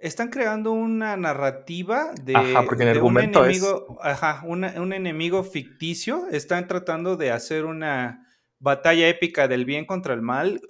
están 0.00 0.28
creando 0.28 0.72
una 0.72 1.16
narrativa 1.16 2.10
de, 2.22 2.36
Ajá, 2.36 2.64
porque 2.64 2.84
el 2.84 2.94
de 2.94 3.00
un 3.00 3.18
es- 3.18 3.24
enemigo, 3.24 3.98
ajá, 4.02 4.42
una- 4.44 4.74
un 4.80 4.92
enemigo 4.92 5.42
ficticio. 5.44 6.26
Están 6.30 6.66
tratando 6.68 7.16
de 7.16 7.30
hacer 7.30 7.64
una 7.64 8.26
batalla 8.58 9.08
épica 9.08 9.48
del 9.48 9.64
bien 9.64 9.86
contra 9.86 10.12
el 10.14 10.22
mal 10.22 10.60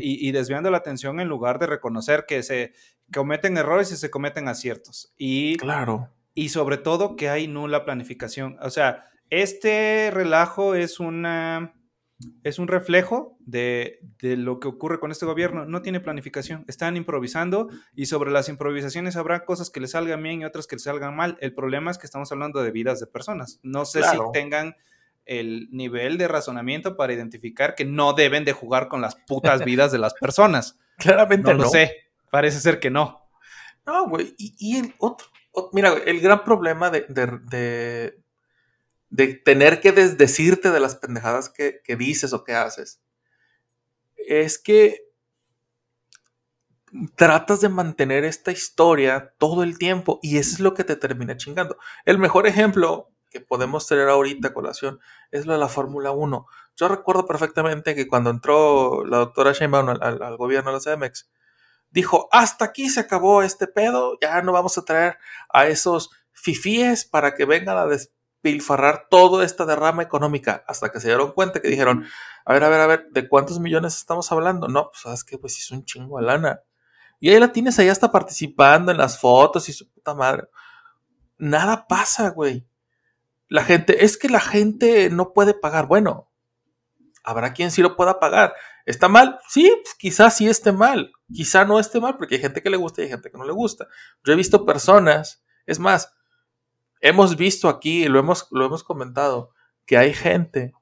y, 0.00 0.28
y 0.28 0.32
desviando 0.32 0.70
la 0.70 0.78
atención 0.78 1.20
en 1.20 1.28
lugar 1.28 1.58
de 1.58 1.66
reconocer 1.66 2.24
que 2.26 2.42
se 2.42 2.72
cometen 3.12 3.56
errores 3.58 3.92
y 3.92 3.96
se 3.96 4.10
cometen 4.10 4.48
aciertos. 4.48 5.12
Y 5.18 5.56
Claro. 5.56 6.08
y 6.34 6.48
sobre 6.48 6.76
todo 6.78 7.14
que 7.16 7.28
hay 7.28 7.46
nula 7.46 7.84
planificación. 7.84 8.56
O 8.62 8.70
sea, 8.70 9.04
este 9.30 10.10
relajo 10.12 10.74
es 10.74 10.98
una 11.00 11.72
es 12.44 12.58
un 12.58 12.66
reflejo 12.68 13.36
de, 13.40 14.00
de 14.20 14.36
lo 14.36 14.58
que 14.60 14.68
ocurre 14.68 14.98
con 15.00 15.10
este 15.10 15.26
gobierno. 15.26 15.66
No 15.66 15.82
tiene 15.82 16.00
planificación. 16.00 16.64
Están 16.66 16.96
improvisando 16.96 17.68
y 17.94 18.06
sobre 18.06 18.30
las 18.30 18.48
improvisaciones 18.48 19.16
habrá 19.16 19.44
cosas 19.44 19.68
que 19.70 19.80
les 19.80 19.90
salgan 19.90 20.22
bien 20.22 20.40
y 20.40 20.44
otras 20.44 20.66
que 20.66 20.76
les 20.76 20.84
salgan 20.84 21.14
mal. 21.14 21.36
El 21.40 21.52
problema 21.54 21.90
es 21.90 21.98
que 21.98 22.06
estamos 22.06 22.32
hablando 22.32 22.62
de 22.62 22.70
vidas 22.70 23.00
de 23.00 23.06
personas. 23.06 23.60
No 23.62 23.84
sé 23.84 24.00
Claro. 24.00 24.30
si 24.32 24.38
tengan 24.40 24.76
el 25.26 25.68
nivel 25.72 26.18
de 26.18 26.28
razonamiento 26.28 26.96
para 26.96 27.12
identificar 27.12 27.74
que 27.74 27.84
no 27.84 28.12
deben 28.12 28.44
de 28.44 28.52
jugar 28.52 28.88
con 28.88 29.00
las 29.00 29.16
putas 29.26 29.64
vidas 29.64 29.92
de 29.92 29.98
las 29.98 30.14
personas. 30.14 30.78
Claramente 30.98 31.50
No 31.50 31.58
no. 31.58 31.64
lo 31.64 31.68
sé. 31.68 31.92
Parece 32.30 32.60
ser 32.60 32.80
que 32.80 32.90
no. 32.90 33.28
No, 33.84 34.08
güey. 34.08 34.34
Y, 34.38 34.54
y 34.58 34.76
el 34.78 34.94
otro, 34.98 35.26
ot- 35.52 35.68
mira, 35.72 35.92
el 36.06 36.20
gran 36.20 36.44
problema 36.44 36.90
de, 36.90 37.06
de, 37.08 37.26
de, 37.50 38.18
de 39.10 39.34
tener 39.34 39.80
que 39.80 39.92
desdecirte 39.92 40.70
de 40.70 40.80
las 40.80 40.96
pendejadas 40.96 41.48
que, 41.48 41.80
que 41.84 41.96
dices 41.96 42.32
o 42.32 42.44
que 42.44 42.54
haces 42.54 43.00
es 44.16 44.58
que 44.58 45.06
tratas 47.14 47.60
de 47.60 47.68
mantener 47.68 48.24
esta 48.24 48.52
historia 48.52 49.34
todo 49.38 49.62
el 49.62 49.78
tiempo 49.78 50.18
y 50.22 50.38
eso 50.38 50.54
es 50.54 50.60
lo 50.60 50.74
que 50.74 50.84
te 50.84 50.96
termina 50.96 51.36
chingando. 51.36 51.76
El 52.04 52.18
mejor 52.18 52.46
ejemplo 52.46 53.10
que 53.30 53.40
podemos 53.40 53.86
tener 53.86 54.08
ahorita 54.08 54.54
colación 54.54 55.00
es 55.30 55.46
lo 55.46 55.52
de 55.52 55.58
la 55.58 55.68
Fórmula 55.68 56.10
1. 56.12 56.46
Yo 56.76 56.88
recuerdo 56.88 57.26
perfectamente 57.26 57.94
que 57.94 58.06
cuando 58.06 58.30
entró 58.30 59.04
la 59.04 59.18
doctora 59.18 59.52
Sheinbaum 59.52 59.88
al, 60.00 60.36
gobierno 60.36 60.72
de 60.72 60.78
la 60.78 60.96
CDMX, 60.96 61.28
dijo, 61.90 62.28
hasta 62.32 62.66
aquí 62.66 62.88
se 62.88 63.00
acabó 63.00 63.42
este 63.42 63.66
pedo, 63.66 64.18
ya 64.20 64.42
no 64.42 64.52
vamos 64.52 64.78
a 64.78 64.84
traer 64.84 65.18
a 65.48 65.66
esos 65.66 66.10
fifíes 66.32 67.04
para 67.04 67.34
que 67.34 67.44
vengan 67.44 67.78
a 67.78 67.86
despilfarrar 68.46 69.08
toda 69.10 69.44
esta 69.44 69.66
derrama 69.66 70.02
económica, 70.02 70.64
hasta 70.66 70.90
que 70.90 71.00
se 71.00 71.08
dieron 71.08 71.32
cuenta 71.32 71.60
que 71.60 71.68
dijeron, 71.68 72.06
a 72.44 72.52
ver, 72.52 72.64
a 72.64 72.68
ver, 72.68 72.80
a 72.80 72.86
ver, 72.86 73.08
¿de 73.10 73.28
cuántos 73.28 73.58
millones 73.58 73.96
estamos 73.96 74.30
hablando? 74.30 74.68
No, 74.68 74.90
pues 74.90 75.02
sabes 75.02 75.24
que 75.24 75.36
pues 75.36 75.58
es 75.58 75.70
un 75.70 75.84
chingo 75.84 76.18
de 76.18 76.26
lana. 76.26 76.60
Y 77.18 77.30
ahí 77.30 77.40
la 77.40 77.52
tienes 77.52 77.78
ahí 77.78 77.88
hasta 77.88 78.12
participando 78.12 78.92
en 78.92 78.98
las 78.98 79.18
fotos 79.18 79.68
y 79.68 79.72
su 79.72 79.90
puta 79.90 80.14
madre. 80.14 80.48
Nada 81.38 81.86
pasa, 81.88 82.30
güey. 82.30 82.66
La 83.48 83.64
gente, 83.64 84.04
es 84.04 84.16
que 84.16 84.28
la 84.28 84.40
gente 84.40 85.10
no 85.10 85.32
puede 85.32 85.54
pagar. 85.54 85.86
Bueno, 85.86 86.30
habrá 87.24 87.52
quien 87.52 87.70
sí 87.70 87.82
lo 87.82 87.96
pueda 87.96 88.20
pagar. 88.20 88.54
¿Está 88.84 89.08
mal? 89.08 89.40
Sí, 89.48 89.72
pues, 89.82 89.94
quizás 89.94 90.36
sí 90.36 90.48
esté 90.48 90.72
mal. 90.72 91.12
Quizá 91.32 91.64
no 91.64 91.80
esté 91.80 92.00
mal, 92.00 92.16
porque 92.16 92.36
hay 92.36 92.40
gente 92.40 92.62
que 92.62 92.70
le 92.70 92.76
gusta 92.76 93.00
y 93.00 93.04
hay 93.04 93.10
gente 93.10 93.30
que 93.30 93.38
no 93.38 93.44
le 93.44 93.52
gusta. 93.52 93.88
Yo 94.24 94.32
he 94.32 94.36
visto 94.36 94.64
personas, 94.64 95.42
es 95.64 95.78
más, 95.80 96.15
hemos 97.00 97.36
visto 97.36 97.68
aquí, 97.68 98.06
lo 98.06 98.18
hemos, 98.18 98.46
lo 98.50 98.64
hemos 98.66 98.82
comentado, 98.84 99.50
que 99.84 99.96
hay 99.96 100.12
gente 100.14 100.72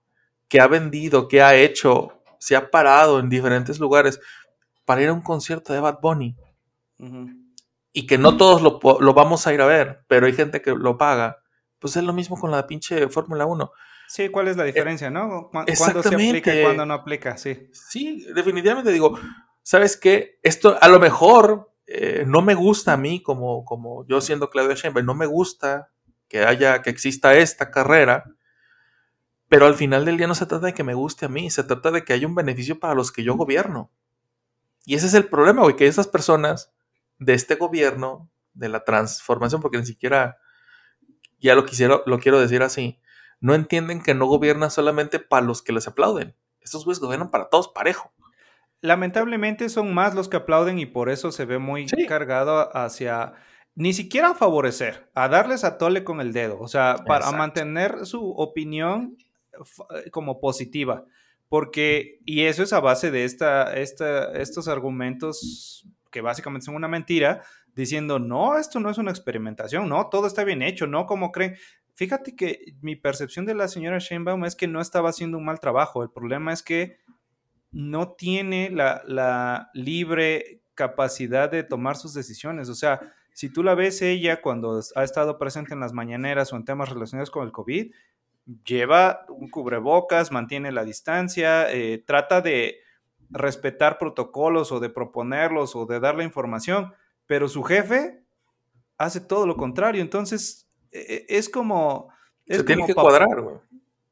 que 0.49 0.61
ha 0.61 0.67
vendido, 0.67 1.29
que 1.29 1.43
ha 1.43 1.55
hecho, 1.55 2.23
se 2.39 2.57
ha 2.57 2.71
parado 2.71 3.19
en 3.19 3.29
diferentes 3.29 3.79
lugares 3.81 4.21
para 4.85 5.03
ir 5.03 5.09
a 5.09 5.13
un 5.13 5.23
concierto 5.23 5.73
de 5.73 5.81
Bad 5.81 5.99
Bunny 6.01 6.37
y 7.93 8.07
que 8.07 8.19
no 8.19 8.37
todos 8.37 8.63
lo, 8.63 8.81
lo 9.01 9.15
vamos 9.15 9.47
a 9.47 9.53
ir 9.55 9.61
a 9.61 9.67
ver, 9.67 10.05
pero 10.09 10.27
hay 10.27 10.33
gente 10.33 10.61
que 10.63 10.71
lo 10.73 10.97
paga. 10.99 11.39
Pues 11.79 11.97
es 11.97 12.03
lo 12.05 12.13
mismo 12.13 12.39
con 12.39 12.51
la 12.51 12.67
pinche 12.67 13.09
Fórmula 13.09 13.47
1. 13.47 13.71
Sí, 14.09 14.29
¿cuál 14.31 14.49
es 14.49 14.57
la 14.57 14.65
diferencia, 14.65 15.11
no? 15.11 15.49
¿Cu- 15.51 15.51
¿Cuándo 15.51 15.73
se 15.75 16.09
aplica 16.09 16.13
exactamente. 16.13 16.61
y 16.61 16.63
cuándo 16.63 16.87
no 16.87 16.95
aplica? 16.95 17.37
Sí. 17.37 17.69
Sí, 17.73 18.27
definitivamente 18.35 18.91
digo, 18.91 19.19
¿sabes 19.63 19.97
qué? 19.97 20.39
Esto 20.43 20.77
a 20.81 20.89
lo 20.89 20.99
mejor 20.99 21.73
eh, 21.87 22.25
no 22.27 22.41
me 22.43 22.55
gusta 22.55 22.95
a 22.95 22.97
mí, 22.97 23.23
como, 23.23 23.65
como 23.65 24.07
yo 24.07 24.21
siendo 24.21 24.51
Claudia 24.51 24.75
Sheinbaum, 24.75 25.05
no 25.07 25.15
me 25.15 25.27
gusta 25.27 25.91
que 26.29 26.45
haya, 26.45 26.83
que 26.83 26.91
exista 26.91 27.35
esta 27.35 27.71
carrera, 27.71 28.25
pero 29.49 29.67
al 29.67 29.75
final 29.75 30.05
del 30.05 30.17
día 30.17 30.27
no 30.27 30.35
se 30.35 30.47
trata 30.47 30.67
de 30.67 30.75
que 30.75 30.85
me 30.85 30.95
guste 30.95 31.27
a 31.27 31.29
mí, 31.29 31.51
se 31.51 31.65
trata 31.65 31.91
de 31.91 32.05
que 32.05 32.13
haya 32.13 32.27
un 32.27 32.35
beneficio 32.35 32.79
para 32.79 32.95
los 32.95 33.13
que 33.13 33.23
yo 33.23 33.35
gobierno. 33.35 33.91
Y 34.85 34.95
ese 34.95 35.07
es 35.07 35.15
el 35.15 35.27
problema, 35.29 35.63
güey, 35.63 35.77
que 35.77 35.87
esas 35.87 36.09
personas 36.09 36.73
de 37.19 37.35
este 37.35 37.55
gobierno, 37.55 38.31
de 38.55 38.69
la 38.69 38.85
transformación, 38.85 39.61
porque 39.61 39.79
ni 39.79 39.87
siquiera, 39.87 40.39
ya 41.41 41.55
lo 41.55 41.65
quisiera, 41.67 42.01
lo 42.07 42.19
quiero 42.19 42.41
decir 42.41 42.63
así, 42.63 43.01
no 43.41 43.55
entienden 43.55 44.03
que 44.03 44.15
no 44.15 44.27
gobierna 44.27 44.71
solamente 44.71 45.19
para 45.21 45.45
los 45.47 45.63
que 45.63 45.73
les 45.73 45.87
aplauden. 45.87 46.35
Estos 46.61 46.85
güeyes 46.85 47.01
gobiernan 47.01 47.31
para 47.31 47.49
todos 47.49 47.69
parejo. 47.69 48.13
Lamentablemente 48.81 49.69
son 49.69 49.95
más 49.95 50.15
los 50.15 50.29
que 50.29 50.37
aplauden 50.37 50.79
y 50.79 50.87
por 50.87 51.09
eso 51.11 51.33
se 51.33 51.45
ve 51.45 51.59
muy 51.59 51.89
Sí. 51.89 52.07
cargado 52.07 52.75
hacia 52.77 53.35
ni 53.75 53.93
siquiera 53.93 54.31
a 54.31 54.35
favorecer, 54.35 55.11
a 55.15 55.29
darles 55.29 55.65
a 55.65 55.79
tole 55.79 56.05
con 56.05 56.21
el 56.21 56.33
dedo, 56.33 56.61
o 56.61 56.69
sea, 56.69 56.97
para 57.07 57.25
Exacto. 57.25 57.37
mantener 57.39 58.07
su 58.07 58.31
opinión 58.31 59.17
f- 59.53 60.11
como 60.11 60.41
positiva, 60.41 61.05
porque, 61.49 62.21
y 62.25 62.43
eso 62.43 62.63
es 62.63 62.73
a 62.73 62.81
base 62.81 63.11
de 63.11 63.25
esta, 63.25 63.75
esta, 63.75 64.33
estos 64.33 64.69
argumentos 64.69 65.87
que 66.11 66.21
básicamente 66.21 66.67
son 66.67 66.77
una 66.77 66.89
mentira, 66.89 67.43
diciendo, 67.75 68.21
no, 68.21 68.57
esto 68.57 68.79
no 68.79 68.91
es 68.91 68.99
una 68.99 69.11
experimentación, 69.11 69.89
no, 69.89 70.09
todo 70.09 70.29
está 70.29 70.45
bien 70.45 70.63
hecho, 70.63 70.87
no 70.87 71.07
como 71.07 71.33
creen. 71.33 71.57
Fíjate 71.95 72.37
que 72.37 72.75
mi 72.81 72.95
percepción 72.97 73.47
de 73.47 73.55
la 73.55 73.67
señora 73.67 73.99
Sheinbaum 73.99 74.45
es 74.45 74.55
que 74.55 74.69
no 74.69 74.81
estaba 74.81 75.11
haciendo 75.11 75.39
un 75.39 75.45
mal 75.45 75.59
trabajo, 75.59 76.03
el 76.05 76.11
problema 76.11 76.53
es 76.53 76.63
que 76.63 76.99
no 77.73 78.13
tiene 78.13 78.71
la, 78.71 79.03
la 79.07 79.71
libre 79.75 80.63
capacidad 80.75 81.51
de 81.51 81.65
tomar 81.65 81.97
sus 81.97 82.15
decisiones. 82.15 82.69
O 82.69 82.75
sea, 82.75 83.01
si 83.35 83.51
tú 83.51 83.63
la 83.63 83.75
ves 83.75 84.01
ella 84.01 84.41
cuando 84.41 84.81
ha 84.97 85.05
estado 85.05 85.39
presente 85.39 85.75
en 85.75 85.81
las 85.81 85.93
mañaneras 85.93 86.53
o 86.53 86.57
en 86.57 86.65
temas 86.65 86.89
relacionados 86.89 87.31
con 87.31 87.45
el 87.45 87.53
COVID, 87.53 87.93
lleva 88.65 89.27
un 89.29 89.51
cubrebocas, 89.51 90.33
mantiene 90.33 90.73
la 90.73 90.85
distancia, 90.85 91.71
eh, 91.73 92.03
trata 92.07 92.41
de 92.41 92.77
respetar 93.31 93.99
protocolos 93.99 94.71
o 94.73 94.81
de 94.81 94.89
proponerlos 94.91 95.75
o 95.77 95.87
de 95.87 95.99
dar 96.01 96.15
la 96.17 96.25
información, 96.25 96.95
pero 97.27 97.49
su 97.49 97.63
jefe 97.63 98.23
hace 98.99 99.21
todo 99.21 99.47
lo 99.47 99.57
contrario. 99.57 100.01
Entonces, 100.03 100.69
e- 100.93 101.27
e- 101.29 101.37
es 101.39 101.49
como... 101.49 102.09
Es 102.47 102.59
Se 102.59 102.65
tiene 102.65 102.83
como 102.83 102.87
que 102.89 102.95
cuadrar, 102.95 103.41
güey. 103.41 103.57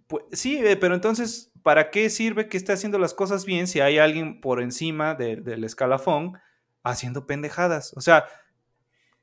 pues, 0.06 0.24
sí, 0.32 0.58
eh, 0.64 0.76
pero 0.76 0.94
entonces, 0.94 1.52
¿para 1.62 1.90
qué 1.90 2.08
sirve 2.10 2.48
que 2.48 2.56
esté 2.56 2.72
haciendo 2.72 2.98
las 2.98 3.12
cosas 3.14 3.44
bien 3.44 3.66
si 3.66 3.80
hay 3.80 3.98
alguien 3.98 4.40
por 4.40 4.60
encima 4.62 5.14
de- 5.14 5.36
del 5.36 5.62
escalafón 5.64 6.38
haciendo 6.82 7.26
pendejadas? 7.26 7.92
O 7.96 8.00
sea, 8.00 8.24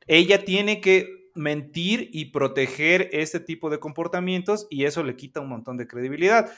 ella 0.08 0.43
tiene 0.43 0.82
que 0.82 1.30
mentir 1.36 2.10
y 2.12 2.26
proteger 2.26 3.10
este 3.14 3.39
tipo 3.39 3.70
de 3.70 3.80
comportamientos 3.80 4.68
y 4.70 4.86
eso 4.86 5.04
le 5.04 5.16
quita 5.16 5.39
un 5.39 5.50
montón 5.50 5.78
de 5.78 5.88
credibilidad. 5.88 6.52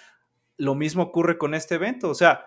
Lo 0.58 0.76
mismo 0.76 1.04
ocurre 1.04 1.38
con 1.38 1.54
este 1.54 1.76
evento. 1.76 2.10
O 2.10 2.16
sea, 2.16 2.46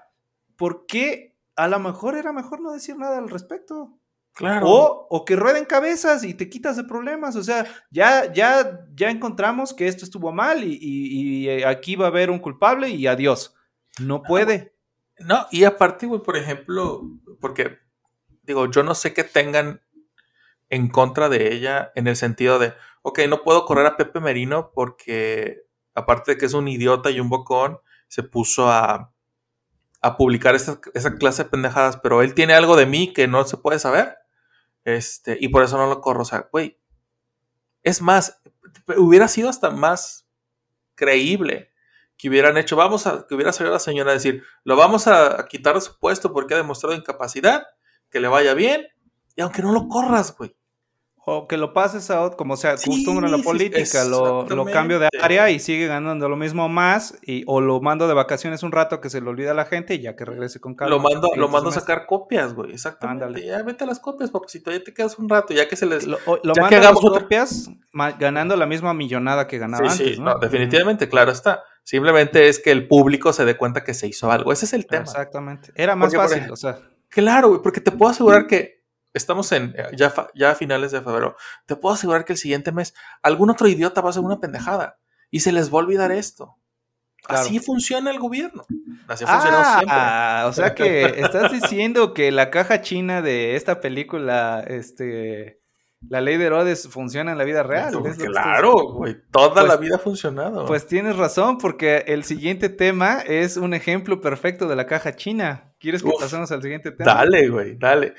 ¿por 0.57 0.87
qué 0.87 1.37
a 1.57 1.69
lo 1.69 1.79
mejor 1.79 2.17
era 2.17 2.33
mejor 2.33 2.61
no 2.61 2.73
decir 2.73 2.97
nada 2.97 3.19
al 3.19 3.29
respecto? 3.29 3.99
Claro. 4.33 4.67
O, 4.69 5.07
o 5.11 5.25
que 5.25 5.37
rueden 5.37 5.65
cabezas 5.65 6.25
y 6.25 6.35
te 6.35 6.49
quitas 6.49 6.77
de 6.77 6.83
problemas. 6.85 7.37
O 7.37 7.45
sea, 7.45 7.67
ya, 7.91 8.33
ya, 8.33 8.81
ya 8.95 9.11
encontramos 9.11 9.73
que 9.73 9.87
esto 9.87 10.05
estuvo 10.05 10.33
mal 10.33 10.65
y, 10.65 10.73
y- 10.81 11.45
y, 11.45 11.49
eh, 11.49 11.67
aquí 11.67 11.95
va 11.95 12.07
a 12.07 12.09
haber 12.09 12.31
un 12.31 12.41
culpable 12.41 12.89
y 12.89 13.07
adiós. 13.07 13.55
No 14.01 14.23
puede. 14.25 14.75
No, 15.21 15.47
y 15.53 15.63
aparte, 15.63 16.07
güey, 16.07 16.21
por 16.21 16.37
ejemplo, 16.37 17.03
porque, 17.41 17.79
digo, 18.43 18.69
yo 18.69 18.83
no 18.83 18.97
sé 18.97 19.15
qué 19.15 19.23
tengan 19.23 19.81
en 20.71 20.89
contra 20.89 21.29
de 21.29 21.53
ella 21.55 21.93
en 21.95 22.07
el 22.07 22.17
sentido 22.17 22.59
de, 22.59 22.75
ok, 23.03 23.21
no 23.29 23.43
puedo 23.43 23.65
correr 23.65 23.87
a 23.87 23.97
Pepe 23.97 24.21
Merino 24.21 24.73
porque, 24.73 25.63
aparte 25.95 26.33
de 26.33 26.39
que 26.39 26.47
es 26.47 26.55
un 26.55 26.69
idiota 26.69 27.11
y 27.11 27.21
un 27.21 27.29
bocón, 27.29 27.79
se 28.09 28.23
puso 28.23 28.71
a, 28.71 29.13
a 30.01 30.17
publicar 30.17 30.55
esa, 30.55 30.81
esa 30.95 31.17
clase 31.17 31.45
de 31.45 31.51
pendejadas, 31.51 31.97
pero 31.97 32.23
él 32.23 32.35
tiene 32.35 32.55
algo 32.55 32.77
de 32.77 32.87
mí 32.87 33.13
que 33.13 33.27
no 33.27 33.45
se 33.45 33.57
puede 33.57 33.79
saber. 33.79 34.19
Este, 34.85 35.39
y 35.41 35.49
por 35.49 35.63
eso 35.63 35.79
no 35.79 35.87
lo 35.87 36.01
corro. 36.01 36.23
O 36.23 36.27
sea, 36.27 36.49
güey. 36.53 36.79
Es 37.83 38.03
más, 38.03 38.41
hubiera 38.97 39.29
sido 39.29 39.49
hasta 39.49 39.71
más 39.71 40.29
creíble 40.95 41.73
que 42.17 42.29
hubieran 42.29 42.57
hecho, 42.57 42.77
vamos 42.77 43.07
a, 43.07 43.27
que 43.27 43.35
hubiera 43.35 43.53
salido 43.53 43.73
la 43.73 43.81
señora 43.81 44.11
a 44.11 44.15
decir, 44.15 44.45
lo 44.63 44.77
vamos 44.77 45.07
a, 45.07 45.41
a 45.41 45.47
quitar 45.47 45.75
de 45.75 45.81
su 45.81 45.99
puesto 45.99 46.33
porque 46.33 46.55
ha 46.55 46.59
demostrado 46.59 46.95
incapacidad, 46.95 47.67
que 48.11 48.21
le 48.21 48.29
vaya 48.29 48.55
bien, 48.55 48.87
y 49.37 49.43
aunque 49.43 49.63
no 49.63 49.73
lo 49.73 49.89
corras, 49.89 50.37
güey. 50.37 50.55
O 51.27 51.49
que 51.49 51.57
lo 51.57 51.73
pases 51.73 52.11
a 52.11 52.21
otro, 52.21 52.37
como 52.37 52.55
se 52.55 52.69
acostumbra 52.69 53.25
en 53.29 53.33
la 53.33 53.39
Sí, 53.39 53.43
sí, 53.45 53.49
política, 53.49 54.05
lo, 54.05 54.45
lo 54.47 54.67
cambio 54.67 54.99
de 54.99 55.09
área 55.23 55.49
y 55.49 55.59
sigue 55.59 55.87
ganando 55.87 56.29
lo 56.29 56.37
mismo 56.37 56.69
más, 56.69 57.19
y, 57.23 57.45
o 57.47 57.63
lo 57.63 57.81
mando 57.81 58.07
de 58.07 58.13
vacaciones 58.13 58.63
un 58.63 58.73
rato 58.73 59.01
que 59.01 59.09
se 59.09 59.23
le 59.23 59.31
olvida 59.31 59.53
a 59.53 59.55
la 59.55 59.65
gente 59.65 59.95
y 59.95 60.03
ya 60.03 60.17
que 60.17 60.27
regrese 60.27 60.61
con 60.61 60.75
calma. 60.75 60.95
Lo 60.95 61.01
mando, 61.01 61.31
lo 61.35 61.49
mando 61.49 61.71
a 61.71 61.73
sacar 61.73 62.05
copias, 62.05 62.53
güey. 62.53 62.73
Exactamente. 62.73 63.25
Ándale. 63.25 63.47
Ya 63.47 63.63
vete 63.63 63.85
a 63.85 63.87
las 63.87 64.01
copias, 64.01 64.31
porque 64.31 64.51
si 64.51 64.61
todavía 64.61 64.85
te 64.85 64.93
quedas 64.93 65.19
un 65.19 65.31
rato, 65.31 65.55
ya 65.55 65.67
que 65.67 65.77
se 65.77 65.87
les. 65.87 66.07
Lo, 66.07 66.19
o- 66.27 66.41
lo 66.43 66.53
ya 66.53 66.69
que 66.69 66.77
manda 66.77 66.89
a 66.91 66.93
las 66.93 67.01
copias 67.01 67.71
ganando 68.19 68.55
la 68.57 68.67
misma 68.67 68.93
millonada 68.93 69.47
que 69.47 69.57
ganaba 69.57 69.89
Sí, 69.89 70.03
antes, 70.03 70.17
sí, 70.17 70.21
¿no? 70.21 70.35
no, 70.35 70.39
definitivamente, 70.41 71.09
claro 71.09 71.33
está. 71.33 71.63
Simplemente 71.85 72.49
es 72.51 72.59
que 72.59 72.71
el 72.71 72.87
público 72.87 73.33
se 73.33 73.47
dé 73.47 73.57
cuenta 73.57 73.83
que 73.83 73.95
se 73.95 74.07
hizo 74.09 74.31
algo. 74.31 74.53
Ese 74.53 74.67
es 74.67 74.75
el 74.75 74.87
tema. 74.87 75.05
Exactamente. 75.05 75.73
Era 75.75 75.97
más 75.97 76.13
Porque, 76.15 76.29
fácil, 76.35 76.51
o 76.53 76.57
sea. 76.57 76.81
Claro, 77.09 77.49
güey, 77.49 77.63
porque 77.63 77.81
te 77.81 77.93
puedo 77.93 78.11
asegurar 78.11 78.47
que 78.47 78.84
estamos 79.15 79.51
en 79.53 79.75
eh, 79.77 79.87
ya, 79.97 80.13
ya 80.35 80.51
a 80.51 80.55
finales 80.55 80.93
de 80.93 81.01
febrero. 81.01 81.37
Te 81.67 81.77
puedo 81.77 81.95
asegurar 81.95 82.25
que 82.25 82.35
el 82.35 82.39
siguiente 82.39 82.73
mes 82.73 82.95
algún 83.23 83.49
otro 83.51 83.67
idiota 83.69 84.01
va 84.01 84.09
a 84.09 84.11
hacer 84.11 84.23
una 84.23 84.41
pendejada 84.41 84.99
y 85.31 85.41
se 85.41 85.53
les 85.53 85.71
va 85.73 85.79
a 85.79 85.83
olvidar 85.85 86.13
esto. 86.13 86.57
Claro. 87.23 87.41
Así 87.43 87.59
funciona 87.59 88.11
el 88.11 88.19
gobierno. 88.19 88.67
Así 89.09 89.25
ha 89.25 89.27
funcionado 89.29 89.65
siempre. 89.65 89.89
Ah, 89.99 90.45
o 90.47 90.53
sea 90.53 90.75
que 90.75 91.05
estás 91.23 91.51
diciendo 91.53 92.13
que 92.13 92.31
la 92.31 92.51
caja 92.51 92.83
china 92.83 93.23
de 93.23 93.57
esta 93.57 93.81
película, 93.81 94.63
este, 94.67 95.63
la 96.07 96.21
ley 96.21 96.37
de 96.37 96.45
Herodes 96.45 96.87
funciona 96.89 97.33
en 97.33 97.39
la 97.39 97.45
vida 97.45 97.63
real. 97.63 97.97
Pues, 97.99 98.19
claro, 98.19 98.75
güey. 98.93 99.17
Toda 99.31 99.55
Pues- 99.55 99.69
la 99.69 99.77
vida 99.79 99.97
ha 99.97 99.99
funcionado. 99.99 100.67
Pues 100.67 100.87
tienes 100.87 101.17
razón, 101.17 101.57
porque 101.57 102.05
el 102.09 102.25
siguiente 102.25 102.69
tema 102.69 103.21
es 103.27 103.57
un 103.57 103.73
ejemplo 103.73 104.21
perfecto 104.21 104.69
de 104.69 104.77
la 104.77 104.87
caja 104.87 105.17
china. 105.17 105.73
¿Quieres 105.81 106.03
que 106.03 106.09
Uf, 106.11 106.21
pasemos 106.21 106.53
al 106.53 106.61
siguiente 106.61 106.91
tema? 106.91 107.15
dale, 107.15 107.49
güey, 107.49 107.77
dale. 107.79 108.15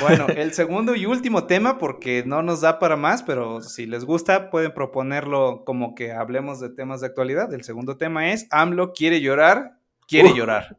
Bueno, 0.00 0.26
el 0.36 0.52
segundo 0.52 0.94
y 0.94 1.06
último 1.06 1.44
tema, 1.44 1.78
porque 1.78 2.22
no 2.24 2.42
nos 2.42 2.60
da 2.60 2.78
para 2.78 2.96
más, 2.96 3.22
pero 3.22 3.60
si 3.60 3.86
les 3.86 4.04
gusta, 4.04 4.50
pueden 4.50 4.72
proponerlo 4.72 5.64
como 5.64 5.94
que 5.94 6.12
hablemos 6.12 6.60
de 6.60 6.70
temas 6.70 7.00
de 7.00 7.08
actualidad. 7.08 7.52
El 7.52 7.64
segundo 7.64 7.96
tema 7.96 8.30
es 8.30 8.46
AMLO 8.50 8.92
quiere 8.92 9.20
llorar, 9.20 9.78
quiere 10.06 10.34
llorar. 10.34 10.78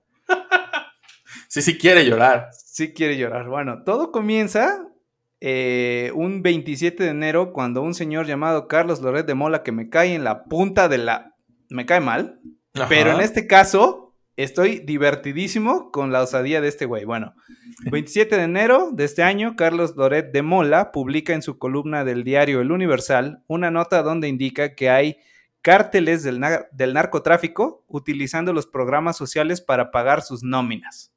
Sí, 1.48 1.62
sí 1.62 1.78
quiere 1.78 2.06
llorar. 2.06 2.50
Sí 2.54 2.94
quiere 2.94 3.18
llorar. 3.18 3.50
Bueno, 3.50 3.84
todo 3.84 4.14
comienza 4.14 4.88
eh, 5.42 6.12
un 6.16 6.42
27 6.42 7.04
de 7.04 7.10
enero 7.10 7.52
cuando 7.52 7.82
un 7.82 7.94
señor 7.94 8.26
llamado 8.26 8.70
Carlos 8.70 9.02
Loret 9.02 9.26
de 9.26 9.34
Mola, 9.34 9.62
que 9.62 9.74
me 9.74 9.90
cae 9.90 10.16
en 10.16 10.24
la 10.24 10.46
punta 10.46 10.88
de 10.88 11.00
la... 11.00 11.36
me 11.70 11.86
cae 11.86 12.00
mal, 12.00 12.40
Ajá. 12.74 12.88
pero 12.88 13.12
en 13.12 13.20
este 13.20 13.48
caso 13.48 14.11
estoy 14.38 14.80
divertidísimo 14.80 15.92
con 15.92 16.12
la 16.12 16.22
osadía 16.22 16.62
de 16.62 16.68
este 16.68 16.86
güey. 16.86 17.06
Bueno, 17.06 17.34
27 17.92 18.38
de 18.38 18.44
enero 18.44 18.90
de 18.92 19.04
este 19.06 19.24
año, 19.24 19.56
Carlos 19.56 19.96
Loret 19.96 20.32
de 20.32 20.42
Mola 20.42 20.92
publica 20.92 21.34
en 21.34 21.42
su 21.42 21.58
columna 21.58 22.04
del 22.04 22.24
diario 22.24 22.62
El 22.62 22.72
Universal 22.72 23.44
una 23.48 23.72
nota 23.72 24.04
donde 24.04 24.28
indica 24.28 24.76
que 24.76 24.90
hay 24.90 25.18
cárteles 25.62 26.24
del, 26.24 26.40
nar- 26.40 26.68
del 26.72 26.94
narcotráfico 26.94 27.84
utilizando 27.88 28.52
los 28.54 28.66
programas 28.68 29.16
sociales 29.18 29.62
para 29.62 29.92
pagar 29.92 30.22
sus 30.24 30.44
nóminas. 30.44 31.14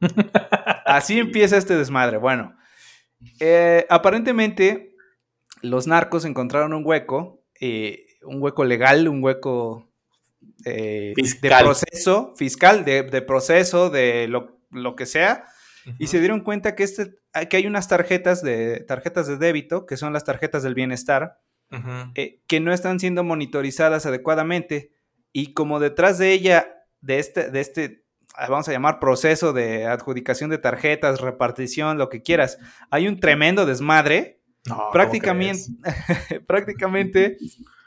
Así 0.86 1.18
empieza 1.18 1.56
este 1.56 1.76
desmadre. 1.76 2.16
Bueno, 2.18 2.56
eh, 3.40 3.86
aparentemente 3.88 4.94
los 5.62 5.86
narcos 5.86 6.24
encontraron 6.24 6.74
un 6.74 6.84
hueco, 6.84 7.42
eh, 7.60 8.04
un 8.22 8.42
hueco 8.42 8.64
legal, 8.64 9.08
un 9.08 9.22
hueco 9.22 9.88
eh, 10.64 11.14
de 11.16 11.50
proceso 11.50 12.34
fiscal, 12.36 12.84
de, 12.84 13.02
de 13.02 13.22
proceso, 13.22 13.90
de 13.90 14.28
lo, 14.28 14.60
lo 14.70 14.96
que 14.96 15.06
sea, 15.06 15.46
y 15.98 16.06
se 16.06 16.18
dieron 16.18 16.40
cuenta 16.40 16.74
que, 16.74 16.82
este, 16.82 17.14
que 17.48 17.56
hay 17.56 17.66
unas 17.66 17.88
tarjetas 17.88 18.42
de, 18.42 18.80
tarjetas 18.80 19.26
de 19.26 19.36
débito, 19.36 19.86
que 19.86 19.96
son 19.96 20.12
las 20.12 20.24
tarjetas 20.24 20.62
del 20.62 20.74
bienestar, 20.74 21.40
eh, 22.14 22.40
que 22.46 22.60
no 22.60 22.72
están 22.72 23.00
siendo 23.00 23.24
monitorizadas 23.24 24.06
adecuadamente 24.06 24.92
y 25.32 25.52
como 25.54 25.80
detrás 25.80 26.18
de 26.18 26.32
ella, 26.32 26.86
de 27.00 27.18
este, 27.18 27.50
de 27.50 27.60
este, 27.60 28.04
ah, 28.36 28.46
vamos 28.48 28.68
a 28.68 28.72
llamar 28.72 29.00
proceso 29.00 29.52
de 29.52 29.86
adjudicación 29.86 30.50
de 30.50 30.58
tarjetas, 30.58 31.20
repartición, 31.20 31.98
lo 31.98 32.08
que 32.08 32.22
quieras, 32.22 32.58
hay 32.90 33.08
un 33.08 33.18
tremendo 33.18 33.66
desmadre, 33.66 34.40
No, 34.66 34.76
¿cómo 34.76 34.90
prácticamente, 34.92 35.64
prácticamente 36.46 37.36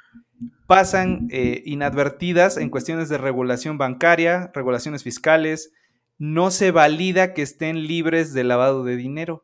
pasan 0.68 1.28
eh, 1.32 1.62
inadvertidas 1.66 2.58
en 2.58 2.70
cuestiones 2.70 3.10
de 3.10 3.18
regulación 3.18 3.78
bancaria, 3.78 4.52
regulaciones 4.54 5.04
fiscales, 5.04 5.72
no 6.18 6.52
se 6.52 6.72
valida 6.72 7.34
que 7.34 7.42
estén 7.42 7.88
libres 7.88 8.34
de 8.34 8.44
lavado 8.44 8.84
de 8.84 8.98
dinero 8.98 9.44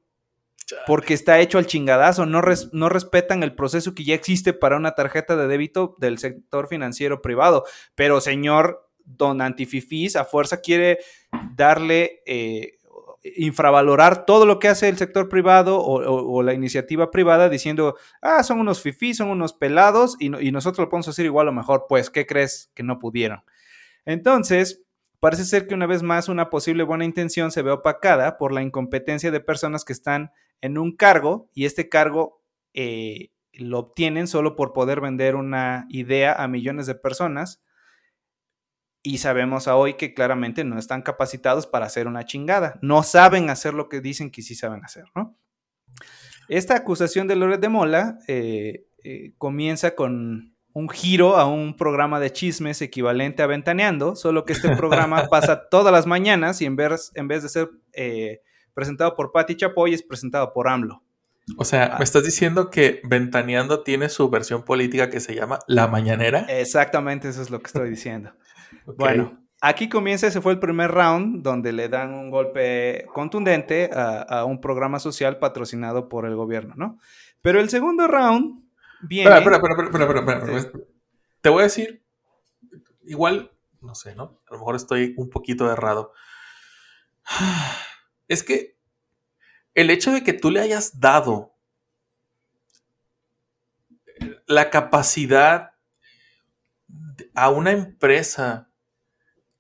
porque 0.88 1.14
está 1.14 1.40
hecho 1.40 1.58
al 1.58 1.68
chingadazo, 1.68 2.26
no, 2.26 2.42
res- 2.42 2.70
no 2.74 2.90
respetan 2.90 3.44
el 3.44 3.54
proceso 3.54 3.94
que 3.94 4.06
ya 4.06 4.16
existe 4.16 4.54
para 4.54 4.78
una 4.78 4.96
tarjeta 4.96 5.36
de 5.36 5.48
débito 5.48 5.96
del 6.00 6.18
sector 6.18 6.68
financiero 6.68 7.22
privado. 7.22 7.66
Pero 7.96 8.22
señor 8.22 8.90
Don 9.06 9.42
Antififís, 9.42 10.16
a 10.16 10.24
fuerza 10.26 10.62
quiere 10.62 11.00
darle, 11.56 12.22
eh, 12.26 12.80
infravalorar 13.24 14.26
todo 14.26 14.46
lo 14.46 14.60
que 14.60 14.68
hace 14.68 14.90
el 14.90 14.98
sector 14.98 15.30
privado 15.30 15.82
o, 15.82 16.44
la 16.44 16.54
iniciativa 16.54 17.10
privada 17.10 17.50
diciendo, 17.50 17.96
ah, 18.22 18.44
son 18.44 18.60
unos 18.60 18.82
fifís, 18.82 19.18
son 19.18 19.30
unos 19.30 19.54
pelados 19.54 20.18
y 20.20 20.30
nosotros 20.30 20.86
lo 20.86 20.90
podemos 20.90 21.08
hacer 21.08 21.26
igual 21.26 21.48
o 21.48 21.54
mejor. 21.54 21.86
Pues, 21.88 22.10
¿qué 22.10 22.26
crees 22.26 22.72
que 22.74 22.84
no 22.84 23.00
pudieron? 23.00 23.44
Entonces, 24.06 24.84
parece 25.20 25.46
ser 25.46 25.68
que 25.68 25.74
una 25.74 25.86
vez 25.86 26.04
más 26.04 26.28
una 26.28 26.50
posible 26.50 26.84
buena 26.84 27.06
intención 27.06 27.52
se 27.52 27.62
ve 27.62 27.72
opacada 27.72 28.38
por 28.38 28.52
la 28.52 28.62
incompetencia 28.62 29.32
de 29.32 29.40
personas 29.40 29.86
que 29.86 29.94
están 29.94 30.32
en 30.62 30.78
un 30.78 30.96
cargo 30.96 31.50
y 31.54 31.66
este 31.66 31.88
cargo 31.88 32.42
eh, 32.74 33.30
lo 33.54 33.80
obtienen 33.80 34.28
solo 34.28 34.56
por 34.56 34.74
poder 34.74 35.00
vender 35.00 35.36
una 35.36 35.86
idea 35.90 36.34
a 36.34 36.48
millones 36.48 36.88
de 36.88 36.96
personas 36.96 37.62
y 39.04 39.18
sabemos 39.18 39.68
a 39.68 39.76
hoy 39.76 39.96
que 39.96 40.14
claramente 40.14 40.64
no 40.64 40.80
están 40.80 41.02
capacitados 41.02 41.68
para 41.68 41.86
hacer 41.86 42.08
una 42.08 42.26
chingada, 42.26 42.80
no 42.82 43.04
saben 43.04 43.50
hacer 43.50 43.74
lo 43.74 43.90
que 43.90 44.00
dicen 44.00 44.32
que 44.32 44.42
sí 44.42 44.56
saben 44.56 44.84
hacer, 44.84 45.06
¿no? 45.14 45.38
Esta 46.48 46.76
acusación 46.76 47.28
de 47.28 47.36
Loret 47.36 47.60
de 47.60 47.70
Mola 47.70 48.18
eh, 48.28 48.86
eh, 49.04 49.34
comienza 49.38 49.96
con 49.96 50.56
un 50.74 50.90
giro 50.90 51.38
a 51.38 51.46
un 51.46 51.76
programa 51.76 52.20
de 52.20 52.32
chismes 52.32 52.82
equivalente 52.82 53.44
a 53.44 53.48
Ventaneando, 53.48 54.16
solo 54.16 54.46
que 54.46 54.54
este 54.54 54.76
programa 54.76 55.28
pasa 55.30 55.70
todas 55.70 55.94
las 55.94 56.08
mañanas 56.08 56.62
y 56.62 56.66
en 56.66 56.76
vez, 56.76 57.12
en 57.16 57.28
vez 57.28 57.44
de 57.44 57.50
ser 57.50 57.70
eh, 57.94 58.42
presentado 58.74 59.16
por 59.16 59.32
Patti 59.32 59.56
Chapoy, 59.56 59.94
es 59.94 60.02
presentado 60.02 60.52
por 60.54 60.68
AMLO. 60.68 61.04
O 61.58 61.66
sea, 61.66 61.92
Ah. 61.94 61.98
me 61.98 62.06
estás 62.06 62.24
diciendo 62.24 62.70
que 62.70 63.02
Ventaneando 63.04 63.84
tiene 63.84 64.10
su 64.10 64.30
versión 64.30 64.64
política 64.64 65.10
que 65.10 65.20
se 65.20 65.36
llama 65.36 65.60
La 65.68 65.88
Mañanera. 65.88 66.46
Exactamente, 66.50 67.30
eso 67.30 67.42
es 67.42 67.50
lo 67.50 67.60
que 67.60 67.68
estoy 67.68 67.90
diciendo. 67.90 68.32
Bueno, 68.86 69.46
aquí 69.62 69.90
comienza, 69.90 70.28
ese 70.28 70.42
fue 70.42 70.54
el 70.54 70.60
primer 70.60 70.92
round 70.92 71.42
donde 71.42 71.72
le 71.72 71.90
dan 71.90 72.14
un 72.14 72.30
golpe 72.30 73.06
contundente 73.14 73.90
a, 73.94 74.22
a 74.22 74.46
un 74.46 74.60
programa 74.60 75.00
social 75.00 75.40
patrocinado 75.40 76.10
por 76.10 76.26
el 76.26 76.36
gobierno, 76.36 76.76
¿no? 76.76 77.00
Pero 77.42 77.60
el 77.60 77.70
segundo 77.70 78.08
round 78.08 78.64
viene... 79.02 79.36
Espera, 79.36 79.58
espera, 79.58 79.84
espera, 79.84 80.20
espera. 80.20 80.86
Te 81.42 81.50
voy 81.50 81.62
a 81.62 81.64
decir, 81.64 82.04
igual, 83.06 83.52
no 83.82 83.96
sé, 83.96 84.16
¿no? 84.16 84.42
A 84.48 84.54
lo 84.54 84.60
mejor 84.60 84.76
estoy 84.76 85.14
un 85.18 85.30
poquito 85.30 85.70
errado. 85.72 86.14
Es 88.28 88.44
que 88.44 88.78
el 89.74 89.90
hecho 89.90 90.12
de 90.12 90.24
que 90.24 90.34
tú 90.34 90.52
le 90.52 90.62
hayas 90.62 91.00
dado 91.00 91.54
la 94.48 94.70
capacidad 94.70 95.74
a 97.34 97.50
una 97.50 97.72
empresa 97.72 98.70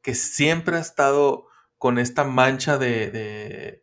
que 0.03 0.13
siempre 0.13 0.77
ha 0.77 0.81
estado 0.81 1.47
con 1.79 1.97
esta 1.97 2.23
mancha 2.23 2.77
de, 2.77 3.81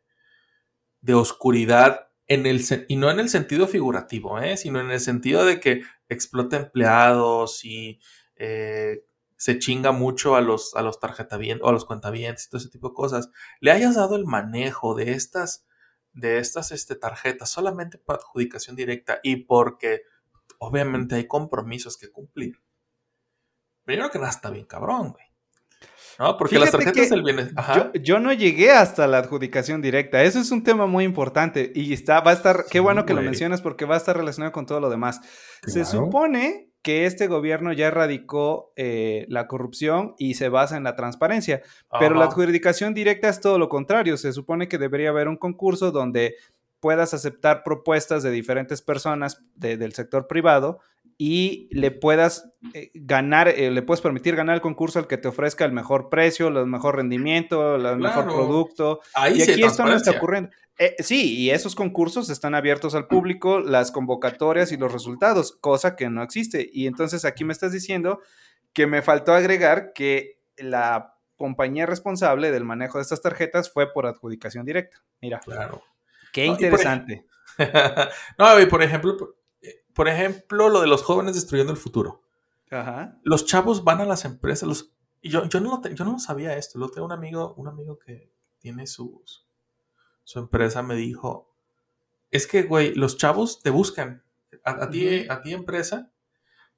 de, 1.00 1.14
oscuridad 1.14 2.10
en 2.28 2.46
el, 2.46 2.64
y 2.88 2.96
no 2.96 3.10
en 3.10 3.18
el 3.18 3.28
sentido 3.28 3.66
figurativo, 3.66 4.38
¿eh? 4.38 4.56
sino 4.56 4.80
en 4.80 4.90
el 4.90 5.00
sentido 5.00 5.44
de 5.44 5.58
que 5.58 5.82
explota 6.08 6.56
empleados 6.56 7.64
y 7.64 8.00
eh, 8.36 9.04
se 9.36 9.58
chinga 9.58 9.92
mucho 9.92 10.36
a 10.36 10.40
los, 10.40 10.76
a 10.76 10.82
los 10.82 11.00
tarjetavientes 11.00 11.64
o 11.64 11.68
a 11.70 11.72
los 11.72 11.86
cuentavientes 11.86 12.46
y 12.46 12.50
todo 12.50 12.60
ese 12.60 12.70
tipo 12.70 12.90
de 12.90 12.94
cosas, 12.94 13.30
le 13.60 13.72
hayas 13.72 13.96
dado 13.96 14.16
el 14.16 14.26
manejo 14.26 14.94
de 14.94 15.12
estas, 15.12 15.66
de 16.12 16.38
estas 16.38 16.72
este, 16.72 16.94
tarjetas 16.96 17.50
solamente 17.50 17.98
para 17.98 18.18
adjudicación 18.18 18.76
directa 18.76 19.20
y 19.22 19.36
porque 19.36 20.02
obviamente 20.58 21.14
hay 21.14 21.26
compromisos 21.26 21.96
que 21.96 22.10
cumplir. 22.10 22.62
Primero 23.84 24.10
que 24.10 24.18
nada 24.18 24.30
está 24.30 24.50
bien 24.50 24.66
cabrón, 24.66 25.12
güey. 25.12 25.29
¿No? 26.20 26.36
Porque 26.36 26.58
las 26.58 26.70
Fíjate 26.70 26.84
tarjetas 26.84 27.08
que 27.08 27.14
del 27.14 27.24
bienestar... 27.24 27.54
Ajá. 27.56 27.90
Yo, 27.94 28.00
yo 28.00 28.20
no 28.20 28.32
llegué 28.32 28.70
hasta 28.70 29.06
la 29.06 29.18
adjudicación 29.18 29.80
directa. 29.80 30.22
Eso 30.22 30.38
es 30.38 30.50
un 30.52 30.62
tema 30.62 30.86
muy 30.86 31.04
importante 31.04 31.72
y 31.74 31.92
está, 31.94 32.20
va 32.20 32.30
a 32.30 32.34
estar, 32.34 32.64
qué 32.70 32.78
Sí, 32.78 32.78
bueno 32.80 33.06
que 33.06 33.14
lo 33.14 33.22
mencionas 33.22 33.62
porque 33.62 33.86
va 33.86 33.94
a 33.94 33.98
estar 33.98 34.16
relacionado 34.16 34.52
con 34.52 34.66
todo 34.66 34.80
lo 34.80 34.90
demás. 34.90 35.20
Se 35.66 35.84
supone 35.86 36.68
que 36.82 37.04
este 37.06 37.26
gobierno 37.26 37.72
ya 37.72 37.86
erradicó 37.88 38.72
eh, 38.76 39.24
la 39.28 39.46
corrupción 39.46 40.14
y 40.18 40.34
se 40.34 40.48
basa 40.48 40.76
en 40.76 40.84
la 40.84 40.94
transparencia, 40.96 41.62
pero 41.98 42.14
la 42.14 42.24
adjudicación 42.26 42.94
directa 42.94 43.28
es 43.28 43.40
todo 43.40 43.58
lo 43.58 43.68
contrario. 43.68 44.16
Se 44.16 44.32
supone 44.32 44.68
que 44.68 44.78
debería 44.78 45.08
haber 45.10 45.28
un 45.28 45.36
concurso 45.36 45.90
donde 45.90 46.36
puedas 46.80 47.12
aceptar 47.12 47.62
propuestas 47.64 48.22
de 48.22 48.30
diferentes 48.30 48.80
personas 48.82 49.42
de- 49.54 49.76
del 49.76 49.92
sector 49.92 50.26
privado 50.26 50.80
y 51.22 51.68
le 51.70 51.90
puedas 51.90 52.50
eh, 52.72 52.92
ganar, 52.94 53.48
eh, 53.48 53.70
le 53.70 53.82
puedes 53.82 54.00
permitir 54.00 54.36
ganar 54.36 54.54
el 54.54 54.62
concurso 54.62 54.98
al 54.98 55.06
que 55.06 55.18
te 55.18 55.28
ofrezca 55.28 55.66
el 55.66 55.72
mejor 55.72 56.08
precio, 56.08 56.48
el 56.48 56.64
mejor 56.64 56.96
rendimiento, 56.96 57.76
el 57.76 57.98
mejor 57.98 58.24
producto. 58.24 59.00
Ahí 59.12 59.36
y 59.36 59.42
aquí 59.42 59.62
esto 59.62 59.84
no 59.84 59.94
está 59.94 60.12
ocurriendo. 60.12 60.48
Eh, 60.78 60.96
sí, 61.00 61.36
y 61.36 61.50
esos 61.50 61.74
concursos 61.74 62.30
están 62.30 62.54
abiertos 62.54 62.94
al 62.94 63.06
público, 63.06 63.60
las 63.60 63.92
convocatorias 63.92 64.72
y 64.72 64.78
los 64.78 64.94
resultados, 64.94 65.52
cosa 65.60 65.94
que 65.94 66.08
no 66.08 66.22
existe. 66.22 66.70
Y 66.72 66.86
entonces 66.86 67.26
aquí 67.26 67.44
me 67.44 67.52
estás 67.52 67.72
diciendo 67.72 68.20
que 68.72 68.86
me 68.86 69.02
faltó 69.02 69.34
agregar 69.34 69.92
que 69.92 70.40
la 70.56 71.16
compañía 71.36 71.84
responsable 71.84 72.50
del 72.50 72.64
manejo 72.64 72.96
de 72.96 73.02
estas 73.02 73.20
tarjetas 73.20 73.70
fue 73.70 73.92
por 73.92 74.06
adjudicación 74.06 74.64
directa. 74.64 75.02
Mira, 75.20 75.40
Claro. 75.40 75.82
qué 76.32 76.46
interesante. 76.46 77.26
no, 78.38 78.58
y 78.58 78.64
por 78.64 78.82
ejemplo, 78.82 79.34
por, 79.95 80.09
ejemplo, 80.09 80.68
lo 80.68 80.80
de 80.80 80.86
los 80.86 81.03
jóvenes 81.03 81.34
destruyendo 81.34 81.72
el 81.72 81.78
futuro. 81.78 82.22
Ajá. 82.70 83.18
Los 83.24 83.47
chavos 83.47 83.84
van 83.84 84.01
a 84.01 84.05
las 84.05 84.24
empresas, 84.24 84.68
los, 84.68 84.93
y 85.20 85.30
yo, 85.30 85.49
yo, 85.49 85.61
no, 85.61 85.82
yo 85.82 86.05
no 86.05 86.18
sabía 86.18 86.57
esto. 86.57 86.78
Lo 86.78 86.88
tengo 86.88 87.07
un 87.07 87.12
amigo, 87.12 87.55
un 87.57 87.68
amigo 87.68 87.99
que 87.99 88.32
tiene 88.59 88.86
su, 88.86 89.22
su 90.24 90.38
empresa, 90.38 90.82
me 90.82 90.95
dijo, 90.95 91.53
es 92.30 92.47
que, 92.47 92.62
güey, 92.62 92.95
los 92.95 93.16
chavos 93.16 93.62
te 93.62 93.70
buscan 93.70 94.22
a, 94.64 94.84
a 94.84 94.91
ti, 94.91 95.26
a 95.28 95.43
ti 95.43 95.53
empresa 95.53 96.11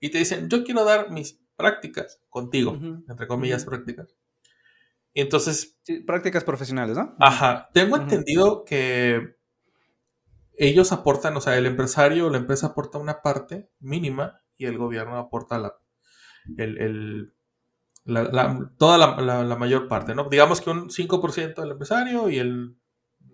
y 0.01 0.11
te 0.11 0.19
dicen, 0.19 0.49
yo 0.49 0.65
quiero 0.65 0.85
dar 0.85 1.11
mis 1.11 1.41
prácticas 1.57 2.21
contigo, 2.31 2.79
entre 3.09 3.27
comillas, 3.27 3.65
prácticas. 3.65 4.17
Y 5.15 5.21
entonces 5.21 5.73
Sí, 5.85 5.99
prácticas 5.99 6.45
profesionales, 6.45 6.97
¿no? 6.97 7.17
Ajá, 7.19 7.69
tengo 7.73 7.97
entendido 7.97 8.65
que 8.65 9.37
ellos 10.57 10.93
aportan, 10.93 11.37
o 11.37 11.41
sea, 11.41 11.57
el 11.57 11.67
empresario 11.67 12.27
o 12.27 12.31
la 12.31 12.39
empresa 12.39 12.69
aporta 12.69 12.99
una 12.99 13.23
parte 13.23 13.71
mínima 13.81 14.41
y 14.57 14.67
el 14.67 14.79
gobierno 14.79 15.17
aporta 15.19 15.59
la, 15.59 15.75
el, 16.59 16.79
el- 16.79 17.35
la- 18.05 18.25
la- 18.25 18.71
toda 18.79 18.99
la, 18.99 19.43
la- 19.45 19.57
mayor 19.57 19.89
parte, 19.89 20.15
¿no? 20.15 20.29
Digamos 20.29 20.61
que 20.61 20.71
un 20.71 20.91
5% 20.91 21.55
del 21.63 21.71
empresario 21.73 22.29
y 22.31 22.39
el 22.39 22.77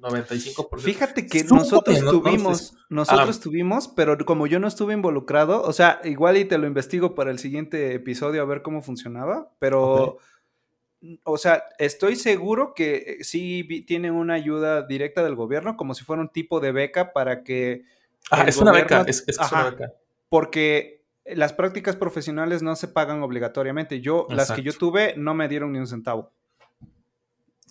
95%. 0.01 0.79
Fíjate 0.79 1.27
que 1.27 1.41
Supo 1.41 1.55
nosotros 1.57 2.03
no- 2.03 2.11
tuvimos, 2.11 2.75
nosotros 2.89 3.39
Ah. 3.39 3.43
tuvimos, 3.43 3.89
pero 3.89 4.17
como 4.25 4.47
yo 4.47 4.61
no 4.61 4.69
estuve 4.69 4.95
involucrado, 4.95 5.63
o 5.63 5.73
sea, 5.73 6.01
igual 6.05 6.37
y 6.37 6.45
te 6.45 6.59
lo 6.59 6.67
investigo 6.67 7.15
para 7.15 7.31
el 7.31 7.39
siguiente 7.39 7.95
episodio 7.95 8.43
a 8.43 8.47
ver 8.47 8.63
cómo 8.63 8.83
funcionaba, 8.83 9.51
pero, 9.59 10.19
o 11.25 11.39
sea, 11.39 11.63
estoy 11.79 12.17
seguro 12.17 12.75
que 12.75 13.17
eh, 13.21 13.25
sí 13.25 13.63
vi- 13.63 13.83
tiene 13.83 14.11
una 14.11 14.35
ayuda 14.35 14.83
directa 14.83 15.23
del 15.23 15.35
gobierno, 15.37 15.77
como 15.77 15.95
si 15.95 16.05
fuera 16.05 16.23
un 16.23 16.29
tipo 16.31 16.61
de 16.61 16.73
beca 16.73 17.13
para 17.13 17.43
que, 17.45 17.85
Ah, 18.31 18.45
es 18.47 18.57
una 18.59 18.73
beca, 18.73 19.05
es, 19.07 19.25
una 19.53 19.71
beca. 19.71 19.93
porque 20.29 21.05
las 21.25 21.53
prácticas 21.53 21.97
profesionales 21.97 22.63
no 22.63 22.75
se 22.77 22.89
pagan 22.89 23.23
obligatoriamente. 23.23 24.01
Yo, 24.01 24.27
las 24.31 24.51
que 24.51 24.63
yo 24.63 24.73
tuve, 24.73 25.15
no 25.17 25.35
me 25.35 25.49
dieron 25.49 25.73
ni 25.73 25.79
un 25.79 25.87
centavo, 25.87 26.33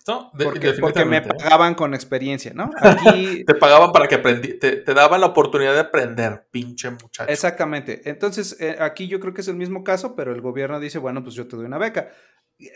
No, 0.08 0.30
de- 0.34 0.44
porque, 0.44 0.72
porque 0.80 1.04
me 1.04 1.20
pagaban 1.22 1.74
con 1.74 1.94
experiencia, 1.94 2.52
¿no? 2.54 2.70
Aquí... 2.80 3.44
Te 3.46 3.54
pagaban 3.54 3.92
para 3.92 4.08
que 4.08 4.14
aprendi 4.16 4.54
te, 4.58 4.76
te 4.76 4.94
daban 4.94 5.20
la 5.20 5.26
oportunidad 5.28 5.74
de 5.74 5.80
aprender, 5.80 6.48
pinche 6.50 6.90
muchacho. 6.90 7.30
Exactamente. 7.30 8.08
Entonces, 8.08 8.56
eh, 8.58 8.76
aquí 8.80 9.06
yo 9.06 9.20
creo 9.20 9.34
que 9.34 9.42
es 9.42 9.48
el 9.48 9.56
mismo 9.56 9.84
caso, 9.84 10.16
pero 10.16 10.32
el 10.32 10.40
gobierno 10.40 10.80
dice, 10.80 10.98
bueno, 10.98 11.22
pues 11.22 11.34
yo 11.34 11.46
te 11.46 11.56
doy 11.56 11.66
una 11.66 11.78
beca. 11.78 12.08
Eh, 12.58 12.68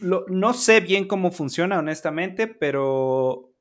lo- 0.00 0.24
no 0.28 0.54
sé 0.54 0.80
bien 0.80 1.06
cómo 1.06 1.30
funciona, 1.30 1.78
honestamente, 1.78 2.46
pero 2.48 3.52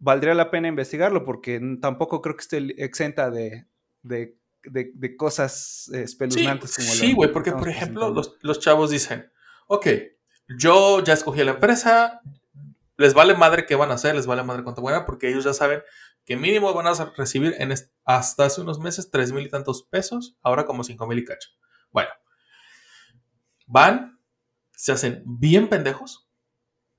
valdría 0.00 0.34
la 0.34 0.50
pena 0.50 0.68
investigarlo 0.68 1.24
porque 1.24 1.60
tampoco 1.80 2.20
creo 2.20 2.34
que 2.36 2.42
esté 2.42 2.84
exenta 2.84 3.30
de, 3.30 3.66
de- 4.02 4.36
de- 4.64 4.90
de 4.94 5.16
cosas 5.16 5.88
eh, 5.92 5.98
Sí, 5.98 6.02
espeluznantes 6.02 6.76
como 6.76 6.88
sí, 6.88 7.12
güey, 7.12 7.32
porque 7.32 7.52
por 7.52 7.68
ejemplo, 7.68 8.10
los, 8.10 8.36
los 8.42 8.58
chavos 8.60 8.90
dicen, 8.90 9.30
ok, 9.68 9.86
yo 10.58 11.02
ya 11.04 11.12
escogí 11.14 11.42
la 11.44 11.52
empresa, 11.52 12.20
les 12.96 13.14
vale 13.14 13.34
madre 13.34 13.66
qué 13.66 13.74
van 13.74 13.90
a 13.90 13.94
hacer, 13.94 14.14
les 14.14 14.26
vale 14.26 14.42
madre 14.42 14.62
cuánto 14.64 14.82
buena, 14.82 15.04
porque 15.06 15.28
ellos 15.28 15.44
ya 15.44 15.52
saben 15.54 15.82
que 16.24 16.36
mínimo 16.36 16.72
van 16.72 16.86
a 16.86 16.94
recibir 17.16 17.54
en 17.58 17.74
hasta 18.04 18.44
hace 18.46 18.60
unos 18.60 18.78
meses 18.78 19.10
tres 19.10 19.32
mil 19.32 19.44
y 19.46 19.50
tantos 19.50 19.82
pesos, 19.84 20.36
ahora 20.42 20.64
como 20.66 20.84
cinco 20.84 21.06
mil 21.06 21.18
y 21.18 21.24
cacho. 21.24 21.50
Bueno, 21.90 22.10
van, 23.66 24.18
se 24.72 24.92
hacen 24.92 25.22
bien 25.26 25.68
pendejos. 25.68 26.28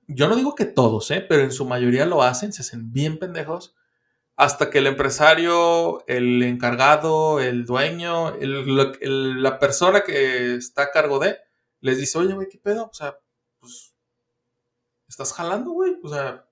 Yo 0.08 0.28
no 0.28 0.36
digo 0.36 0.56
que 0.56 0.66
todos, 0.66 1.12
¿eh? 1.12 1.26
pero 1.28 1.43
en 1.43 1.52
su 1.52 1.66
mayoría 1.66 2.06
lo 2.06 2.24
hacen, 2.24 2.54
se 2.54 2.62
hacen 2.62 2.91
bien 2.91 3.20
pendejos 3.20 3.76
hasta 4.38 4.70
que 4.70 4.80
el 4.80 4.88
empresario, 4.88 6.06
el 6.08 6.43
encargado, 6.43 7.39
el 7.39 7.66
dueño, 7.66 8.36
la- 8.39 9.60
persona 9.60 10.02
que 10.04 10.56
está 10.56 10.84
a 10.84 10.91
cargo 10.91 11.20
de, 11.20 11.38
les 11.82 11.98
dice, 12.00 12.18
oye, 12.20 12.34
güey, 12.34 12.50
¿qué 12.50 12.60
pedo? 12.60 12.86
O 12.91 12.93
sea, 12.93 13.18
¿estás 15.08 15.34
jalando, 15.34 15.72
güey? 15.72 15.97
O 16.03 16.10
sea, 16.10 16.47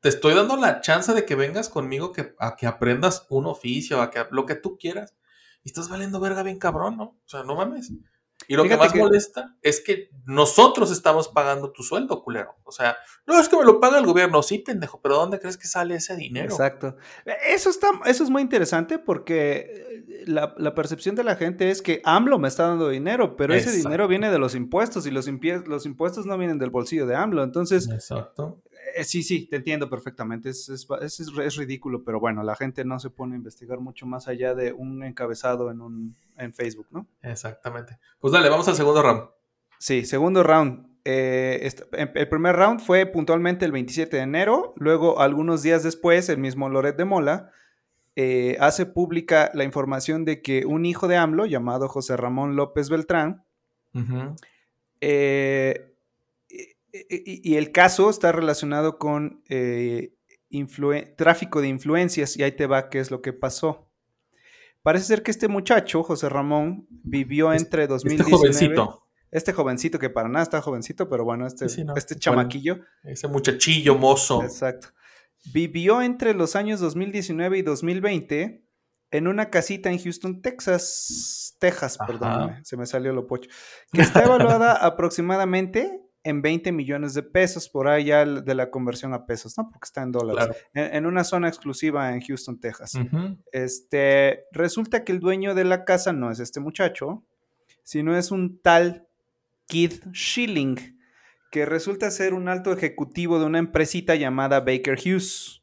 te 0.00 0.08
estoy 0.08 0.34
dando 0.34 0.56
la 0.56 0.80
chance 0.80 1.12
de 1.12 1.24
que 1.24 1.34
vengas 1.34 1.68
conmigo 1.68 2.12
que, 2.12 2.34
a 2.38 2.56
que 2.56 2.66
aprendas 2.66 3.26
un 3.28 3.46
oficio, 3.46 4.00
a 4.00 4.10
que 4.10 4.24
lo 4.30 4.46
que 4.46 4.54
tú 4.54 4.78
quieras. 4.78 5.14
Y 5.64 5.68
estás 5.68 5.88
valiendo 5.88 6.20
verga 6.20 6.42
bien 6.42 6.58
cabrón, 6.58 6.96
¿no? 6.96 7.04
O 7.04 7.28
sea, 7.28 7.42
no 7.42 7.56
mames. 7.56 7.92
Y 8.48 8.54
lo 8.54 8.62
Fíjate 8.62 8.78
que 8.78 8.84
más 8.84 8.92
que- 8.92 8.98
molesta 9.00 9.56
es 9.60 9.80
que 9.80 10.10
nosotros 10.24 10.92
estamos 10.92 11.28
pagando 11.28 11.72
tu 11.72 11.82
sueldo, 11.82 12.22
culero. 12.22 12.54
O 12.64 12.70
sea, 12.70 12.96
no 13.26 13.40
es 13.40 13.48
que 13.48 13.56
me 13.56 13.64
lo 13.64 13.80
paga 13.80 13.98
el 13.98 14.06
gobierno, 14.06 14.40
sí, 14.42 14.58
pendejo, 14.58 15.00
pero 15.02 15.16
¿dónde 15.16 15.40
crees 15.40 15.56
que 15.56 15.66
sale 15.66 15.96
ese 15.96 16.14
dinero? 16.16 16.46
Exacto. 16.50 16.96
Eso, 17.48 17.70
está, 17.70 17.88
eso 18.04 18.22
es 18.22 18.30
muy 18.30 18.42
interesante 18.42 18.98
porque 19.00 20.04
eh, 20.08 20.24
la, 20.26 20.54
la 20.58 20.74
percepción 20.76 21.16
de 21.16 21.24
la 21.24 21.34
gente 21.34 21.70
es 21.70 21.82
que 21.82 22.00
AMLO 22.04 22.38
me 22.38 22.46
está 22.46 22.68
dando 22.68 22.88
dinero, 22.88 23.34
pero 23.36 23.52
ese 23.54 23.72
dinero 23.72 24.06
viene 24.06 24.30
de 24.30 24.38
los 24.38 24.54
impuestos 24.54 25.06
y 25.06 25.10
los, 25.10 25.26
impie- 25.28 25.64
los 25.66 25.84
impuestos 25.86 26.24
no 26.26 26.38
vienen 26.38 26.58
del 26.58 26.70
bolsillo 26.70 27.06
de 27.06 27.16
AMLO. 27.16 27.42
Entonces, 27.42 27.88
Exacto. 27.90 28.62
Eh, 28.96 29.04
sí, 29.04 29.22
sí, 29.22 29.46
te 29.48 29.56
entiendo 29.56 29.88
perfectamente. 29.88 30.48
Es, 30.50 30.68
es, 30.68 30.86
es- 31.00 31.20
es 31.38 31.56
ridículo, 31.56 32.02
pero 32.04 32.18
bueno, 32.20 32.42
la 32.42 32.54
gente 32.56 32.84
no 32.84 32.98
se 32.98 33.10
pone 33.10 33.34
a 33.34 33.38
investigar 33.38 33.78
mucho 33.80 34.06
más 34.06 34.28
allá 34.28 34.54
de 34.54 34.72
un 34.72 35.02
encabezado 35.04 35.70
en, 35.70 35.80
un, 35.80 36.16
en 36.36 36.52
Facebook, 36.54 36.86
¿no? 36.90 37.06
Exactamente. 37.22 37.98
Pues 38.20 38.32
dale, 38.32 38.48
vamos 38.48 38.66
al 38.68 38.74
segundo 38.74 39.02
round. 39.02 39.22
Sí, 39.78 40.04
segundo 40.04 40.42
round. 40.42 40.86
Eh, 41.04 41.70
em- 41.92 42.10
el 42.14 42.28
primer 42.28 42.56
round 42.56 42.80
fue 42.80 43.06
puntualmente 43.06 43.64
el 43.64 43.72
27 43.72 44.16
de 44.16 44.22
enero. 44.22 44.74
Luego, 44.76 45.20
algunos 45.20 45.62
días 45.62 45.82
después, 45.84 46.28
el 46.28 46.38
mismo 46.38 46.68
Loret 46.68 46.96
de 46.96 47.04
Mola 47.04 47.50
eh, 48.16 48.56
hace 48.60 48.86
pública 48.86 49.50
la 49.54 49.62
información 49.64 50.24
de 50.24 50.40
que 50.42 50.64
un 50.64 50.86
hijo 50.86 51.06
de 51.06 51.16
AMLO, 51.16 51.44
llamado 51.46 51.86
José 51.88 52.16
Ramón 52.16 52.56
López 52.56 52.88
Beltrán, 52.88 53.44
eh, 55.00 55.94
y, 57.08 57.56
el 57.56 57.72
caso 57.72 58.10
está 58.10 58.32
relacionado 58.32 58.98
con 58.98 59.42
eh, 59.48 60.14
tráfico 61.16 61.60
de 61.60 61.68
influencias 61.68 62.36
y 62.36 62.42
ahí 62.42 62.52
te 62.52 62.66
va 62.66 62.88
qué 62.88 63.00
es 63.00 63.10
lo 63.10 63.20
que 63.22 63.32
pasó. 63.32 63.90
Parece 64.82 65.06
ser 65.06 65.22
que 65.22 65.30
este 65.32 65.48
muchacho, 65.48 66.02
José 66.02 66.28
Ramón, 66.28 66.86
vivió 66.90 67.52
Este- 67.52 67.64
entre 67.64 67.82
Este 67.82 67.88
2019... 67.92 68.36
jovencito, 68.36 69.06
Este 69.32 69.52
jovencito 69.52 69.98
que 69.98 70.10
para 70.10 70.28
nada 70.28 70.44
está 70.44 70.62
jovencito, 70.62 71.08
pero 71.08 71.24
bueno, 71.24 71.46
este, 71.46 71.68
Sí, 71.68 71.76
sí, 71.76 71.84
no. 71.84 71.96
este 71.96 72.16
chamaquillo. 72.16 72.80
ese 73.02 73.26
muchachillo 73.28 73.96
mozo. 73.96 74.42
Exacto. 74.44 74.88
Vivió 75.52 76.02
entre 76.02 76.34
los 76.34 76.54
años 76.56 76.80
2019 76.80 77.58
y 77.58 77.62
2020 77.62 78.64
en 79.10 79.28
una 79.28 79.50
casita 79.50 79.90
en 79.90 79.98
Houston, 79.98 80.40
Texas. 80.42 81.56
Texas, 81.58 81.96
perdóname, 82.06 82.64
se 82.64 82.76
me 82.76 82.86
salió 82.86 83.12
lo 83.12 83.26
pocho. 83.26 83.48
Que 83.92 84.02
está 84.02 84.22
evaluada 84.24 84.72
aproximadamente 84.86 86.00
en 86.26 86.42
20 86.42 86.72
millones 86.72 87.14
de 87.14 87.22
pesos, 87.22 87.68
por 87.68 87.88
ahí 87.88 88.04
ya 88.06 88.24
de 88.26 88.54
la 88.54 88.70
conversión 88.70 89.14
a 89.14 89.24
pesos, 89.26 89.56
¿no? 89.56 89.68
Porque 89.70 89.84
está 89.86 90.02
en 90.02 90.12
dólares. 90.12 90.46
Claro. 90.46 90.60
En, 90.74 90.96
en 90.96 91.06
una 91.06 91.24
zona 91.24 91.48
exclusiva 91.48 92.12
en 92.12 92.20
Houston, 92.20 92.58
Texas. 92.60 92.92
Este, 93.52 94.44
resulta 94.52 95.04
que 95.04 95.12
el 95.12 95.20
dueño 95.20 95.54
de 95.54 95.64
la 95.64 95.84
casa 95.84 96.12
no 96.12 96.30
es 96.30 96.40
este 96.40 96.60
muchacho, 96.60 97.22
sino 97.82 98.16
es 98.16 98.30
un 98.30 98.58
tal 98.60 99.06
Keith 99.68 100.04
Schilling, 100.12 100.98
que 101.50 101.64
resulta 101.64 102.10
ser 102.10 102.34
un 102.34 102.48
alto 102.48 102.72
ejecutivo 102.72 103.38
de 103.38 103.46
una 103.46 103.58
empresita 103.58 104.14
llamada 104.14 104.60
Baker 104.60 104.98
Hughes. 104.98 105.62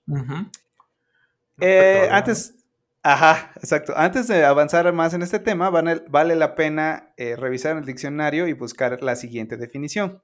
Eh, 1.60 2.08
antes, 2.12 2.56
ajá, 3.04 3.52
exacto. 3.58 3.94
Antes 3.96 4.28
de 4.28 4.44
avanzar 4.44 4.92
más 4.94 5.14
en 5.14 5.22
este 5.22 5.40
tema, 5.40 5.70
van- 5.70 6.04
vale 6.10 6.36
la 6.36 6.56
pena 6.56 7.14
eh, 7.18 7.36
revisar 7.36 7.78
el 7.78 7.86
diccionario 7.86 8.48
y 8.48 8.54
buscar 8.54 9.02
la 9.04 9.16
siguiente 9.16 9.58
definición. 9.58 10.22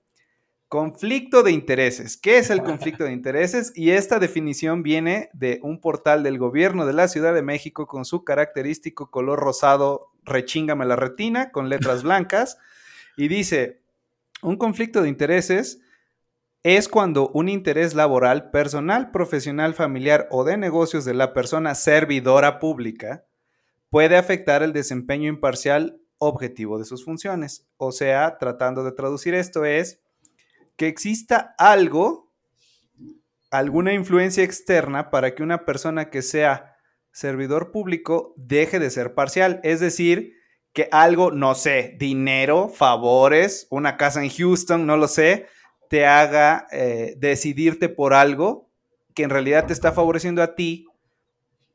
Conflicto 0.70 1.42
de 1.42 1.52
intereses. 1.52 2.16
¿Qué 2.16 2.38
es 2.38 2.52
el 2.52 2.62
conflicto 2.64 3.04
de 3.04 3.12
intereses? 3.12 3.74
Y 3.76 3.90
esta 3.90 4.20
definición 4.20 4.84
viene 4.84 5.32
de 5.34 5.60
un 5.64 5.82
portal 5.82 6.22
del 6.22 6.38
gobierno 6.38 6.86
de 6.86 6.94
la 6.94 7.08
Ciudad 7.08 7.34
de 7.34 7.42
México 7.42 7.88
con 7.88 8.06
su 8.06 8.24
característico 8.24 9.10
color 9.10 9.40
rosado, 9.40 10.12
rechíngame 10.24 10.86
la 10.86 10.96
retina, 10.96 11.52
con 11.52 11.70
letras 11.70 12.04
blancas. 12.04 12.60
Y 13.18 13.30
dice, 13.30 13.82
un 14.44 14.58
conflicto 14.58 15.02
de 15.02 15.10
intereses 15.10 15.82
es 16.62 16.88
cuando 16.88 17.30
un 17.30 17.50
interés 17.50 17.96
laboral, 17.96 18.52
personal, 18.52 19.10
profesional, 19.10 19.74
familiar 19.74 20.28
o 20.30 20.44
de 20.44 20.58
negocios 20.58 21.04
de 21.04 21.16
la 21.16 21.34
persona 21.34 21.74
servidora 21.74 22.60
pública 22.60 23.26
puede 23.90 24.18
afectar 24.18 24.62
el 24.62 24.72
desempeño 24.72 25.30
imparcial 25.30 26.00
objetivo 26.20 26.78
de 26.78 26.86
sus 26.86 27.04
funciones. 27.04 27.68
O 27.78 27.92
sea, 27.92 28.38
tratando 28.38 28.84
de 28.84 28.92
traducir 28.92 29.34
esto 29.34 29.66
es 29.66 30.00
que 30.80 30.88
exista 30.88 31.56
algo, 31.58 32.32
alguna 33.52 33.94
influencia 33.94 34.46
externa 34.46 35.10
para 35.10 35.36
que 35.36 35.44
una 35.44 35.66
persona 35.66 36.10
que 36.10 36.22
sea 36.22 36.78
servidor 37.12 37.72
público 37.74 38.34
deje 38.38 38.80
de 38.80 38.90
ser 38.90 39.14
parcial. 39.14 39.60
Es 39.64 39.82
decir, 39.82 40.36
que 40.72 40.88
algo, 40.94 41.32
no 41.32 41.54
sé, 41.54 41.98
dinero, 42.00 42.70
favores, 42.70 43.68
una 43.70 43.98
casa 43.98 44.24
en 44.24 44.30
Houston, 44.30 44.86
no 44.86 44.96
lo 44.96 45.10
sé, 45.10 45.48
te 45.90 46.06
haga 46.06 46.66
eh, 46.72 47.16
decidirte 47.18 47.90
por 47.90 48.14
algo 48.14 48.70
que 49.14 49.24
en 49.24 49.32
realidad 49.32 49.66
te 49.66 49.74
está 49.74 49.92
favoreciendo 49.92 50.42
a 50.42 50.56
ti 50.56 50.86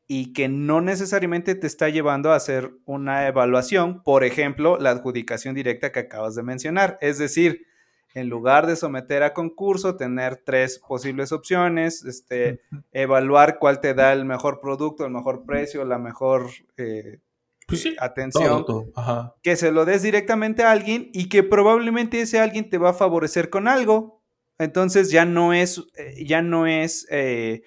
y 0.07 0.33
que 0.33 0.49
no 0.49 0.81
necesariamente 0.81 1.55
te 1.55 1.67
está 1.67 1.91
llevando 1.91 2.33
a 2.33 2.37
hacer 2.37 2.71
una 2.87 3.27
evaluación, 3.27 4.03
por 4.03 4.25
ejemplo, 4.25 4.79
la 4.79 4.93
adjudicación 4.93 5.55
directa 5.55 5.93
que 5.93 6.01
acabas 6.01 6.35
de 6.37 6.43
mencionar. 6.43 6.97
Es 7.03 7.19
decir, 7.19 7.67
en 8.15 8.29
lugar 8.29 8.67
de 8.67 8.77
someter 8.77 9.25
a 9.25 9.35
concurso, 9.35 9.97
tener 9.97 10.37
tres 10.37 10.79
posibles 10.79 11.33
opciones, 11.33 12.05
este, 12.05 12.61
evaluar 12.93 13.59
cuál 13.59 13.81
te 13.81 13.93
da 13.93 14.13
el 14.13 14.25
mejor 14.25 14.61
producto, 14.61 15.05
el 15.05 15.11
mejor 15.11 15.45
precio, 15.45 15.85
la 15.85 15.99
mejor 15.99 16.47
eh, 16.77 17.19
Pues 17.67 17.83
sí, 17.83 17.97
atención, 17.99 18.65
todo, 18.65 18.85
todo. 18.85 18.93
Ajá. 18.95 19.35
que 19.43 19.57
se 19.57 19.73
lo 19.73 19.85
des 19.85 20.03
directamente 20.03 20.63
a 20.63 20.71
alguien 20.71 21.11
y 21.13 21.29
que 21.29 21.43
probablemente 21.43 22.21
ese 22.21 22.39
alguien 22.39 22.71
te 22.71 22.79
va 22.79 22.91
a 22.91 22.95
favorecer 22.95 23.51
con 23.51 23.67
algo. 23.67 24.23
Entonces 24.59 25.11
ya 25.11 25.25
no 25.25 25.53
es, 25.53 25.83
eh, 25.97 26.25
ya 26.25 26.41
no 26.41 26.67
es, 26.69 27.09
eh, 27.11 27.63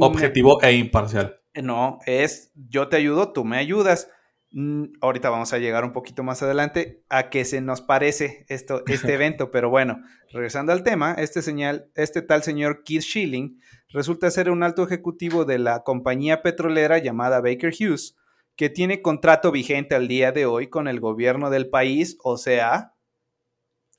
Objetivo 0.00 0.62
e 0.62 0.72
imparcial. 0.74 1.40
no, 1.54 1.98
es 2.06 2.52
yo 2.54 2.88
te 2.88 2.96
ayudo, 2.96 3.32
tú 3.32 3.44
me 3.44 3.56
ayudas. 3.58 4.08
Mm, 4.52 4.94
ahorita 5.00 5.30
vamos 5.30 5.52
a 5.52 5.58
llegar 5.58 5.84
un 5.84 5.92
poquito 5.92 6.24
más 6.24 6.42
adelante 6.42 7.04
a 7.08 7.30
que 7.30 7.44
se 7.44 7.60
nos 7.60 7.80
parece 7.82 8.44
esto, 8.48 8.82
este 8.88 9.14
evento, 9.14 9.50
pero 9.52 9.70
bueno, 9.70 10.02
regresando 10.32 10.72
al 10.72 10.82
tema, 10.82 11.14
este, 11.14 11.40
señal, 11.42 11.88
este 11.94 12.20
tal 12.22 12.42
señor 12.42 12.82
Keith 12.84 13.02
Schilling 13.02 13.60
resulta 13.90 14.30
ser 14.30 14.50
un 14.50 14.62
alto 14.62 14.82
ejecutivo 14.84 15.44
de 15.44 15.58
la 15.58 15.82
compañía 15.84 16.42
petrolera 16.42 16.98
llamada 16.98 17.40
Baker 17.40 17.72
Hughes, 17.78 18.16
que 18.56 18.68
tiene 18.70 19.02
contrato 19.02 19.52
vigente 19.52 19.94
al 19.94 20.08
día 20.08 20.32
de 20.32 20.46
hoy 20.46 20.68
con 20.68 20.88
el 20.88 20.98
gobierno 21.00 21.48
del 21.50 21.68
país, 21.70 22.18
o 22.24 22.36
sea, 22.36 22.94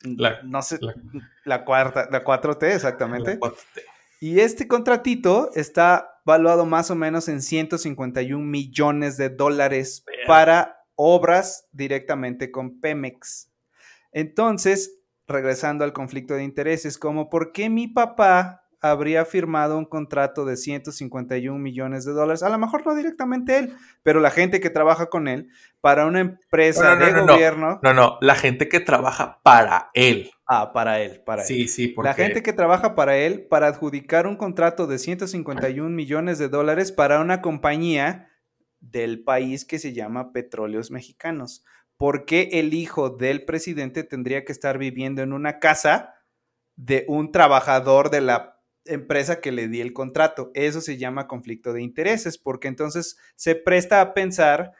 La- 0.04 0.42
no 0.44 0.62
sé, 0.62 0.80
la- 0.82 0.96
la, 1.46 1.64
cuarta, 1.66 2.08
la 2.12 2.24
4T 2.24 2.64
exactamente. 2.76 3.34
La 3.36 3.40
4T. 3.40 3.82
Y 4.20 4.40
este 4.42 4.68
contratito 4.68 5.50
está 5.56 6.11
valuado 6.26 6.66
más 6.66 6.92
o 6.92 6.96
menos 6.96 7.28
en 7.28 7.42
151 7.42 8.44
millones 8.44 9.18
de 9.18 9.30
dólares 9.30 10.06
para 10.28 10.86
obras 10.96 11.68
directamente 11.72 12.52
con 12.52 12.80
Pemex. 12.80 13.52
Entonces, 14.12 15.00
regresando 15.28 15.84
al 15.84 15.94
conflicto 15.94 16.34
de 16.34 16.44
intereses, 16.44 16.98
como 16.98 17.30
por 17.30 17.52
qué 17.52 17.70
mi 17.70 17.88
papá 17.88 18.62
habría 18.82 19.26
firmado 19.26 19.78
un 19.78 19.86
contrato 19.86 20.44
de 20.44 20.58
151 20.58 21.58
millones 21.58 22.04
de 22.04 22.14
dólares, 22.14 22.44
a 22.44 22.50
lo 22.50 22.58
mejor 22.58 22.86
no 22.86 22.96
directamente 22.96 23.58
él, 23.60 23.76
pero 24.04 24.20
la 24.20 24.32
gente 24.32 24.60
que 24.60 24.72
trabaja 24.72 25.06
con 25.08 25.28
él, 25.28 25.50
para 25.82 26.06
una 26.06 26.20
empresa 26.20 26.96
No, 26.96 27.00
no, 27.00 27.06
de 27.06 27.12
no, 27.12 27.18
no, 27.20 27.26
no. 27.26 27.34
gobierno, 27.34 27.80
No, 27.84 27.94
no, 27.94 28.18
la 28.22 28.36
gente 28.36 28.68
que 28.68 28.80
trabaja 28.80 29.40
para 29.44 29.92
él. 29.94 30.32
Ah, 30.52 30.74
para 30.74 31.02
él, 31.02 31.22
para 31.22 31.42
él. 31.42 31.48
Sí, 31.48 31.68
sí, 31.68 31.88
porque... 31.88 32.10
La 32.10 32.14
gente 32.14 32.44
que 32.44 32.54
trabaja 32.54 32.94
para 32.96 33.18
él 33.18 33.46
para 33.46 33.68
adjudicar 33.68 34.28
un 34.28 34.36
contrato 34.36 34.88
de 34.88 35.00
151 35.00 35.90
millones 35.90 36.40
de 36.40 36.50
dólares 36.50 36.92
para 36.92 37.20
una 37.20 37.42
compañía 37.42 38.30
del 38.82 39.24
país 39.24 39.64
que 39.64 39.80
se 39.80 39.94
llama 39.94 40.34
Petróleos 40.34 40.92
Mexicanos. 40.92 41.64
¿Por 41.98 42.26
qué 42.26 42.50
el 42.54 42.74
hijo 42.74 43.12
del 43.12 43.46
presidente 43.46 44.04
tendría 44.04 44.44
que 44.44 44.52
estar 44.52 44.78
viviendo 44.78 45.22
en 45.22 45.34
una 45.34 45.60
casa 45.60 46.16
de 46.76 47.06
un 47.08 47.32
trabajador 47.32 48.10
de 48.10 48.22
la 48.22 48.60
empresa 48.86 49.40
que 49.40 49.52
le 49.52 49.68
di 49.68 49.82
el 49.82 49.94
contrato? 49.94 50.52
Eso 50.56 50.82
se 50.82 50.98
llama 50.98 51.28
conflicto 51.28 51.74
de 51.74 51.84
intereses, 51.84 52.38
porque 52.40 52.68
entonces 52.68 53.18
se 53.36 53.56
presta 53.56 54.02
a 54.02 54.14
pensar 54.14 54.74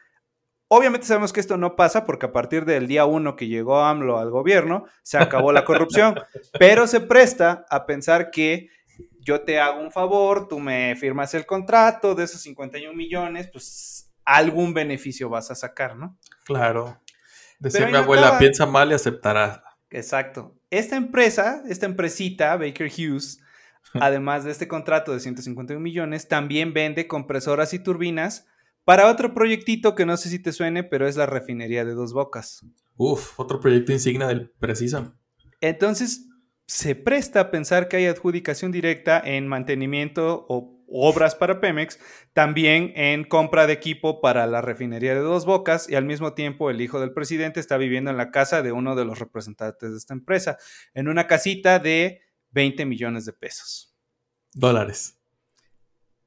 Obviamente 0.74 1.06
sabemos 1.06 1.34
que 1.34 1.40
esto 1.40 1.58
no 1.58 1.76
pasa 1.76 2.06
porque 2.06 2.24
a 2.24 2.32
partir 2.32 2.64
del 2.64 2.86
día 2.86 3.04
uno 3.04 3.36
que 3.36 3.46
llegó 3.46 3.80
AMLO 3.80 4.18
al 4.18 4.30
gobierno, 4.30 4.86
se 5.02 5.18
acabó 5.18 5.52
la 5.52 5.66
corrupción, 5.66 6.14
pero 6.58 6.86
se 6.86 7.00
presta 7.00 7.66
a 7.68 7.84
pensar 7.84 8.30
que 8.30 8.70
yo 9.20 9.42
te 9.42 9.60
hago 9.60 9.82
un 9.82 9.92
favor, 9.92 10.48
tú 10.48 10.60
me 10.60 10.96
firmas 10.96 11.34
el 11.34 11.44
contrato 11.44 12.14
de 12.14 12.24
esos 12.24 12.40
51 12.40 12.96
millones, 12.96 13.50
pues 13.52 14.10
algún 14.24 14.72
beneficio 14.72 15.28
vas 15.28 15.50
a 15.50 15.54
sacar, 15.54 15.94
¿no? 15.94 16.18
Claro. 16.46 16.98
Decía 17.58 17.86
mi 17.88 17.96
abuela, 17.98 18.28
acaba. 18.28 18.38
piensa 18.38 18.64
mal 18.64 18.92
y 18.92 18.94
aceptará. 18.94 19.62
Exacto. 19.90 20.54
Esta 20.70 20.96
empresa, 20.96 21.62
esta 21.68 21.84
empresita, 21.84 22.56
Baker 22.56 22.90
Hughes, 22.90 23.42
además 24.00 24.44
de 24.44 24.52
este 24.52 24.68
contrato 24.68 25.12
de 25.12 25.20
151 25.20 25.78
millones, 25.82 26.28
también 26.28 26.72
vende 26.72 27.06
compresoras 27.06 27.74
y 27.74 27.78
turbinas 27.78 28.46
para 28.84 29.10
otro 29.10 29.34
proyectito 29.34 29.94
que 29.94 30.06
no 30.06 30.16
sé 30.16 30.28
si 30.28 30.38
te 30.38 30.52
suene, 30.52 30.84
pero 30.84 31.06
es 31.06 31.16
la 31.16 31.26
refinería 31.26 31.84
de 31.84 31.94
dos 31.94 32.12
bocas. 32.12 32.64
Uf, 32.96 33.38
otro 33.38 33.60
proyecto 33.60 33.92
insignia 33.92 34.26
del 34.26 34.50
Precisa. 34.50 35.14
Entonces, 35.60 36.28
se 36.66 36.94
presta 36.94 37.40
a 37.40 37.50
pensar 37.50 37.88
que 37.88 37.96
hay 37.96 38.06
adjudicación 38.06 38.72
directa 38.72 39.20
en 39.24 39.46
mantenimiento 39.46 40.46
o 40.48 40.82
obras 40.92 41.34
para 41.34 41.60
Pemex, 41.60 41.98
también 42.34 42.92
en 42.96 43.24
compra 43.24 43.66
de 43.66 43.72
equipo 43.72 44.20
para 44.20 44.46
la 44.46 44.60
refinería 44.60 45.14
de 45.14 45.20
Dos 45.20 45.46
Bocas 45.46 45.88
y 45.88 45.94
al 45.94 46.04
mismo 46.04 46.34
tiempo 46.34 46.70
el 46.70 46.80
hijo 46.80 47.00
del 47.00 47.12
presidente 47.12 47.60
está 47.60 47.78
viviendo 47.78 48.10
en 48.10 48.18
la 48.18 48.30
casa 48.30 48.62
de 48.62 48.72
uno 48.72 48.94
de 48.94 49.06
los 49.06 49.18
representantes 49.18 49.90
de 49.90 49.96
esta 49.96 50.12
empresa, 50.12 50.58
en 50.92 51.08
una 51.08 51.26
casita 51.26 51.78
de 51.78 52.20
20 52.50 52.84
millones 52.84 53.24
de 53.24 53.32
pesos. 53.32 53.96
Dólares. 54.52 55.21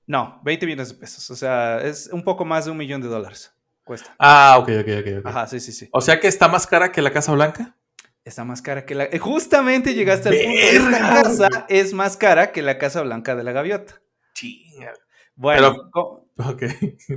No, 0.07 0.39
20 0.43 0.65
millones 0.65 0.89
de 0.89 0.95
pesos, 0.95 1.29
o 1.31 1.35
sea, 1.35 1.79
es 1.81 2.09
un 2.11 2.23
poco 2.23 2.45
más 2.45 2.65
de 2.65 2.71
un 2.71 2.77
millón 2.77 3.01
de 3.01 3.07
dólares. 3.07 3.51
Cuesta. 3.83 4.15
Ah, 4.19 4.57
ok, 4.59 4.69
ok, 4.81 4.87
ok. 4.99 5.25
Ajá, 5.25 5.47
sí, 5.47 5.59
sí, 5.59 5.71
sí. 5.71 5.89
O 5.91 6.01
sea 6.01 6.19
que 6.19 6.27
está 6.27 6.47
más 6.47 6.65
cara 6.67 6.91
que 6.91 7.01
la 7.01 7.11
Casa 7.11 7.31
Blanca. 7.33 7.75
Está 8.23 8.43
más 8.43 8.61
cara 8.63 8.85
que 8.85 8.95
la... 8.95 9.03
eh, 9.05 9.19
Justamente 9.19 9.93
llegaste 9.93 10.29
al 10.29 10.35
punto. 10.35 10.59
Esta 10.59 10.99
casa 10.99 11.65
es 11.69 11.93
más 11.93 12.17
cara 12.17 12.51
que 12.51 12.63
la 12.63 12.79
Casa 12.79 13.01
Blanca 13.03 13.35
de 13.35 13.43
la 13.43 13.51
Gaviota. 13.51 14.01
Chinga. 14.33 14.93
Bueno, 15.35 15.73
Pero- 15.73 15.91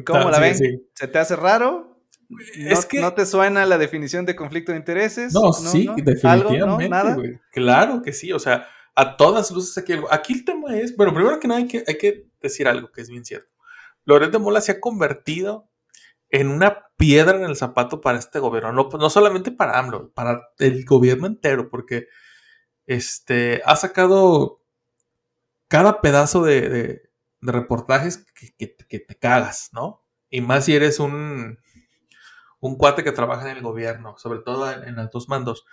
¿cómo, 0.04 0.30
la 0.30 0.34
Sí, 0.36 0.40
ven? 0.40 0.56
sí. 0.58 0.88
¿Se 0.94 1.08
te 1.08 1.18
hace 1.18 1.36
raro? 1.36 2.02
¿No, 2.28 2.38
Es 2.70 2.84
que- 2.84 3.00
¿No 3.00 3.14
te 3.14 3.24
suena 3.24 3.64
la 3.64 3.78
definición 3.78 4.26
de 4.26 4.36
conflicto 4.36 4.72
de 4.72 4.78
intereses? 4.78 5.32
No, 5.32 5.52
sí, 5.54 5.88
¿Algo? 5.88 6.02
definitivamente. 6.04 6.58
¿No? 6.58 6.78
¿Nada? 6.88 7.16
Claro 7.52 8.02
que 8.02 8.12
sí. 8.12 8.32
O 8.32 8.38
sea, 8.38 8.66
a 8.94 9.16
todas 9.16 9.50
luces 9.50 9.78
aquí 9.78 9.94
algo. 9.94 10.12
Aquí 10.12 10.34
el 10.34 10.44
tema 10.44 10.76
es. 10.76 10.94
Bueno, 10.94 11.14
primero 11.14 11.40
que 11.40 11.48
nada 11.48 11.60
hay 11.60 11.68
que, 11.68 11.84
hay 11.86 11.96
que 11.96 12.27
decir 12.40 12.68
algo 12.68 12.92
que 12.92 13.02
es 13.02 13.10
bien 13.10 13.24
cierto. 13.24 13.50
Loret 14.04 14.36
Mola 14.38 14.60
se 14.60 14.72
ha 14.72 14.80
convertido 14.80 15.70
en 16.30 16.48
una 16.50 16.86
piedra 16.96 17.36
en 17.38 17.44
el 17.44 17.56
zapato 17.56 18.00
para 18.00 18.18
este 18.18 18.38
gobierno. 18.40 18.72
No, 18.72 18.88
no 18.98 19.10
solamente 19.10 19.52
para 19.52 19.78
AMLO, 19.78 20.12
para 20.12 20.50
el 20.58 20.84
gobierno 20.84 21.26
entero, 21.28 21.70
porque 21.70 22.08
este, 22.86 23.62
ha 23.66 23.76
sacado 23.76 24.62
cada 25.68 26.00
pedazo 26.00 26.42
de, 26.44 27.02
reportajes 27.40 28.26
que, 28.34 28.54
que- 28.88 28.98
te 28.98 29.14
cagas, 29.18 29.70
¿no? 29.72 30.04
Y 30.30 30.40
más 30.40 30.64
si 30.64 30.74
eres 30.74 30.98
un, 30.98 31.58
un 32.60 32.76
cuate 32.76 33.04
que 33.04 33.12
trabaja 33.12 33.50
en 33.50 33.56
el 33.56 33.62
gobierno, 33.62 34.16
sobre 34.18 34.40
todo 34.40 34.70
en, 34.70 34.84
en 34.88 34.98
altos 34.98 35.28
mandos. 35.28 35.64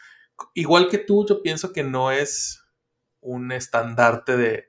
Igual 0.54 0.90
que 0.90 0.98
tú, 0.98 1.26
yo 1.28 1.42
pienso 1.42 1.74
que 1.74 1.84
no 1.84 2.12
es 2.12 2.64
un 3.22 3.52
estandarte 3.52 4.38
de, 4.38 4.66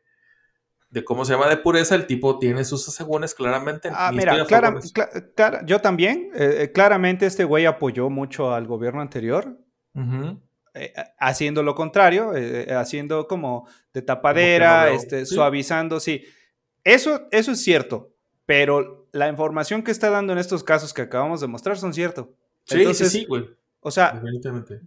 de 0.91 1.05
cómo 1.05 1.25
se 1.25 1.33
llama 1.33 1.49
de 1.49 1.57
pureza. 1.59 1.95
El 1.95 2.07
tipo 2.07 2.39
tiene 2.39 2.65
sus 2.65 2.87
asegúnes 2.89 3.35
claramente. 3.35 3.91
Ah, 3.93 4.11
mira, 4.13 4.45
clara- 4.47 5.63
yo 5.65 5.81
también. 5.81 6.31
eh, 6.35 6.59
eh, 6.63 6.73
claramente 6.73 7.27
este 7.27 7.45
güey 7.45 7.67
apoyó 7.67 8.09
mucho 8.11 8.53
al 8.55 8.67
gobierno 8.67 9.01
anterior, 9.01 9.59
eh, 10.75 10.93
haciendo 11.19 11.63
lo 11.63 11.75
contrario, 11.75 12.33
eh, 12.37 12.73
haciendo 12.75 13.27
como 13.27 13.67
de 13.95 14.03
tapadera, 14.03 14.83
Como 14.85 14.91
no 14.93 14.97
este, 15.01 15.27
Sí. 15.27 15.35
suavizando, 15.35 16.01
sí. 16.01 16.23
Eso, 16.85 17.27
eso 17.31 17.53
es 17.53 17.63
cierto, 17.63 18.11
pero 18.45 19.09
la 19.13 19.29
información 19.29 19.83
que 19.83 19.91
está 19.91 20.11
dando 20.11 20.33
en 20.33 20.39
estos 20.39 20.63
casos 20.63 20.93
que 20.95 21.03
acabamos 21.03 21.41
de 21.41 21.47
mostrar 21.47 21.79
son 21.79 21.93
cierto. 21.95 22.33
Sí, 22.65 22.79
Entonces, 22.79 23.11
sí, 23.11 23.21
sí, 23.21 23.25
güey. 23.27 23.49
O 23.87 23.93
sea, 23.93 24.21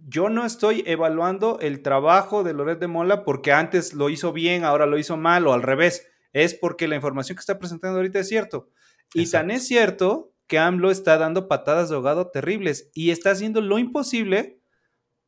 yo 0.08 0.28
no 0.28 0.44
estoy 0.44 0.84
evaluando 0.86 1.58
el 1.62 1.80
trabajo 1.80 2.44
de 2.44 2.52
Loret 2.52 2.78
de 2.80 2.86
Mola 2.86 3.24
porque 3.24 3.50
antes 3.50 3.94
lo 3.94 4.10
hizo 4.10 4.34
bien, 4.34 4.62
ahora 4.62 4.84
lo 4.84 4.98
hizo 4.98 5.16
mal 5.16 5.46
o 5.46 5.54
al 5.54 5.62
revés. 5.62 6.06
Es 6.34 6.52
porque 6.52 6.86
la 6.86 6.96
información 6.96 7.34
que 7.34 7.40
está 7.40 7.58
presentando 7.58 7.96
ahorita 7.96 8.18
es 8.18 8.28
cierto. 8.28 8.68
Y 9.14 9.22
Exacto. 9.22 9.46
tan 9.48 9.56
es 9.56 9.66
cierto 9.66 10.34
que 10.46 10.58
AMLO 10.58 10.90
está 10.90 11.16
dando 11.16 11.48
patadas 11.48 11.88
de 11.88 11.94
ahogado 11.94 12.28
terribles 12.28 12.90
y 12.92 13.08
está 13.10 13.30
haciendo 13.30 13.62
lo 13.62 13.78
imposible 13.78 14.60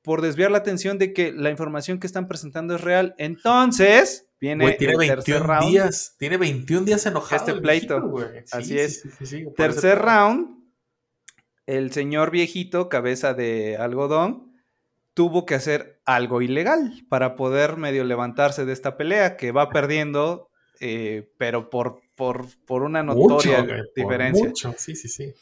por 0.03 0.21
desviar 0.21 0.51
la 0.51 0.59
atención 0.59 0.99
de 0.99 1.15
que 1.15 1.33
la 1.33 1.49
información 1.49 1.99
que 1.99 2.07
están 2.07 2.29
presentando 2.29 2.75
es 2.75 2.83
real. 2.83 3.15
Entonces, 3.17 4.29
viene 4.39 4.71
tiene 4.73 4.93
el 4.93 4.99
tercer 4.99 5.41
21 5.41 5.47
round. 5.47 5.71
días. 5.71 6.15
Tiene 6.19 6.37
21 6.37 6.85
días 6.85 7.07
enojado. 7.07 7.37
Este 7.47 7.59
pleito. 7.59 8.03
Sí, 8.19 8.45
Así 8.53 8.65
sí, 8.69 8.79
es. 8.79 9.03
sí, 9.23 9.47
Tercer 9.57 9.99
round, 9.99 10.62
el 11.73 11.91
señor 11.91 12.31
viejito, 12.31 12.91
cabeza 12.91 13.33
de 13.33 13.79
algodón, 13.79 14.53
tuvo 15.15 15.47
que 15.47 15.55
hacer 15.55 16.03
algo 16.05 16.43
ilegal 16.43 17.07
para 17.09 17.35
poder 17.35 17.79
medio 17.79 18.05
levantarse 18.05 18.67
de 18.67 18.75
esta 18.75 18.99
pelea 18.99 19.39
que 19.39 19.53
va 19.53 19.71
perdiendo, 19.71 20.51
eh, 20.81 21.31
pero 21.39 21.71
por, 21.71 22.03
por, 22.15 22.47
por 22.67 22.83
una 22.83 23.03
notoria 23.03 23.63
Mucho, 23.63 23.65
güey, 23.65 23.83
por 23.85 23.95
diferencia. 23.97 24.47
Mucho, 24.47 24.75
sí, 24.77 24.95
sí, 24.95 25.09
sí. 25.09 25.33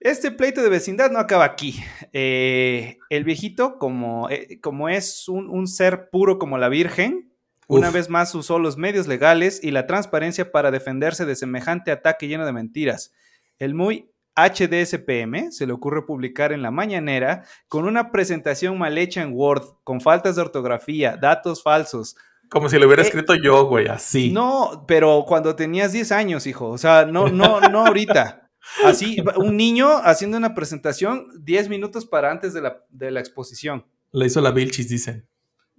Este 0.00 0.32
pleito 0.32 0.60
de 0.60 0.68
vecindad 0.68 1.12
no 1.12 1.20
acaba 1.20 1.44
aquí. 1.44 1.76
Eh, 2.12 2.98
el 3.08 3.22
viejito, 3.22 3.78
como, 3.78 4.28
eh, 4.30 4.58
como 4.60 4.88
es 4.88 5.28
un, 5.28 5.48
un 5.48 5.68
ser 5.68 6.10
puro 6.10 6.40
como 6.40 6.58
la 6.58 6.68
Virgen, 6.68 7.32
una 7.68 7.90
vez 7.90 8.10
más 8.10 8.34
usó 8.34 8.58
los 8.58 8.76
medios 8.76 9.06
legales 9.06 9.62
y 9.62 9.70
la 9.70 9.86
transparencia 9.86 10.50
para 10.50 10.72
defenderse 10.72 11.24
de 11.24 11.36
semejante 11.36 11.92
ataque 11.92 12.26
lleno 12.26 12.44
de 12.44 12.52
mentiras. 12.52 13.12
El 13.58 13.74
muy 13.74 14.13
HDSPM 14.36 15.50
se 15.50 15.66
le 15.66 15.72
ocurre 15.72 16.04
publicar 16.06 16.52
en 16.52 16.62
la 16.62 16.70
mañanera 16.70 17.44
con 17.68 17.86
una 17.86 18.10
presentación 18.10 18.78
mal 18.78 18.98
hecha 18.98 19.22
en 19.22 19.32
Word, 19.32 19.64
con 19.84 20.00
faltas 20.00 20.36
de 20.36 20.42
ortografía, 20.42 21.16
datos 21.16 21.62
falsos. 21.62 22.16
Como 22.50 22.68
si 22.68 22.78
lo 22.78 22.86
hubiera 22.86 23.02
Eh, 23.02 23.06
escrito 23.06 23.34
yo, 23.34 23.66
güey, 23.66 23.88
así. 23.88 24.32
No, 24.32 24.84
pero 24.86 25.24
cuando 25.26 25.56
tenías 25.56 25.92
10 25.92 26.12
años, 26.12 26.46
hijo. 26.46 26.68
O 26.68 26.78
sea, 26.78 27.04
no, 27.06 27.28
no, 27.28 27.60
no 27.60 27.86
ahorita. 27.86 28.50
Así, 28.84 29.16
un 29.36 29.56
niño 29.56 29.88
haciendo 30.02 30.36
una 30.36 30.54
presentación 30.54 31.28
10 31.44 31.68
minutos 31.68 32.06
para 32.06 32.30
antes 32.30 32.54
de 32.54 32.62
la, 32.62 32.82
de 32.90 33.10
la 33.10 33.20
exposición. 33.20 33.86
Le 34.12 34.26
hizo 34.26 34.40
la 34.40 34.52
Vilchis, 34.52 34.88
dicen. 34.88 35.26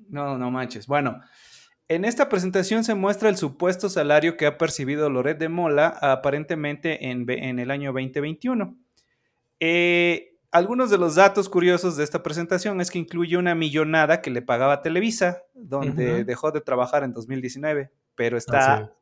No, 0.09 0.37
no 0.37 0.51
manches. 0.51 0.85
Bueno, 0.85 1.19
en 1.87 2.05
esta 2.05 2.29
presentación 2.29 2.83
se 2.83 2.95
muestra 2.95 3.29
el 3.29 3.37
supuesto 3.37 3.89
salario 3.89 4.37
que 4.37 4.45
ha 4.45 4.57
percibido 4.57 5.09
Loret 5.09 5.37
de 5.37 5.49
Mola 5.49 5.87
aparentemente 6.01 7.09
en, 7.11 7.59
el 7.59 7.71
año 7.71 7.93
2021. 7.93 8.75
Eh, 9.59 10.35
algunos 10.51 10.89
de 10.89 10.97
los 10.97 11.15
datos 11.15 11.49
curiosos 11.49 11.97
de 11.97 12.03
esta 12.03 12.23
presentación 12.23 12.81
es 12.81 12.89
que 12.89 12.97
incluye 12.97 13.37
una 13.37 13.55
millonada 13.55 14.21
que 14.21 14.31
le 14.31 14.41
pagaba 14.41 14.81
Televisa, 14.81 15.43
donde 15.53 16.23
dejó 16.23 16.51
de 16.51 16.61
trabajar 16.61 17.03
en 17.03 17.13
2019, 17.13 17.91
pero 18.15 18.37
está 18.37 18.93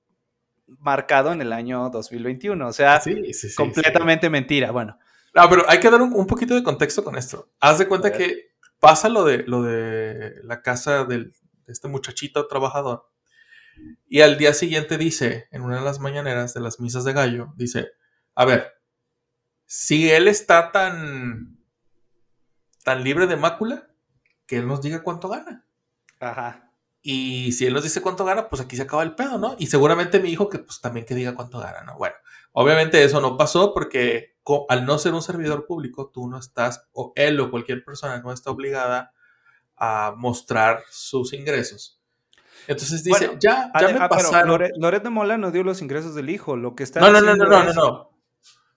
marcado 0.66 1.32
en 1.32 1.42
el 1.42 1.54
año 1.54 1.90
2021. 1.90 2.68
O 2.68 2.74
sea. 2.74 3.00
Sí, 3.00 3.34
sí, 3.34 3.54
completamente 3.56 4.30
mentira. 4.30 4.72
Bueno. 4.72 4.98
No, 5.36 5.50
pero 5.50 5.64
hay 5.68 5.80
que 5.80 5.90
dar 5.90 6.02
un, 6.02 6.14
un 6.14 6.28
poquito 6.28 6.54
de 6.54 6.64
contexto 6.64 7.04
con 7.04 7.18
esto. 7.18 7.50
Haz 7.60 7.80
de 7.80 7.88
cuenta 7.88 8.12
que 8.12 8.54
pasa 8.80 9.10
lo 9.10 9.24
de, 9.24 9.44
lo 9.48 9.64
de 9.64 10.44
la 10.44 10.62
casa 10.62 11.06
del, 11.06 11.34
de 11.66 11.74
este 11.74 11.88
muchachito 11.88 12.48
trabajador. 12.48 13.10
Y 14.08 14.22
al 14.22 14.38
día 14.38 14.54
siguiente 14.54 14.98
dice, 14.98 15.48
en 15.52 15.62
una 15.64 15.78
de 15.78 15.86
las 15.86 16.00
mañaneras 16.00 16.54
de 16.54 16.62
las 16.62 16.80
misas 16.80 17.04
de 17.04 17.14
gallo, 17.14 17.54
dice, 17.56 17.92
a 18.36 18.46
ver, 18.46 18.74
si 19.66 20.12
él 20.12 20.28
está 20.28 20.72
tan, 20.72 21.58
tan 22.84 23.04
libre 23.04 23.28
de 23.28 23.36
mácula, 23.36 23.90
que 24.46 24.58
él 24.58 24.68
nos 24.68 24.82
diga 24.82 25.04
cuánto 25.04 25.30
gana. 25.30 25.66
ajá. 26.20 26.70
Y 27.06 27.52
si 27.52 27.66
él 27.66 27.74
nos 27.74 27.84
dice 27.84 28.02
cuánto 28.02 28.24
gana, 28.24 28.48
pues 28.48 28.62
aquí 28.62 28.78
se 28.78 28.84
acaba 28.84 29.04
el 29.04 29.14
pedo, 29.14 29.38
¿no? 29.38 29.58
Y 29.60 29.68
seguramente 29.68 30.22
mi 30.22 30.30
hijo 30.30 30.48
que 30.48 30.60
pues 30.60 30.80
también 30.80 31.06
que 31.06 31.14
diga 31.14 31.36
cuánto 31.36 31.60
gana, 31.60 31.84
¿no? 31.84 31.98
Bueno, 31.98 32.16
obviamente 32.54 33.04
eso 33.04 33.20
no 33.20 33.36
pasó 33.36 33.74
porque 33.74 34.38
al 34.70 34.86
no 34.86 34.98
ser 34.98 35.14
un 35.14 35.22
servidor 35.22 35.66
público, 35.66 36.12
tú 36.14 36.30
no 36.30 36.38
estás, 36.38 36.88
o 36.94 37.12
él 37.18 37.42
o 37.42 37.52
cualquier 37.52 37.84
persona 37.84 38.22
no 38.22 38.32
está 38.32 38.52
obligada 38.52 39.12
a 39.78 40.14
mostrar 40.18 40.84
sus 40.90 41.34
ingresos. 41.34 42.00
Entonces 42.68 43.04
dice, 43.04 43.26
Bueno, 43.28 43.40
ya, 43.42 43.72
ya 43.80 43.88
me 43.90 44.00
ah, 44.00 44.08
pasaron. 44.10 44.48
Loret, 44.48 44.72
Loret 44.78 45.04
de 45.04 45.10
Mola 45.10 45.38
no 45.38 45.52
dio 45.52 45.64
los 45.64 45.82
ingresos 45.82 46.16
del 46.16 46.30
hijo. 46.30 46.56
Lo 46.56 46.76
que 46.76 46.84
está 46.84 47.00
no, 47.02 47.12
no, 47.12 47.20
no, 47.20 47.36
no, 47.36 47.46
no, 47.46 47.64
no, 47.64 47.74
no. 47.74 48.10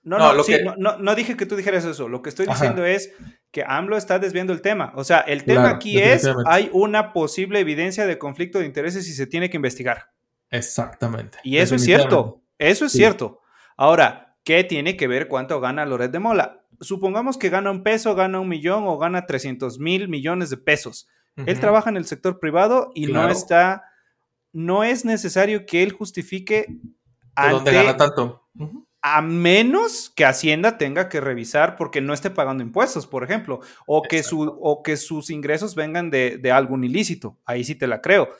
No, 0.02 0.18
No, 0.18 0.18
no, 0.18 0.32
lo 0.34 0.44
sí, 0.44 0.52
que- 0.56 0.64
no, 0.64 0.74
no, 0.76 0.98
no 0.98 1.14
dije 1.14 1.36
que 1.36 1.46
tú 1.46 1.56
dijeras 1.56 1.84
eso. 1.84 2.08
Lo 2.08 2.22
que 2.22 2.28
estoy 2.30 2.46
Ajá. 2.46 2.54
diciendo 2.54 2.84
es 2.84 3.12
que 3.50 3.64
AMLO 3.66 3.96
está 3.96 4.18
desviando 4.18 4.52
el 4.52 4.60
tema. 4.60 4.92
O 4.96 5.02
sea, 5.04 5.20
el 5.20 5.44
tema 5.44 5.62
Claro, 5.62 5.76
aquí 5.76 5.98
es, 6.00 6.28
hay 6.46 6.70
una 6.72 7.12
posible 7.12 7.58
evidencia 7.60 8.06
de 8.06 8.18
conflicto 8.18 8.58
de 8.60 8.66
intereses 8.66 9.08
y 9.08 9.12
se 9.14 9.26
tiene 9.26 9.50
que 9.50 9.56
investigar. 9.56 10.10
Exactamente. 10.50 11.38
Y 11.42 11.58
eso 11.58 11.74
es 11.74 11.84
cierto. 11.84 12.40
Eso 12.58 12.86
es 12.86 12.92
Sí. 12.92 12.98
cierto. 12.98 13.40
Ahora, 13.76 14.36
¿qué 14.44 14.64
tiene 14.64 14.96
que 14.96 15.06
ver 15.08 15.28
cuánto 15.28 15.60
gana 15.60 15.84
Loret 15.86 16.10
de 16.10 16.18
Mola? 16.18 16.64
Supongamos 16.80 17.38
que 17.38 17.48
gana 17.48 17.70
un 17.70 17.82
peso, 17.82 18.14
gana 18.14 18.40
un 18.40 18.48
millón 18.48 18.84
o 18.86 18.98
gana 18.98 19.26
300 19.26 19.78
mil 19.78 20.08
millones 20.08 20.50
de 20.50 20.56
pesos. 20.56 21.08
Él 21.36 21.60
trabaja 21.60 21.90
en 21.90 21.98
el 21.98 22.06
sector 22.06 22.38
privado 22.40 22.90
y 22.94 23.08
no 23.08 23.28
está, 23.28 23.84
no 24.52 24.84
es 24.84 25.04
necesario 25.04 25.66
que 25.66 25.82
él 25.82 25.92
justifique 25.92 26.66
¿De 27.42 27.50
dónde 27.50 27.72
gana 27.72 27.96
tanto? 27.96 28.48
A 29.02 29.22
menos 29.22 30.10
que 30.14 30.24
Hacienda 30.24 30.78
tenga 30.78 31.08
que 31.08 31.20
revisar 31.20 31.76
porque 31.76 32.00
no 32.00 32.12
esté 32.12 32.30
pagando 32.30 32.62
impuestos, 32.62 33.06
por 33.06 33.22
ejemplo, 33.22 33.60
o 33.86 34.02
que, 34.02 34.22
su, 34.22 34.40
o 34.40 34.82
que 34.82 34.96
sus 34.96 35.30
ingresos 35.30 35.74
vengan 35.74 36.10
de, 36.10 36.38
de 36.38 36.50
algún 36.50 36.82
ilícito. 36.82 37.38
Ahí 37.44 37.62
sí 37.62 37.74
te 37.74 37.86
la 37.86 38.00
creo. 38.00 38.30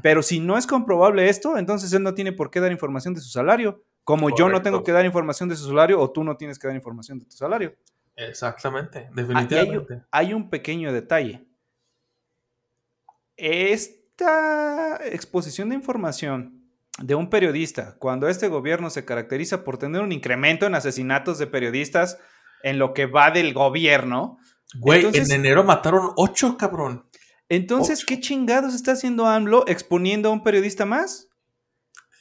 Pero 0.00 0.22
si 0.22 0.38
no 0.38 0.56
es 0.56 0.66
comprobable 0.66 1.28
esto, 1.28 1.58
entonces 1.58 1.92
él 1.92 2.02
no 2.02 2.14
tiene 2.14 2.32
por 2.32 2.50
qué 2.50 2.60
dar 2.60 2.70
información 2.70 3.14
de 3.14 3.20
su 3.20 3.30
salario. 3.30 3.82
Como 4.04 4.34
yo 4.34 4.48
no 4.48 4.62
tengo 4.62 4.82
que 4.82 4.92
dar 4.92 5.04
información 5.04 5.48
de 5.48 5.56
su 5.56 5.66
salario 5.68 6.00
o 6.00 6.10
tú 6.10 6.24
no 6.24 6.36
tienes 6.36 6.58
que 6.58 6.66
dar 6.66 6.74
información 6.76 7.18
de 7.18 7.24
tu 7.26 7.32
salario. 7.36 7.74
Exactamente, 8.16 8.98
Ah, 8.98 9.08
hay, 9.08 9.14
definitivamente. 9.14 10.02
hay 10.10 10.34
un 10.34 10.50
pequeño 10.50 10.92
detalle. 10.92 11.46
Esta 13.36 15.00
exposición 15.04 15.68
de 15.70 15.74
información 15.76 16.62
de 16.98 17.14
un 17.14 17.30
periodista, 17.30 17.96
cuando 17.98 18.28
este 18.28 18.48
gobierno 18.48 18.90
se 18.90 19.04
caracteriza 19.04 19.64
por 19.64 19.78
tener 19.78 20.02
un 20.02 20.12
incremento 20.12 20.66
en 20.66 20.74
asesinatos 20.74 21.38
de 21.38 21.46
periodistas 21.46 22.18
en 22.62 22.78
lo 22.78 22.92
que 22.94 23.06
va 23.06 23.30
del 23.30 23.54
gobierno, 23.54 24.38
Güey, 24.78 25.00
entonces- 25.00 25.30
en 25.30 25.40
enero 25.40 25.64
mataron 25.64 26.10
ocho, 26.16 26.56
cabrón. 26.56 27.06
entonces, 27.48 27.98
Ocho. 28.00 28.06
¿qué 28.08 28.20
chingados 28.20 28.74
está 28.74 28.92
haciendo 28.92 29.26
AMLO 29.26 29.64
exponiendo 29.66 30.28
a 30.28 30.32
un 30.32 30.42
periodista 30.42 30.84
más? 30.86 31.28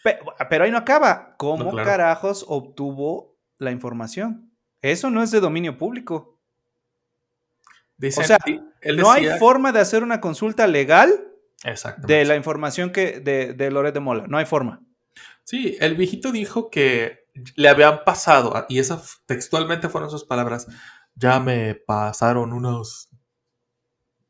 Pe- 0.03 0.19
Pero, 0.49 0.63
ahí 0.63 0.71
no 0.71 0.77
acaba. 0.77 1.35
¿Cómo 1.37 1.65
No, 1.65 1.71
claro. 1.71 1.87
carajos 1.89 2.45
obtuvo 2.47 3.37
la 3.57 3.71
información? 3.71 4.51
Eso 4.81 5.09
no 5.09 5.21
es 5.21 5.31
de 5.31 5.39
dominio 5.39 5.77
público. 5.77 6.39
Dicen, 7.97 8.23
O 8.23 8.27
sea, 8.27 8.37
él 8.81 8.97
No 8.97 9.11
hay 9.11 9.27
forma 9.37 9.71
de 9.71 9.79
hacer 9.79 10.01
una 10.03 10.19
consulta 10.21 10.65
legal 10.67 11.27
de 12.07 12.25
la 12.25 12.35
información 12.35 12.91
que 12.91 13.19
de, 13.19 13.53
de 13.53 13.69
Loret 13.69 13.93
de 13.93 13.99
Mola. 13.99 14.25
No 14.27 14.37
hay 14.37 14.45
forma. 14.45 14.81
Sí, 15.43 15.77
el 15.79 15.95
viejito 15.95 16.31
dijo 16.31 16.69
que 16.71 17.27
le 17.55 17.69
habían 17.69 18.03
pasado, 18.03 18.65
y 18.69 18.79
esas 18.79 19.21
textualmente 19.25 19.87
fueron 19.89 20.09
sus 20.09 20.23
palabras, 20.25 20.67
ya 21.15 21.39
me 21.39 21.75
pasaron 21.75 22.53
unos 22.53 23.09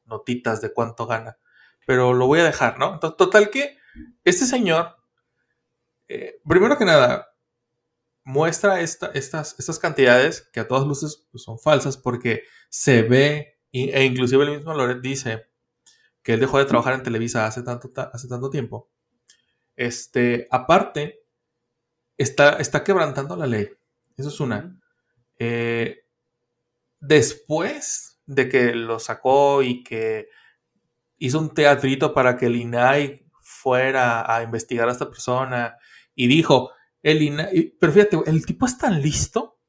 notitas 0.05 0.61
de 0.61 0.73
cuánto 0.73 1.07
gana, 1.07 1.37
pero 1.85 2.13
lo 2.13 2.27
voy 2.27 2.39
a 2.39 2.43
dejar, 2.43 2.77
¿no? 2.77 2.99
Total 2.99 3.49
que 3.49 3.77
este 4.23 4.45
señor, 4.45 4.97
eh, 6.13 6.41
primero 6.47 6.77
que 6.77 6.85
nada, 6.85 7.27
muestra 8.23 8.81
esta- 8.81 9.11
estas, 9.13 9.57
estas 9.59 9.79
cantidades 9.79 10.41
que 10.53 10.59
a 10.59 10.67
todas 10.67 10.87
luces 10.87 11.27
pues, 11.31 11.43
son 11.43 11.59
falsas 11.59 11.97
porque 11.97 12.43
se 12.69 13.01
ve, 13.03 13.59
e 13.73 14.03
inclusive 14.03 14.43
el 14.43 14.51
mismo 14.57 14.73
Loret 14.73 15.01
dice 15.01 15.47
que 16.23 16.33
él 16.33 16.39
dejó 16.39 16.59
de 16.59 16.65
trabajar 16.65 16.93
en 16.93 17.03
Televisa 17.03 17.45
hace 17.47 17.63
tanto, 17.63 17.89
ta- 17.89 18.11
hace 18.13 18.27
tanto 18.27 18.49
tiempo. 18.49 18.91
Este, 19.75 20.47
aparte, 20.51 21.23
está, 22.17 22.53
está 22.57 22.83
quebrantando 22.83 23.35
la 23.35 23.47
ley. 23.47 23.69
Eso 24.17 24.29
es 24.29 24.39
una. 24.39 24.79
Eh, 25.39 26.05
después 26.99 28.19
de 28.25 28.49
que 28.49 28.73
lo 28.75 28.99
sacó 28.99 29.63
y 29.63 29.83
que 29.83 30.29
hizo 31.17 31.39
un 31.39 31.53
teatrito 31.53 32.13
para 32.13 32.37
que 32.37 32.47
el 32.47 32.55
INAI 32.55 33.25
fuera 33.41 34.33
a 34.33 34.43
investigar 34.43 34.87
a 34.87 34.91
esta 34.91 35.09
persona 35.09 35.77
y 36.21 36.27
dijo, 36.27 36.69
el 37.01 37.23
INAI, 37.23 37.77
pero 37.79 37.91
fíjate, 37.91 38.15
el 38.27 38.45
tipo 38.45 38.67
es 38.67 38.77
tan 38.77 39.01
listo 39.01 39.59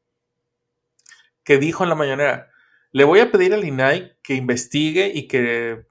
que 1.45 1.57
dijo 1.57 1.83
en 1.83 1.89
la 1.89 1.95
mañanera, 1.95 2.51
le 2.91 3.05
voy 3.05 3.21
a 3.21 3.33
pedir 3.33 3.55
al 3.55 3.65
INAI 3.65 4.19
que 4.23 4.35
investigue 4.35 5.11
y 5.15 5.29
que, 5.29 5.87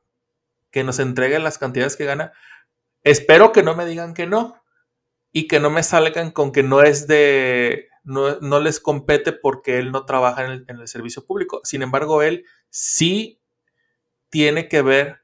que 0.70 0.84
nos 0.84 0.99
entregue 0.99 1.39
las 1.39 1.57
cantidades 1.57 1.95
que 1.95 2.05
gana. 2.05 2.32
Espero 3.03 3.51
que 3.51 3.64
no 3.64 3.76
me 3.76 3.88
digan 3.88 4.14
que 4.14 4.28
no 4.28 4.62
y 5.32 5.47
que 5.47 5.59
no 5.59 5.72
me 5.72 5.82
salgan 5.82 6.30
con 6.30 6.51
que 6.51 6.62
no 6.62 6.84
es 6.84 7.07
de, 7.07 7.89
no, 8.03 8.39
no 8.39 8.59
les 8.59 8.80
compete 8.80 9.32
porque 9.32 9.80
él 9.80 9.91
no 9.91 10.05
trabaja 10.05 10.45
en 10.45 10.64
el 10.68 10.88
servicio 10.88 11.26
público. 11.26 11.62
Sin 11.64 11.82
embargo, 11.82 12.22
él 12.22 12.45
sí 12.70 13.41
tiene 14.30 14.68
que 14.68 14.84
ver 14.84 15.20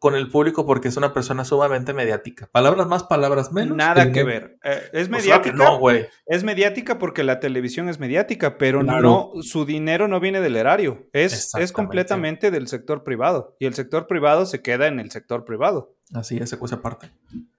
con 0.00 0.16
el 0.16 0.28
público 0.30 0.66
porque 0.66 0.88
es 0.88 0.96
una 0.96 1.12
persona 1.12 1.44
sumamente 1.44 1.92
mediática. 1.92 2.48
Palabras 2.50 2.88
más, 2.88 3.04
palabras 3.04 3.52
menos. 3.52 3.76
Nada 3.76 4.10
que 4.10 4.24
ver. 4.24 4.58
Eh, 4.64 4.80
es 4.94 5.08
Pues 5.08 5.22
mediática. 5.22 5.42
que 5.42 5.56
no, 5.56 5.78
güey. 5.78 6.06
Es 6.26 6.42
mediática 6.42 6.98
porque 6.98 7.22
la 7.22 7.38
televisión 7.38 7.88
es 7.90 8.00
mediática, 8.00 8.56
pero 8.56 8.80
Claro. 8.80 9.30
no, 9.36 9.42
su 9.42 9.66
dinero 9.66 10.08
no 10.08 10.18
viene 10.18 10.40
del 10.40 10.56
erario. 10.56 11.06
Es, 11.12 11.54
es 11.54 11.70
completamente 11.70 12.50
del 12.50 12.66
sector 12.66 13.04
privado. 13.04 13.56
Y 13.60 13.66
el 13.66 13.74
sector 13.74 14.06
privado 14.06 14.46
se 14.46 14.62
queda 14.62 14.86
en 14.88 15.00
el 15.00 15.10
sector 15.10 15.44
privado. 15.44 15.94
Así 16.14 16.36
es, 16.38 16.44
esa 16.44 16.58
cosa 16.58 16.76
aparte. 16.76 17.10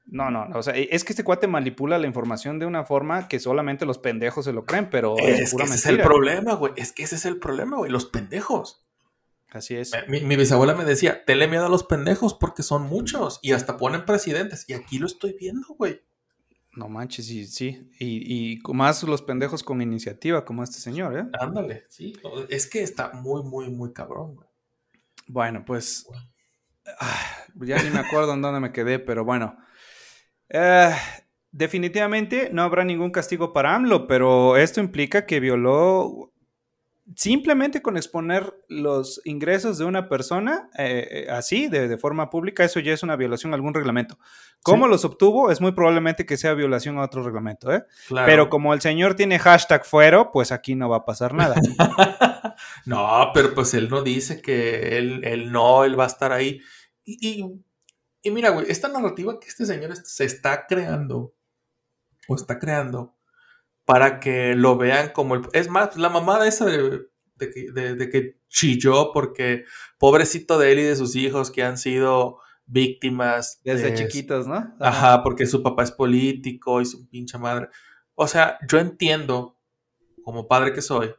No, 0.07 0.29
no, 0.31 0.45
no. 0.45 0.57
O 0.59 0.63
sea, 0.63 0.73
es 0.73 1.03
que 1.05 1.13
este 1.13 1.23
cuate 1.23 1.47
manipula 1.47 1.97
la 1.99 2.07
información 2.07 2.57
de 2.59 2.65
una 2.65 2.83
forma 2.83 3.27
que 3.27 3.39
solamente 3.39 3.85
los 3.85 3.97
pendejos 3.99 4.43
se 4.45 4.51
lo 4.51 4.65
creen, 4.65 4.89
pero 4.89 5.15
es, 5.19 5.39
Es 5.39 5.53
que 5.53 5.63
ese 5.63 5.75
es 5.75 5.85
el 5.85 5.99
problema, 6.01 6.55
güey. 6.55 6.73
Es 6.75 6.91
que 6.91 7.03
ese 7.03 7.15
es 7.15 7.25
el 7.25 7.37
problema, 7.37 7.77
güey. 7.77 7.91
Los 7.91 8.07
pendejos. 8.07 8.83
Así 9.51 9.75
es. 9.75 9.91
Mi, 10.07 10.21
mi 10.21 10.37
bisabuela 10.37 10.73
me 10.73 10.85
decía, 10.85 11.25
tenle 11.25 11.47
miedo 11.47 11.65
a 11.65 11.69
los 11.69 11.83
pendejos 11.83 12.33
porque 12.33 12.63
son 12.63 12.83
muchos 12.83 13.39
y 13.41 13.51
hasta 13.51 13.77
ponen 13.77 14.05
presidentes. 14.05 14.65
Y 14.67 14.73
aquí 14.73 14.97
lo 14.97 15.07
estoy 15.07 15.35
viendo, 15.37 15.67
güey. 15.77 16.01
No 16.73 16.87
manches, 16.87 17.25
sí, 17.25 17.45
sí. 17.45 17.91
Y, 17.99 18.53
y 18.53 18.61
más 18.73 19.03
los 19.03 19.21
pendejos 19.21 19.61
con 19.61 19.81
iniciativa, 19.81 20.45
como 20.45 20.63
este 20.63 20.79
señor, 20.79 21.17
¿eh? 21.17 21.25
Ándale, 21.37 21.85
sí. 21.89 22.13
Es 22.47 22.65
que 22.65 22.81
está 22.81 23.11
muy, 23.11 23.43
muy, 23.43 23.69
muy 23.69 23.91
cabrón, 23.91 24.35
güey. 24.35 24.47
Bueno, 25.27 25.65
pues. 25.65 26.07
ah, 26.99 27.45
ya 27.55 27.83
ni 27.83 27.89
me 27.89 27.99
acuerdo 27.99 28.33
en 28.33 28.41
dónde 28.41 28.61
me 28.61 28.71
quedé, 28.71 28.99
pero 28.99 29.25
bueno. 29.25 29.57
Eh, 30.47 30.95
definitivamente 31.51 32.49
no 32.53 32.63
habrá 32.63 32.85
ningún 32.85 33.11
castigo 33.11 33.51
para 33.51 33.75
AMLO, 33.75 34.07
pero 34.07 34.55
esto 34.55 34.79
implica 34.79 35.25
que 35.25 35.41
violó. 35.41 36.30
Simplemente 37.15 37.81
con 37.81 37.97
exponer 37.97 38.53
los 38.67 39.21
ingresos 39.25 39.77
de 39.77 39.85
una 39.85 40.07
persona 40.07 40.69
eh, 40.77 41.07
eh, 41.27 41.31
así, 41.31 41.67
de, 41.67 41.87
de 41.87 41.97
forma 41.97 42.29
pública, 42.29 42.63
eso 42.63 42.79
ya 42.79 42.93
es 42.93 43.03
una 43.03 43.15
violación 43.15 43.51
a 43.51 43.55
algún 43.55 43.73
reglamento. 43.73 44.17
¿Cómo 44.63 44.87
los 44.87 45.03
obtuvo? 45.05 45.51
Es 45.51 45.59
muy 45.61 45.71
probablemente 45.73 46.25
que 46.25 46.37
sea 46.37 46.53
violación 46.53 46.97
a 46.97 47.03
otro 47.03 47.23
reglamento, 47.23 47.73
¿eh? 47.73 47.83
Claro. 48.07 48.27
Pero 48.27 48.49
como 48.49 48.73
el 48.73 48.81
señor 48.81 49.15
tiene 49.15 49.39
hashtag 49.39 49.85
fuero, 49.85 50.31
pues 50.31 50.51
aquí 50.51 50.75
no 50.75 50.89
va 50.89 50.97
a 50.97 51.05
pasar 51.05 51.33
nada. 51.33 51.55
no, 52.85 53.31
pero 53.33 53.53
pues 53.53 53.73
él 53.73 53.89
no 53.89 54.01
dice 54.03 54.41
que 54.41 54.97
él, 54.97 55.21
él 55.23 55.51
no, 55.51 55.83
él 55.83 55.99
va 55.99 56.05
a 56.05 56.07
estar 56.07 56.31
ahí. 56.31 56.61
Y, 57.03 57.41
y- 57.41 57.61
y 58.23 58.29
mira, 58.29 58.51
güey, 58.51 58.67
esta 58.69 58.87
narrativa 58.87 59.39
que 59.39 59.47
este 59.47 59.65
señor 59.65 59.95
se 59.95 60.25
está 60.25 60.67
creando, 60.67 61.33
o 62.27 62.35
está 62.35 62.59
creando, 62.59 63.15
para 63.85 64.19
que 64.19 64.55
lo 64.55 64.77
vean 64.77 65.09
como 65.09 65.35
el... 65.35 65.41
Es 65.53 65.69
más, 65.69 65.95
la 65.97 66.09
mamada 66.09 66.47
esa 66.47 66.65
de, 66.65 67.07
de 67.35 67.49
que, 67.51 67.71
de- 67.71 67.95
de 67.95 68.09
que 68.09 68.39
chilló 68.47 69.11
porque 69.13 69.65
pobrecito 69.97 70.57
de 70.59 70.71
él 70.71 70.79
y 70.79 70.83
de 70.83 70.95
sus 70.95 71.15
hijos 71.15 71.51
que 71.51 71.63
han 71.63 71.77
sido 71.77 72.39
víctimas. 72.65 73.59
Desde 73.63 73.91
de- 73.91 73.93
chiquitos, 73.97 74.47
¿no? 74.47 74.73
Ajá, 74.79 75.23
porque 75.23 75.45
su 75.45 75.61
papá 75.63 75.83
es 75.83 75.91
político 75.91 76.81
y 76.81 76.85
su 76.85 77.07
pinche 77.09 77.37
madre. 77.37 77.69
O 78.15 78.27
sea, 78.27 78.57
yo 78.67 78.77
entiendo, 78.79 79.57
como 80.23 80.47
padre 80.47 80.73
que 80.73 80.81
soy, 80.81 81.13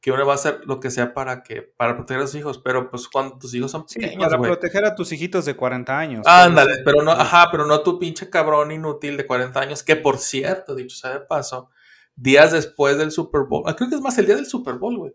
que 0.00 0.12
uno 0.12 0.26
va 0.26 0.32
a 0.32 0.34
hacer 0.36 0.60
lo 0.66 0.80
que 0.80 0.90
sea 0.90 1.14
para 1.14 1.42
que, 1.42 1.62
para 1.62 1.96
proteger 1.96 2.22
a 2.22 2.26
sus 2.26 2.36
hijos, 2.38 2.58
pero 2.58 2.90
pues 2.90 3.08
cuando 3.08 3.38
tus 3.38 3.54
hijos 3.54 3.70
son 3.70 3.88
Sí, 3.88 3.98
pequeños, 3.98 4.28
para 4.28 4.38
proteger 4.42 4.84
a 4.84 4.94
tus 4.94 5.10
hijitos 5.12 5.46
de 5.46 5.56
40 5.56 5.98
años. 5.98 6.26
Ándale, 6.26 6.74
pues. 6.74 6.82
pero 6.84 7.02
no, 7.02 7.12
ajá, 7.12 7.48
pero 7.50 7.64
no 7.64 7.80
tu 7.80 7.98
pinche 7.98 8.28
cabrón 8.28 8.70
inútil 8.70 9.16
de 9.16 9.26
40 9.26 9.58
años, 9.58 9.82
que 9.82 9.96
por 9.96 10.18
cierto, 10.18 10.74
dicho 10.74 10.94
sea 10.96 11.12
de 11.14 11.20
paso, 11.20 11.70
días 12.16 12.52
después 12.52 12.98
del 12.98 13.10
Super 13.10 13.42
Bowl, 13.42 13.64
ah, 13.66 13.76
creo 13.76 13.88
que 13.88 13.96
es 13.96 14.00
más 14.00 14.16
el 14.18 14.26
día 14.26 14.36
del 14.36 14.46
Super 14.46 14.74
Bowl, 14.74 14.96
güey, 14.96 15.14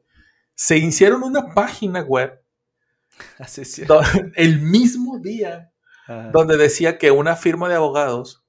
se 0.56 0.78
hicieron 0.78 1.24
una 1.24 1.54
página 1.54 2.02
web 2.02 2.44
Así 3.38 3.62
es. 3.62 3.82
el 4.36 4.62
mismo 4.62 5.20
día 5.20 5.72
Ajá. 6.08 6.32
donde 6.32 6.58
decía 6.58 6.98
que 6.98 7.12
una 7.12 7.36
firma 7.36 7.70
de 7.70 7.76
abogados 7.76 8.46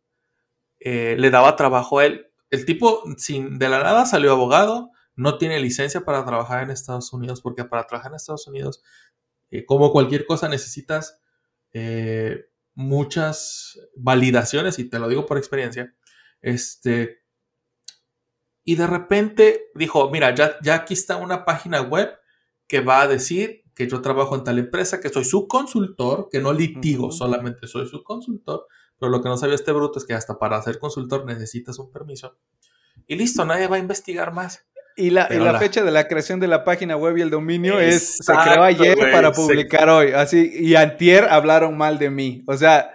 eh, 0.81 1.17
le 1.19 1.31
daba 1.31 1.57
trabajo 1.57 1.99
a 1.99 2.07
él. 2.07 2.27
El 2.51 2.65
tipo, 2.65 3.03
sin, 3.17 3.59
de 3.59 3.69
la 3.69 3.83
nada, 3.83 4.07
salió 4.07 4.33
abogado, 4.33 4.91
no 5.15 5.39
tiene 5.39 5.61
licencia 5.61 6.01
para 6.01 6.25
trabajar 6.25 6.63
en 6.63 6.71
Estados 6.71 7.13
Unidos, 7.13 7.41
porque 7.43 7.65
para 7.65 7.87
trabajar 7.87 8.13
en 8.13 8.17
Estados 8.17 8.47
Unidos, 8.49 8.83
eh, 9.51 9.65
como 9.67 9.93
cualquier 9.93 10.27
cosa, 10.27 10.49
necesitas 10.49 11.21
eh, 11.73 12.47
muchas 12.75 13.79
validaciones, 13.95 14.79
y 14.79 14.89
te 14.89 14.99
lo 14.99 15.09
digo 15.09 15.27
por 15.27 15.39
experiencia. 15.39 15.95
Este, 16.41 17.19
y 18.71 18.77
de 18.77 18.87
repente 18.87 19.71
dijo, 19.75 20.11
mira, 20.11 20.33
ya, 20.33 20.57
ya 20.63 20.75
aquí 20.77 20.95
está 20.95 21.17
una 21.17 21.45
página 21.45 21.81
web 21.81 22.09
que 22.69 22.79
va 22.81 23.01
a 23.03 23.09
decir 23.09 23.65
que 23.75 23.89
yo 23.89 24.01
trabajo 24.01 24.37
en 24.37 24.45
tal 24.45 24.61
empresa, 24.61 25.01
que 25.01 25.09
soy 25.09 25.25
su 25.25 25.49
consultor, 25.49 26.29
que 26.31 26.39
no 26.41 26.53
litigo, 26.53 27.11
solamente 27.11 27.67
soy 27.67 27.89
su 27.89 28.05
consultor, 28.05 28.67
pero 28.99 29.11
lo 29.11 29.21
que 29.23 29.29
no 29.29 29.37
sabía 29.37 29.57
este 29.57 29.73
bruto 29.73 29.99
es 29.99 30.05
que 30.05 30.15
hasta 30.15 30.39
para 30.39 30.63
ser 30.63 30.79
consultor 30.79 31.25
necesitas 31.27 31.81
un 31.81 31.91
permiso. 31.91 32.37
Y 33.09 33.17
listo, 33.17 33.45
nadie 33.45 33.67
va 33.67 33.75
a 33.75 33.81
investigar 33.81 34.33
más. 34.33 34.65
Y 34.97 35.11
la, 35.11 35.27
y 35.31 35.39
la 35.39 35.53
la- 35.53 35.59
fecha 35.59 35.83
de 35.83 35.91
la 35.91 36.07
creación 36.07 36.39
de 36.39 36.47
la 36.47 36.63
página 36.63 36.97
web 36.97 37.17
y 37.17 37.23
el 37.23 37.31
dominio 37.31 37.81
es 37.81 38.19
se 38.19 38.33
creó 38.35 38.63
ayer 38.63 38.97
para 39.11 39.35
se- 39.35 39.41
publicar 39.41 39.89
hoy. 39.89 40.13
Así, 40.13 40.49
y 40.55 40.77
antier 40.77 41.25
hablaron 41.25 41.77
mal 41.77 41.99
de 41.99 42.11
mí. 42.11 42.45
O 42.47 42.57
sea, 42.57 42.95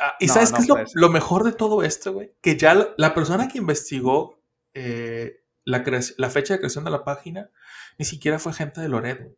Ah, 0.00 0.16
¿Y 0.18 0.26
No, 0.26 0.32
sabes 0.34 0.50
no 0.52 0.56
qué 0.56 0.82
es 0.82 0.92
lo, 0.94 1.10
mejor 1.10 1.44
de 1.44 1.52
todo 1.52 1.82
esto, 1.82 2.14
güey? 2.14 2.32
Que 2.40 2.56
ya 2.56 2.74
la, 2.74 2.88
la 2.96 3.14
persona 3.14 3.46
que 3.46 3.58
investigó 3.58 4.41
eh, 4.74 5.42
la, 5.64 6.30
fecha 6.30 6.54
de 6.54 6.58
creación 6.58 6.84
de 6.84 6.90
la 6.90 7.04
página 7.04 7.50
ni 7.98 8.04
siquiera 8.04 8.38
fue 8.38 8.52
gente 8.52 8.80
de 8.80 8.88
Loredo. 8.88 9.36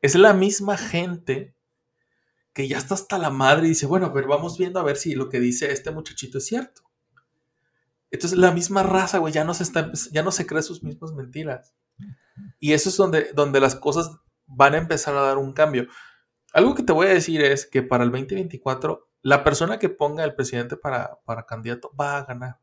Es 0.00 0.14
la 0.14 0.34
misma 0.34 0.76
gente 0.76 1.54
que 2.52 2.68
ya 2.68 2.78
está 2.78 2.94
hasta 2.94 3.18
la 3.18 3.30
madre 3.30 3.66
y 3.66 3.70
dice, 3.70 3.86
bueno, 3.86 4.12
ver, 4.12 4.26
vamos 4.26 4.58
viendo 4.58 4.78
a 4.78 4.84
ver 4.84 4.96
si 4.96 5.14
lo 5.14 5.28
que 5.28 5.40
dice 5.40 5.72
este 5.72 5.90
muchachito 5.90 6.38
es 6.38 6.46
cierto. 6.46 6.82
Entonces 8.10 8.38
la 8.38 8.52
misma 8.52 8.82
raza, 8.82 9.18
güey, 9.18 9.32
ya 9.32 9.44
no 9.44 9.54
se 9.54 9.64
está, 9.64 9.90
ya 10.12 10.22
no 10.22 10.30
se 10.30 10.46
cree 10.46 10.62
sus 10.62 10.82
mismas 10.82 11.12
mentiras. 11.12 11.74
Y 12.60 12.72
eso 12.72 12.88
es 12.88 12.96
donde, 12.96 13.32
donde 13.34 13.60
las 13.60 13.74
cosas 13.74 14.10
van 14.46 14.74
a 14.74 14.78
empezar 14.78 15.16
a 15.16 15.22
dar 15.22 15.38
un 15.38 15.52
cambio. 15.52 15.88
Algo 16.52 16.74
que 16.74 16.84
te 16.84 16.92
voy 16.92 17.08
a 17.08 17.14
decir 17.14 17.42
es 17.42 17.66
que 17.66 17.82
para 17.82 18.04
el 18.04 18.12
2024, 18.12 19.08
la 19.22 19.42
persona 19.42 19.78
que 19.78 19.88
ponga 19.88 20.22
el 20.22 20.34
presidente 20.34 20.76
para, 20.76 21.18
para 21.24 21.46
candidato 21.46 21.92
va 21.98 22.18
a 22.18 22.24
ganar. 22.24 22.60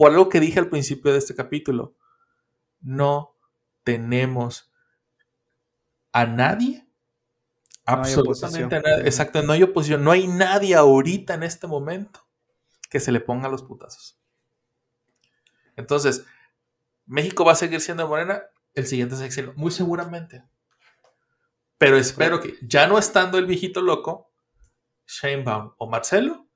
Por 0.00 0.12
algo 0.12 0.30
que 0.30 0.40
dije 0.40 0.58
al 0.58 0.70
principio 0.70 1.12
de 1.12 1.18
este 1.18 1.34
capítulo, 1.34 1.94
no 2.80 3.36
tenemos 3.84 4.72
a 6.10 6.24
nadie, 6.24 6.88
No 7.86 7.92
absolutamente 7.92 8.76
a 8.76 8.80
nadie, 8.80 9.02
exacto, 9.04 9.42
no 9.42 9.52
hay 9.52 9.62
oposición, 9.62 10.02
no 10.02 10.10
hay 10.10 10.26
nadie 10.26 10.74
ahorita 10.74 11.34
en 11.34 11.42
este 11.42 11.66
momento 11.66 12.26
que 12.88 12.98
se 12.98 13.12
le 13.12 13.20
ponga 13.20 13.50
los 13.50 13.62
putazos. 13.62 14.18
Entonces, 15.76 16.24
México 17.04 17.44
va 17.44 17.52
a 17.52 17.56
seguir 17.56 17.82
siendo 17.82 18.08
morena 18.08 18.44
el 18.72 18.86
siguiente 18.86 19.16
sexenio, 19.16 19.52
muy 19.54 19.70
seguramente. 19.70 20.42
Pero 21.76 21.98
espero 21.98 22.40
que, 22.40 22.56
ya 22.62 22.86
no 22.86 22.98
estando 22.98 23.36
el 23.36 23.44
viejito 23.44 23.82
loco, 23.82 24.32
Sheinbaum 25.06 25.74
o 25.76 25.86
Marcelo 25.90 26.49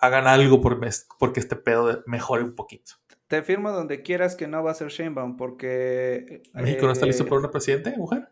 hagan 0.00 0.26
algo 0.26 0.60
por 0.60 0.78
mes- 0.78 1.06
porque 1.18 1.40
este 1.40 1.56
pedo 1.56 2.02
mejore 2.06 2.42
un 2.44 2.54
poquito. 2.54 2.92
te 3.28 3.42
firmo 3.42 3.70
donde 3.70 4.02
quieras 4.02 4.34
que 4.34 4.48
no 4.48 4.62
va 4.64 4.72
a 4.72 4.74
ser 4.74 4.88
Sheinbaum 4.88 5.36
porque... 5.36 6.42
¿México 6.54 6.86
no 6.86 6.92
está 6.92 7.06
listo 7.06 7.22
eh, 7.22 7.26
por 7.26 7.38
una 7.38 7.50
presidente, 7.50 7.94
mujer? 7.96 8.28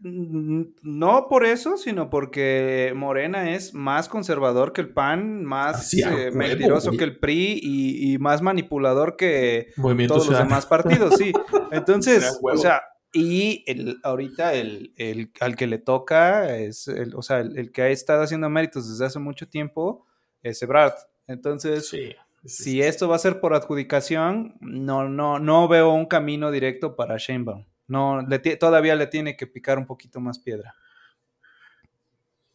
Mm, 0.00 0.62
No 0.82 1.26
por 1.28 1.44
eso, 1.44 1.76
sino 1.76 2.10
porque 2.10 2.92
Morena 2.96 3.54
es 3.54 3.72
más 3.74 4.08
conservador 4.08 4.72
que 4.72 4.80
el 4.80 4.92
PAN, 4.92 5.44
más 5.44 5.76
Así, 5.76 6.02
a 6.02 6.10
eh, 6.12 6.14
huevo, 6.26 6.36
mentiroso 6.36 6.88
güey. 6.88 6.98
que 6.98 7.04
el 7.04 7.18
PRI 7.18 7.60
y, 7.62 8.12
y 8.14 8.18
más 8.18 8.42
manipulador 8.42 9.16
que 9.16 9.68
Movimiento 9.76 10.14
todos 10.14 10.28
los 10.28 10.38
demás 10.38 10.66
partidos, 10.66 11.16
sí. 11.16 11.32
Entonces, 11.72 12.38
o 12.42 12.56
sea, 12.56 12.82
y 13.12 13.62
el, 13.66 13.98
ahorita 14.02 14.54
el, 14.54 14.92
el- 14.96 15.30
al 15.40 15.56
que 15.56 15.66
le 15.66 15.78
toca 15.78 16.56
es, 16.56 16.88
el, 16.88 17.14
o 17.14 17.22
sea, 17.22 17.40
el, 17.40 17.56
el 17.58 17.70
que 17.72 17.82
ha 17.82 17.88
estado 17.88 18.22
haciendo 18.22 18.48
méritos 18.50 18.88
desde 18.90 19.04
hace 19.06 19.18
mucho 19.18 19.48
tiempo 19.48 20.06
es 20.42 20.62
Ebrard. 20.62 20.94
Entonces, 21.26 21.88
Sí. 21.88 22.14
sí, 22.44 22.64
si 22.64 22.82
esto 22.82 23.08
va 23.08 23.16
a 23.16 23.20
ser 23.20 23.40
por 23.40 23.54
adjudicación, 23.54 24.56
no, 24.60 25.08
no, 25.08 25.38
no 25.38 25.68
veo 25.68 25.90
un 25.92 26.06
camino 26.06 26.50
directo 26.50 26.96
para 26.96 27.16
Sheinbaum. 27.16 27.66
No, 27.86 28.22
le 28.22 28.38
todavía 28.56 28.94
le 28.94 29.06
tiene 29.06 29.36
que 29.36 29.46
picar 29.46 29.78
un 29.78 29.86
poquito 29.86 30.20
más 30.20 30.38
piedra. 30.38 30.74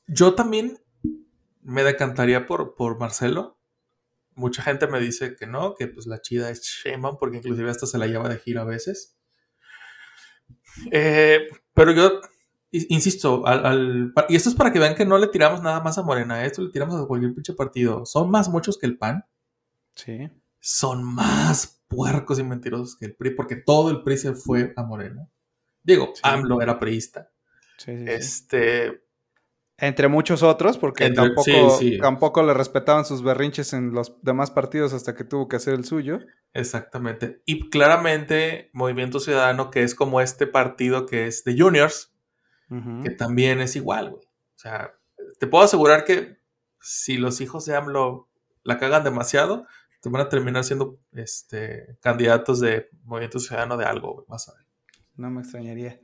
Yo 0.08 0.36
también 0.36 0.80
me 1.62 1.84
decantaría 1.84 2.46
por, 2.48 2.76
por 2.76 2.98
Marcelo. 2.98 3.60
Mucha 4.36 4.62
gente 4.64 4.88
me 4.88 5.00
dice 5.00 5.36
que 5.36 5.48
no, 5.48 5.76
que 5.76 5.88
pues 5.88 6.06
la 6.08 6.22
chida 6.22 6.50
es 6.50 6.62
Sheinbaum, 6.62 7.18
porque 7.20 7.38
inclusive 7.38 7.70
hasta 7.70 7.86
se 7.88 7.98
la 7.98 8.08
lleva 8.08 8.30
de 8.30 8.38
gira 8.40 8.62
a 8.62 8.66
veces. 8.66 9.18
Eh, 10.92 11.48
pero 11.74 11.92
yo 11.92 12.22
insisto, 12.72 13.46
al, 13.48 13.66
al- 13.66 14.14
y 14.30 14.36
esto 14.36 14.50
es 14.50 14.56
para 14.56 14.72
que 14.72 14.80
vean 14.80 14.96
que 14.96 15.06
no 15.06 15.18
le 15.18 15.28
tiramos 15.28 15.62
nada 15.62 15.80
más 15.82 15.98
a 15.98 16.04
Morena, 16.04 16.44
esto 16.46 16.62
le 16.62 16.70
tiramos 16.72 17.02
a 17.02 17.06
cualquier 17.08 17.34
pinche 17.34 17.54
partido. 17.54 18.06
Son 18.06 18.30
más 18.30 18.50
muchos 18.50 18.78
que 18.78 18.86
el 18.88 18.98
PAN, 18.98 19.26
Sí. 19.96 20.30
son 20.60 21.04
más 21.04 21.82
puercos 21.88 22.40
y 22.40 22.44
mentirosos 22.44 22.98
que 22.98 23.06
el 23.06 23.16
PRI, 23.16 23.32
porque 23.32 23.56
todo 23.56 23.90
el 23.90 24.04
PRI 24.04 24.18
se 24.18 24.34
fue 24.34 24.74
a 24.76 24.84
Morena. 24.84 25.28
Digo, 25.84 26.12
Sí. 26.14 26.22
AMLO 26.24 26.62
era 26.62 26.80
priista. 26.80 27.32
Sí, 27.78 27.98
sí. 27.98 28.04
Este. 28.08 29.04
Entre 29.80 30.08
muchos 30.08 30.42
otros, 30.44 30.78
porque 30.78 31.06
Entre- 31.06 31.24
tampoco, 31.24 31.80
tampoco 32.02 32.44
le 32.44 32.54
respetaban 32.56 33.06
sus 33.06 33.22
berrinches 33.22 33.74
en 33.74 33.92
los 33.92 34.16
demás 34.24 34.50
partidos 34.50 34.92
hasta 34.92 35.14
que 35.14 35.24
tuvo 35.24 35.48
que 35.48 35.56
hacer 35.58 35.76
el 35.76 35.86
suyo. 35.86 36.20
Exactamente. 36.54 37.42
Y 37.46 37.70
claramente 37.70 38.72
Movimiento 38.74 39.20
Ciudadano, 39.20 39.70
que 39.70 39.84
es 39.84 39.94
como 39.94 40.20
este 40.20 40.48
partido 40.48 41.06
que 41.06 41.28
es 41.28 41.44
de 41.44 41.56
juniors, 41.58 42.12
Que 43.04 43.12
también 43.12 43.62
es 43.62 43.76
igual, 43.76 44.12
güey. 44.12 44.24
O 44.24 44.60
sea, 44.60 44.94
te 45.40 45.48
puedo 45.48 45.64
asegurar 45.64 46.04
que 46.04 46.38
si 46.82 47.18
los 47.18 47.40
hijos 47.42 47.66
de 47.66 47.76
AMLO 47.76 48.30
la 48.64 48.78
cagan 48.78 49.04
demasiado, 49.04 49.66
te 50.02 50.10
van 50.10 50.22
a 50.22 50.30
terminar 50.30 50.64
siendo 50.64 51.00
este, 51.14 51.98
candidatos 52.02 52.60
de 52.60 52.90
Movimiento 53.04 53.40
Ciudadano 53.40 53.78
de 53.78 53.86
algo, 53.86 54.14
güey. 54.14 54.26
Vas 54.28 54.50
a 54.50 54.54
ver. 54.54 54.66
No 55.16 55.30
me 55.30 55.42
extrañaría. 55.42 56.00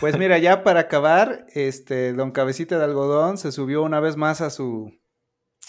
Pues 0.00 0.18
mira, 0.18 0.38
ya 0.38 0.62
para 0.62 0.80
acabar, 0.80 1.46
este 1.54 2.12
don 2.12 2.32
Cabecita 2.32 2.78
de 2.78 2.84
Algodón 2.84 3.38
se 3.38 3.52
subió 3.52 3.82
una 3.82 4.00
vez 4.00 4.16
más 4.16 4.40
a 4.40 4.50
su 4.50 4.92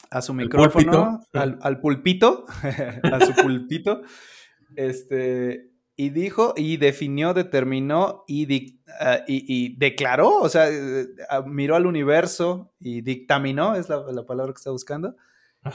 a 0.09 0.21
su 0.21 0.33
¿Al 0.33 0.37
micrófono, 0.39 1.21
al, 1.33 1.59
al 1.61 1.79
pulpito, 1.79 2.45
a 3.03 3.25
su 3.25 3.33
pulpito, 3.33 4.01
este, 4.75 5.70
y 6.05 6.09
dijo 6.09 6.53
y 6.55 6.77
definió, 6.77 7.33
determinó 7.33 8.23
y, 8.27 8.45
dic- 8.47 8.79
ah, 8.99 9.19
y, 9.27 9.43
y 9.47 9.75
declaró, 9.77 10.37
o 10.39 10.49
sea, 10.49 10.69
eh, 10.69 11.07
ah, 11.29 11.41
miró 11.45 11.75
al 11.75 11.85
universo 11.85 12.71
y 12.79 13.01
dictaminó, 13.01 13.75
es 13.75 13.89
la, 13.89 14.03
la 14.11 14.25
palabra 14.25 14.53
que 14.53 14.57
está 14.57 14.71
buscando, 14.71 15.15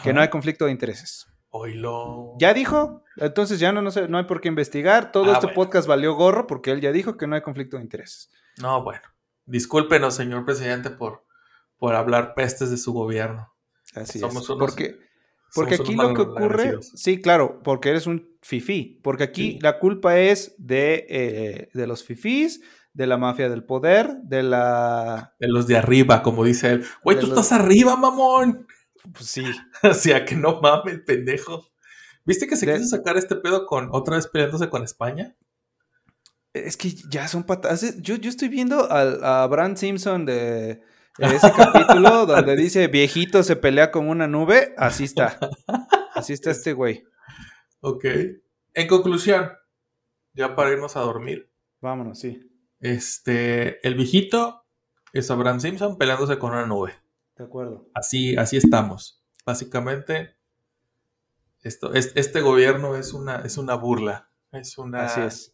que 0.03 0.12
no 0.12 0.20
hay 0.20 0.28
conflicto 0.28 0.65
de 0.65 0.73
intereses. 0.73 1.27
Oilo. 1.51 2.35
Ya 2.39 2.53
dijo, 2.53 3.03
entonces 3.16 3.59
ya 3.61 3.73
no, 3.73 3.81
no, 3.82 3.90
sé, 3.90 4.09
no 4.09 4.19
hay 4.19 4.24
por 4.24 4.40
qué 4.40 4.48
investigar. 4.48 5.11
Todo 5.12 5.31
Ah, 5.31 5.35
este 5.35 5.47
bueno. 5.47 5.55
podcast 5.55 5.89
valió 5.89 6.15
gorro 6.15 6.47
porque 6.47 6.70
él 6.73 6.81
ya 6.81 6.93
dijo 6.93 7.16
que 7.16 7.27
no 7.27 7.35
hay 7.35 7.40
conflicto 7.43 7.77
de 7.77 7.82
intereses. 7.85 8.28
No, 8.61 8.82
bueno. 8.82 9.03
Discúlpenos, 9.47 10.15
señor 10.15 10.44
presidente, 10.44 10.90
por, 10.90 11.24
por 11.78 11.94
hablar 11.94 12.35
pestes 12.35 12.70
de 12.70 12.77
su 12.77 12.93
gobierno. 12.93 13.55
Así 13.94 14.19
Somos 14.19 14.43
es. 14.43 14.51
unos- 14.51 14.59
Porque, 14.59 14.98
porque 15.55 15.77
somos 15.77 15.89
aquí 15.90 15.97
lo 15.97 16.14
que 16.14 16.20
ocurre, 16.23 16.78
sí, 16.82 17.20
claro, 17.20 17.60
porque 17.62 17.90
eres 17.90 18.06
un 18.06 18.36
fifí. 18.43 19.01
Porque 19.02 19.24
aquí 19.24 19.52
Sí. 19.52 19.59
la 19.62 19.78
culpa 19.78 20.18
es 20.18 20.55
de, 20.59 21.06
eh, 21.09 21.68
de 21.73 21.86
los 21.86 22.05
fifís, 22.05 22.60
de 22.93 23.06
la 23.06 23.16
mafia 23.18 23.48
del 23.48 23.64
poder, 23.64 24.16
de 24.23 24.43
la. 24.43 25.35
De 25.39 25.48
los 25.48 25.66
de 25.66 25.77
arriba, 25.77 26.23
como 26.23 26.44
dice 26.44 26.70
él. 26.73 26.85
Güey, 27.05 27.18
tú 27.20 27.27
los- 27.27 27.39
estás 27.39 27.52
arriba, 27.60 27.97
mamón. 27.97 28.66
Pues 29.12 29.27
sí. 29.27 29.44
O 29.82 29.94
sea, 29.94 30.24
que 30.24 30.35
no 30.35 30.60
mames, 30.60 31.01
pendejo. 31.06 31.66
¿Viste 32.24 32.47
que 32.48 32.56
se 32.56 32.66
De- 32.66 32.74
quiso 32.78 32.89
sacar 32.97 33.16
este 33.16 33.36
pedo 33.36 33.66
con 33.66 33.89
otra 33.93 34.16
vez 34.16 34.27
peleándose 34.27 34.68
con 34.68 34.82
España? 34.82 35.36
Es 36.52 36.77
que 36.77 36.90
ya 37.10 37.28
son 37.28 37.44
patadas. 37.44 38.01
Yo, 38.02 38.16
yo 38.16 38.31
estoy 38.31 38.48
viendo 38.48 38.90
al- 38.90 39.23
a 39.23 39.47
Brand 39.47 39.77
Simpson 39.77 40.24
de 40.24 40.81
ese 41.18 41.52
capítulo 41.52 42.26
donde 42.26 42.56
dice 42.56 42.86
viejito 42.88 43.43
se 43.43 43.56
pelea 43.56 43.90
con 43.90 44.09
una 44.09 44.26
nube. 44.26 44.74
Así 44.76 45.05
está. 45.05 45.38
Así 46.14 46.32
está 46.32 46.51
este 46.51 46.72
güey. 46.72 47.05
Ok. 47.80 48.05
En 48.74 48.88
conclusión, 48.88 49.51
ya 50.34 50.55
para 50.55 50.70
irnos 50.72 50.97
a 50.97 51.01
dormir, 51.01 51.51
Vámonos, 51.80 52.18
sí. 52.18 52.40
este, 52.80 53.86
el 53.86 53.94
viejito 53.94 54.64
es 55.12 55.30
Abraham 55.30 55.60
Simpson 55.60 55.97
peleándose 55.97 56.38
con 56.38 56.52
una 56.52 56.66
nube. 56.66 56.93
De 57.36 57.44
acuerdo. 57.44 57.88
Así, 57.94 58.36
así 58.36 58.56
estamos. 58.56 59.22
Básicamente, 59.47 60.36
esto, 61.62 61.94
es- 61.94 62.12
este 62.16 62.40
gobierno 62.40 62.97
es 62.97 63.12
una, 63.12 63.36
es 63.36 63.56
una 63.59 63.74
burla. 63.74 64.30
Es 64.52 64.76
una. 64.78 65.05
Así 65.06 65.20
es. 65.20 65.52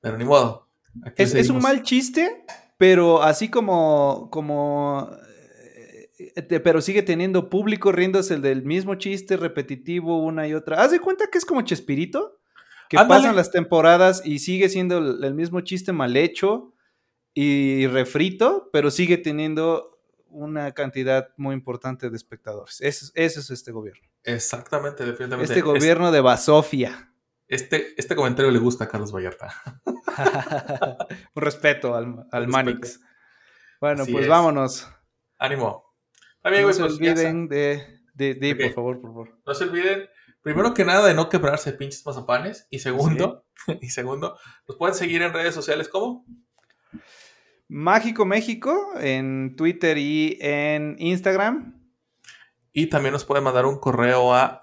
Pero 0.00 0.16
ni 0.18 0.24
modo. 0.24 0.68
Aquí 1.04 1.22
Es, 1.22 1.34
es 1.34 1.50
un 1.50 1.60
mal 1.60 1.82
chiste, 1.82 2.44
pero 2.76 3.22
así 3.22 3.48
como, 3.50 4.28
como, 4.30 5.10
eh, 6.18 6.42
te- 6.42 6.60
pero 6.60 6.80
sigue 6.80 7.02
teniendo 7.02 7.48
público 7.50 7.92
riéndose 7.92 8.34
el 8.34 8.42
del 8.42 8.62
mismo 8.62 8.94
chiste 8.96 9.36
repetitivo 9.36 10.22
una 10.22 10.46
y 10.46 10.54
otra. 10.54 10.82
Haz 10.82 10.90
de 10.90 11.00
cuenta 11.00 11.26
que 11.30 11.38
es 11.38 11.44
como 11.44 11.62
Chespirito, 11.62 12.38
que 12.88 12.98
Ándale. 12.98 13.20
pasan 13.22 13.36
las 13.36 13.50
temporadas 13.50 14.22
y 14.24 14.38
sigue 14.38 14.68
siendo 14.68 14.98
el, 14.98 15.24
el 15.24 15.34
mismo 15.34 15.60
chiste 15.62 15.92
mal 15.92 16.16
hecho 16.16 16.72
y 17.34 17.86
refrito, 17.88 18.70
pero 18.72 18.90
sigue 18.90 19.18
teniendo 19.18 19.98
una 20.28 20.72
cantidad 20.72 21.28
muy 21.36 21.54
importante 21.54 22.10
de 22.10 22.16
espectadores. 22.16 22.80
Eso, 22.80 23.10
eso 23.14 23.40
es 23.40 23.50
este 23.50 23.72
gobierno. 23.72 24.02
Exactamente, 24.24 25.04
definitivamente. 25.04 25.52
Este 25.52 25.62
gobierno 25.62 26.12
de 26.12 26.20
Basofia. 26.20 27.12
Este, 27.48 27.94
este 27.96 28.16
comentario 28.16 28.50
le 28.50 28.58
gusta 28.58 28.84
a 28.84 28.88
Carlos 28.88 29.12
Vallarta. 29.12 29.54
Un 31.34 31.42
respeto 31.42 31.94
al, 31.94 32.26
al. 32.32 32.48
Manix. 32.48 33.00
Bueno, 33.80 34.02
Así 34.02 34.12
pues 34.12 34.24
es. 34.24 34.28
vámonos. 34.28 34.88
Ánimo. 35.38 35.86
No 36.42 36.50
se 36.50 36.62
pues 36.62 36.80
olviden 36.80 37.48
de, 37.48 38.00
de, 38.14 38.56
por 38.56 38.72
favor, 38.72 39.00
por 39.00 39.10
favor. 39.10 39.40
No 39.44 39.54
se 39.54 39.64
olviden, 39.64 40.08
primero 40.42 40.74
que 40.74 40.84
nada, 40.84 41.06
de 41.06 41.14
no 41.14 41.28
quebrarse 41.28 41.72
pinches 41.72 42.06
mazapanes. 42.06 42.66
Y 42.70 42.78
segundo, 42.78 43.46
y 43.80 43.88
segundo, 43.90 44.38
nos 44.68 44.76
pueden 44.76 44.94
seguir 44.94 45.22
en 45.22 45.32
redes 45.32 45.54
sociales 45.54 45.88
como 45.88 46.24
Mágico 47.68 48.24
México 48.24 48.92
en 49.00 49.56
Twitter 49.56 49.98
y 49.98 50.38
en 50.40 50.96
Instagram. 50.98 51.75
Y 52.78 52.88
también 52.88 53.14
nos 53.14 53.24
pueden 53.24 53.42
mandar 53.42 53.64
un 53.64 53.78
correo 53.78 54.34
a. 54.34 54.60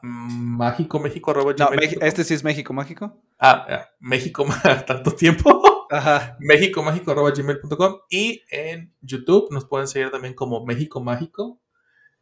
No, 1.57 1.71
Mex- 1.71 1.97
este 1.99 2.23
sí 2.23 2.35
es 2.35 2.43
México 2.43 2.71
Mágico. 2.71 3.19
Ah, 3.39 3.65
ah, 3.67 3.89
México, 3.99 4.45
tanto 4.87 5.13
tiempo. 5.15 5.87
Ajá. 5.89 6.37
Méxicomágico.gmail.com 6.39 8.01
y 8.11 8.43
en 8.51 8.93
YouTube 9.01 9.47
nos 9.51 9.65
pueden 9.65 9.87
seguir 9.87 10.11
también 10.11 10.35
como 10.35 10.63
México 10.63 11.01
Mágico. 11.01 11.59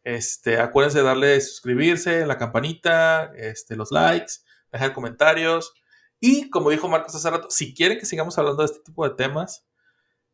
Este, 0.02 0.58
acuérdense 0.58 0.98
de 0.98 1.04
darle 1.04 1.38
suscribirse, 1.42 2.24
la 2.26 2.38
campanita, 2.38 3.30
este, 3.36 3.76
los 3.76 3.92
likes, 3.92 4.32
dejar 4.72 4.94
comentarios. 4.94 5.74
Y 6.20 6.48
como 6.48 6.70
dijo 6.70 6.88
Marcos 6.88 7.14
hace 7.14 7.28
rato, 7.28 7.50
si 7.50 7.74
quieren 7.74 7.98
que 7.98 8.06
sigamos 8.06 8.38
hablando 8.38 8.62
de 8.62 8.66
este 8.72 8.80
tipo 8.80 9.06
de 9.06 9.14
temas, 9.14 9.66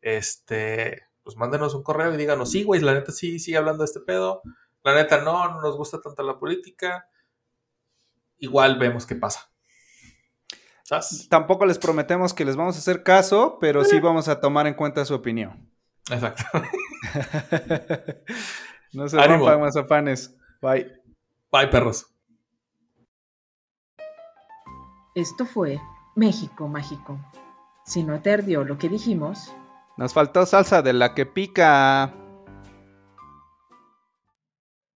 este, 0.01 1.03
pues 1.23 1.35
mándenos 1.35 1.73
un 1.75 1.83
correo 1.83 2.13
y 2.13 2.17
díganos, 2.17 2.49
sí, 2.49 2.63
güey, 2.63 2.79
la 2.79 2.93
neta 2.93 3.11
sí, 3.11 3.39
sigue 3.39 3.57
hablando 3.57 3.83
de 3.83 3.87
este 3.87 3.99
pedo. 3.99 4.41
La 4.83 4.93
neta 4.95 5.21
no, 5.21 5.49
no 5.49 5.61
nos 5.61 5.75
gusta 5.75 5.99
tanto 6.01 6.23
la 6.23 6.37
política. 6.39 7.07
Igual 8.37 8.79
vemos 8.79 9.05
qué 9.05 9.15
pasa. 9.15 9.49
Tampoco 11.29 11.65
les 11.65 11.77
prometemos 11.77 12.33
que 12.33 12.45
les 12.45 12.55
vamos 12.55 12.75
a 12.75 12.79
hacer 12.79 13.03
caso, 13.03 13.57
pero 13.61 13.83
sí 13.83 13.99
vamos 13.99 14.27
a 14.27 14.39
tomar 14.39 14.65
en 14.65 14.73
cuenta 14.73 15.05
su 15.05 15.13
opinión. 15.13 15.69
Exacto. 16.09 16.43
no 18.93 19.07
se 19.07 19.19
Ánimo. 19.19 19.45
rompan 19.45 19.61
mazapanes. 19.61 20.35
Bye. 20.61 20.91
Bye, 21.51 21.67
perros. 21.67 22.07
Esto 25.15 25.45
fue 25.45 25.79
México 26.15 26.67
Mágico. 26.67 27.19
Si 27.85 28.03
no 28.03 28.21
te 28.21 28.33
ardió 28.33 28.63
lo 28.63 28.77
que 28.77 28.89
dijimos, 28.89 29.53
Nos 29.97 30.13
faltó 30.13 30.45
salsa 30.45 30.81
de 30.81 30.93
la 30.93 31.13
que 31.13 31.25
pica. 31.25 32.13